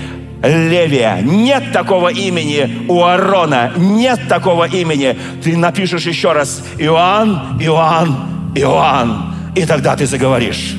Левия. 0.47 1.21
Нет 1.23 1.73
такого 1.73 2.09
имени 2.09 2.87
у 2.89 3.03
Аарона. 3.03 3.73
Нет 3.77 4.21
такого 4.29 4.69
имени. 4.69 5.17
Ты 5.43 5.57
напишешь 5.57 6.07
еще 6.07 6.33
раз 6.33 6.63
Иоанн, 6.79 7.59
Иоанн, 7.61 8.53
Иоанн. 8.55 9.35
И 9.55 9.65
тогда 9.65 9.97
ты 9.97 10.07
заговоришь. 10.07 10.77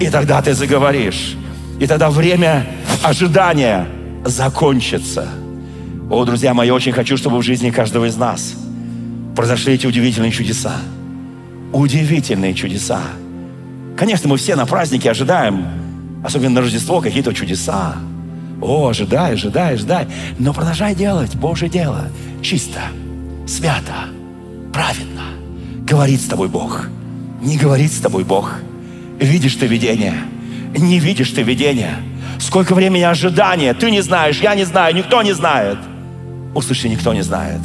И 0.00 0.08
тогда 0.08 0.42
ты 0.42 0.54
заговоришь. 0.54 1.36
И 1.78 1.86
тогда 1.86 2.10
время 2.10 2.66
ожидания 3.02 3.86
закончится. 4.24 5.28
О, 6.10 6.24
друзья 6.24 6.54
мои, 6.54 6.70
очень 6.70 6.92
хочу, 6.92 7.16
чтобы 7.16 7.38
в 7.38 7.42
жизни 7.42 7.70
каждого 7.70 8.06
из 8.06 8.16
нас 8.16 8.54
произошли 9.34 9.74
эти 9.74 9.86
удивительные 9.86 10.32
чудеса. 10.32 10.76
Удивительные 11.72 12.54
чудеса. 12.54 13.00
Конечно, 13.96 14.28
мы 14.28 14.36
все 14.36 14.56
на 14.56 14.66
празднике 14.66 15.10
ожидаем, 15.10 15.66
особенно 16.24 16.56
на 16.56 16.60
Рождество, 16.62 17.00
какие-то 17.00 17.34
чудеса. 17.34 17.96
О, 18.60 18.88
ожидай, 18.88 19.34
ожидай, 19.34 19.74
ожидай. 19.74 20.06
Но 20.38 20.52
продолжай 20.52 20.94
делать 20.94 21.34
Божье 21.36 21.68
дело. 21.68 22.08
Чисто, 22.42 22.80
свято, 23.46 24.08
праведно. 24.72 25.22
Говорит 25.86 26.20
с 26.20 26.26
тобой 26.26 26.48
Бог. 26.48 26.88
Не 27.42 27.58
говорит 27.58 27.92
с 27.92 28.00
тобой 28.00 28.24
Бог. 28.24 28.54
Видишь 29.20 29.56
ты 29.56 29.66
видение. 29.66 30.14
Не 30.76 30.98
видишь 30.98 31.30
ты 31.30 31.42
видение. 31.42 31.96
Сколько 32.38 32.74
времени 32.74 33.02
ожидания. 33.02 33.72
Ты 33.74 33.90
не 33.90 34.00
знаешь, 34.00 34.40
я 34.40 34.54
не 34.54 34.64
знаю, 34.64 34.94
никто 34.94 35.22
не 35.22 35.32
знает. 35.32 35.78
Услыши, 36.54 36.88
никто 36.88 37.12
не 37.12 37.22
знает. 37.22 37.60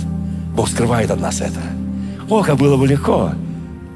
Бог 0.56 0.68
скрывает 0.70 1.12
от 1.12 1.20
нас 1.20 1.42
это. 1.42 1.62
О, 2.30 2.44
как 2.44 2.58
было 2.58 2.78
бы 2.78 2.88
легко. 2.88 3.32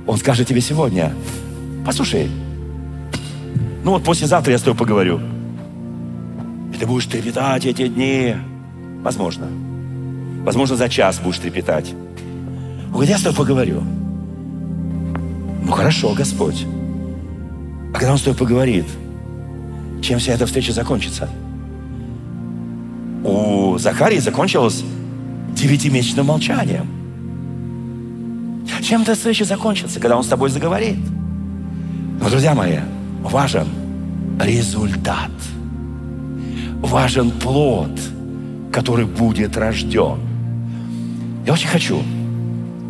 Он 0.08 0.18
скажет 0.18 0.48
тебе 0.48 0.62
сегодня, 0.62 1.14
послушай, 1.86 2.30
ну 3.84 3.92
вот 3.92 4.04
послезавтра 4.04 4.52
я 4.52 4.58
с 4.58 4.62
тобой 4.62 4.78
поговорю. 4.78 5.20
И 6.76 6.78
ты 6.78 6.86
будешь 6.86 7.06
трепетать 7.06 7.66
эти 7.66 7.88
дни. 7.88 8.36
Возможно. 9.02 9.48
Возможно, 10.44 10.76
за 10.76 10.90
час 10.90 11.20
будешь 11.20 11.40
трепетать. 11.40 11.94
Вот 12.90 13.08
я 13.08 13.18
с 13.18 13.22
тобой 13.22 13.38
поговорю. 13.38 13.82
Ну 15.64 15.72
хорошо, 15.72 16.14
Господь. 16.14 16.66
А 17.94 17.98
когда 17.98 18.12
Он 18.12 18.18
с 18.18 18.24
тобой 18.24 18.38
поговорит, 18.38 18.86
чем 20.02 20.20
вся 20.20 20.34
эта 20.34 20.46
встреча 20.46 20.74
закончится? 20.74 21.30
У 23.24 23.78
Захарии 23.78 24.20
закончилась 24.20 24.84
девятимесячным 25.54 26.26
молчанием. 26.26 26.88
Чем 28.84 29.04
эта 29.04 29.16
встреча 29.16 29.46
закончится, 29.46 30.02
когда 30.02 30.18
Он 30.18 30.26
с 30.26 30.28
тобой 30.28 30.50
заговорит? 30.50 31.00
Но, 32.22 32.30
друзья 32.30 32.54
мои, 32.54 32.80
важен 33.24 33.68
результат– 34.42 35.32
важен 36.86 37.32
плод, 37.32 37.92
который 38.72 39.06
будет 39.06 39.58
рожден. 39.58 40.20
Я 41.46 41.54
очень 41.54 41.68
хочу, 41.68 42.02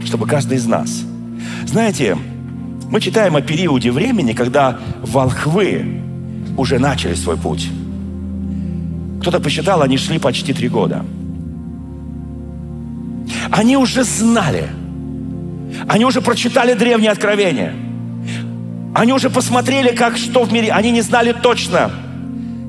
чтобы 0.04 0.28
каждый 0.28 0.58
из 0.58 0.66
нас... 0.66 1.04
Знаете, 1.66 2.16
мы 2.90 3.02
читаем 3.02 3.36
о 3.36 3.42
периоде 3.42 3.92
времени, 3.92 4.34
когда 4.34 4.78
волхвы 5.02 6.02
уже 6.58 6.80
начали 6.80 7.16
свой 7.16 7.38
путь. 7.38 7.68
Кто-то 9.22 9.40
посчитал, 9.40 9.82
они 9.82 9.98
шли 9.98 10.20
почти 10.20 10.54
три 10.54 10.70
года. 10.70 11.04
Они 13.52 13.78
уже 13.78 14.04
знали, 14.04 14.70
они 15.88 16.06
уже 16.06 16.22
прочитали 16.22 16.74
древние 16.74 17.12
откровения, 17.12 17.74
они 18.94 19.14
уже 19.14 19.30
посмотрели, 19.30 19.96
как 19.96 20.18
что 20.18 20.44
в 20.44 20.54
мире. 20.54 20.72
Они 20.72 20.92
не 20.92 21.02
знали 21.02 21.34
точно, 21.34 21.92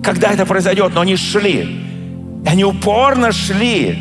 когда 0.06 0.30
это 0.30 0.46
произойдет, 0.46 0.92
но 0.94 1.00
они 1.00 1.16
шли. 1.16 1.66
Они 2.46 2.64
упорно 2.64 3.32
шли. 3.32 3.98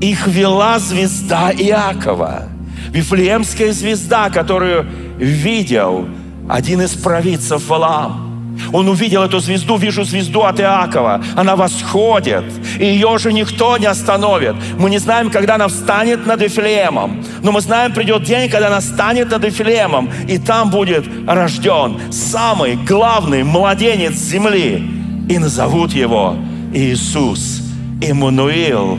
Их 0.00 0.26
вела 0.26 0.78
звезда 0.78 1.52
Иакова. 1.52 2.48
Вифлеемская 2.88 3.72
звезда, 3.72 4.30
которую 4.30 4.86
видел 5.18 6.08
один 6.48 6.80
из 6.80 6.94
провидцев 6.94 7.68
Валаам. 7.68 8.56
Он 8.72 8.88
увидел 8.88 9.22
эту 9.22 9.38
звезду, 9.38 9.76
вижу 9.76 10.04
звезду 10.04 10.44
от 10.44 10.60
Иакова. 10.60 11.22
Она 11.36 11.56
восходит, 11.56 12.44
и 12.78 12.86
ее 12.86 13.18
же 13.18 13.30
никто 13.30 13.76
не 13.76 13.86
остановит. 13.86 14.54
Мы 14.78 14.88
не 14.88 14.98
знаем, 14.98 15.28
когда 15.28 15.56
она 15.56 15.68
встанет 15.68 16.24
над 16.26 16.40
Вифлеемом, 16.40 17.22
но 17.42 17.52
мы 17.52 17.60
знаем, 17.60 17.92
придет 17.92 18.22
день, 18.22 18.48
когда 18.48 18.68
она 18.68 18.80
станет 18.80 19.30
над 19.30 19.44
Вифлеемом, 19.44 20.10
и 20.26 20.38
там 20.38 20.70
будет 20.70 21.04
рожден 21.26 22.00
самый 22.10 22.76
главный 22.76 23.42
младенец 23.42 24.14
земли, 24.14 25.03
и 25.28 25.38
назовут 25.38 25.92
его 25.92 26.36
Иисус, 26.72 27.62
Иммануил, 28.00 28.98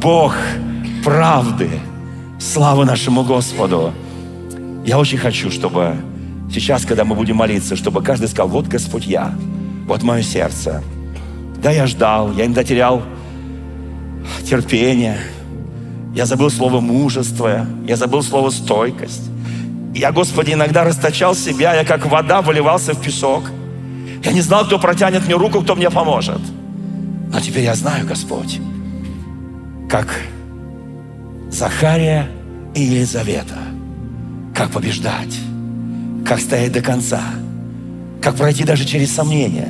Бог 0.00 0.34
правды. 1.04 1.70
Слава 2.38 2.84
нашему 2.84 3.24
Господу! 3.24 3.92
Я 4.84 4.98
очень 4.98 5.18
хочу, 5.18 5.50
чтобы 5.50 5.96
сейчас, 6.52 6.84
когда 6.84 7.04
мы 7.04 7.16
будем 7.16 7.36
молиться, 7.36 7.74
чтобы 7.74 8.02
каждый 8.02 8.28
сказал, 8.28 8.48
вот 8.48 8.68
Господь 8.68 9.06
я, 9.06 9.34
вот 9.86 10.02
мое 10.02 10.22
сердце. 10.22 10.82
Да, 11.62 11.72
я 11.72 11.86
ждал, 11.86 12.32
я 12.32 12.44
иногда 12.44 12.62
терял 12.62 13.02
терпение, 14.44 15.18
я 16.14 16.26
забыл 16.26 16.50
слово 16.50 16.80
мужество, 16.80 17.66
я 17.86 17.96
забыл 17.96 18.22
слово 18.22 18.50
стойкость. 18.50 19.30
Я, 19.94 20.12
Господи, 20.12 20.52
иногда 20.52 20.84
расточал 20.84 21.34
себя, 21.34 21.74
я 21.74 21.84
как 21.84 22.06
вода 22.06 22.42
выливался 22.42 22.92
в 22.92 23.00
песок– 23.02 23.50
я 24.26 24.32
не 24.32 24.40
знал, 24.40 24.66
кто 24.66 24.80
протянет 24.80 25.24
мне 25.24 25.36
руку, 25.36 25.60
кто 25.60 25.76
мне 25.76 25.88
поможет. 25.88 26.40
Но 27.32 27.40
теперь 27.40 27.62
я 27.62 27.76
знаю, 27.76 28.04
Господь, 28.06 28.58
как 29.88 30.08
Захария 31.48 32.28
и 32.74 32.82
Елизавета, 32.82 33.58
как 34.52 34.70
побеждать, 34.70 35.38
как 36.26 36.40
стоять 36.40 36.72
до 36.72 36.82
конца, 36.82 37.22
как 38.20 38.34
пройти 38.34 38.64
даже 38.64 38.84
через 38.84 39.14
сомнения, 39.14 39.68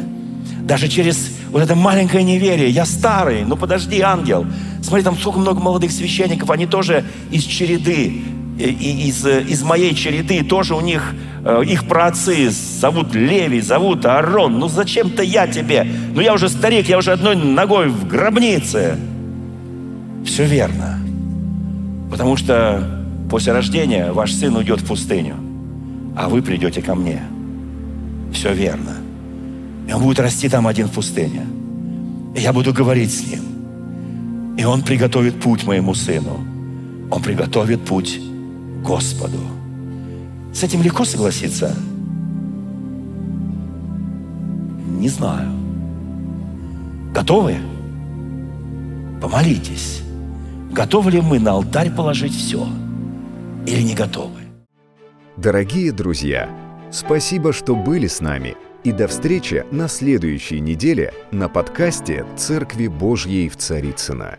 даже 0.63 0.89
через 0.89 1.33
вот 1.51 1.63
это 1.63 1.75
маленькое 1.75 2.25
неверие. 2.25 2.71
Я 2.71 2.87
старый, 2.87 3.45
ну 3.45 3.57
подожди, 3.57 4.01
ангел. 4.01 4.47
Смотри, 4.83 5.05
там 5.05 5.19
сколько 5.19 5.39
много 5.39 5.61
молодых 5.61 5.93
священников, 5.93 6.49
они 6.51 6.67
тоже 6.67 7.05
из 7.31 7.43
череды 7.45 8.23
из, 8.59 9.27
из 9.27 9.63
моей 9.63 9.95
череды 9.95 10.43
тоже 10.43 10.75
у 10.75 10.81
них, 10.81 11.15
э, 11.45 11.63
их 11.67 11.87
праотцы 11.87 12.51
зовут 12.51 13.15
Леви, 13.15 13.61
зовут 13.61 14.07
Аарон. 14.07 14.59
Ну 14.59 14.69
зачем-то 14.69 15.23
я 15.23 15.47
тебе? 15.47 15.87
Ну 16.15 16.21
я 16.21 16.33
уже 16.35 16.49
старик, 16.49 16.89
я 16.89 16.99
уже 16.99 17.13
одной 17.13 17.37
ногой 17.37 17.89
в 17.89 18.09
гробнице. 18.09 18.99
Все 20.25 20.47
верно. 20.47 20.99
Потому 22.11 22.37
что 22.37 23.05
после 23.31 23.53
рождения 23.53 24.13
ваш 24.13 24.33
сын 24.33 24.57
уйдет 24.57 24.81
в 24.81 24.87
пустыню, 24.87 25.37
а 26.17 26.29
вы 26.29 26.41
придете 26.41 26.81
ко 26.81 26.95
мне. 26.95 27.23
Все 28.33 28.55
верно. 28.55 28.97
И 29.89 29.93
он 29.93 30.03
будет 30.03 30.19
расти 30.19 30.49
там 30.49 30.67
один 30.67 30.89
в 30.89 30.93
пустыне. 30.93 31.43
И 32.35 32.41
я 32.41 32.53
буду 32.53 32.73
говорить 32.73 33.13
с 33.13 33.27
ним. 33.27 34.57
И 34.57 34.65
он 34.65 34.83
приготовит 34.83 35.41
путь 35.41 35.65
моему 35.65 35.95
сыну. 35.95 36.41
Он 37.11 37.23
приготовит 37.23 37.85
путь 37.85 38.19
Господу. 38.87 39.39
С 40.55 40.63
этим 40.63 40.81
легко 40.83 41.05
согласиться? 41.05 41.75
Не 45.01 45.09
знаю. 45.09 45.51
Готовы? 47.13 47.57
Помолитесь. 49.21 50.03
Готовы 50.71 51.11
ли 51.11 51.21
мы 51.21 51.41
на 51.41 51.53
алтарь 51.53 51.91
положить 51.91 52.35
все? 52.35 52.67
Или 53.67 53.83
не 53.83 53.95
готовы? 53.95 54.41
Дорогие 55.37 55.91
друзья! 55.91 56.49
Спасибо, 56.93 57.53
что 57.53 57.75
были 57.75 58.07
с 58.07 58.21
нами. 58.21 58.55
И 58.85 58.93
до 58.93 59.09
встречи 59.09 59.65
на 59.73 59.89
следующей 59.89 60.61
неделе 60.61 61.13
на 61.33 61.49
подкасте 61.49 62.25
«Церкви 62.37 62.87
Божьей 62.87 63.49
в 63.49 63.57
Царицына. 63.57 64.39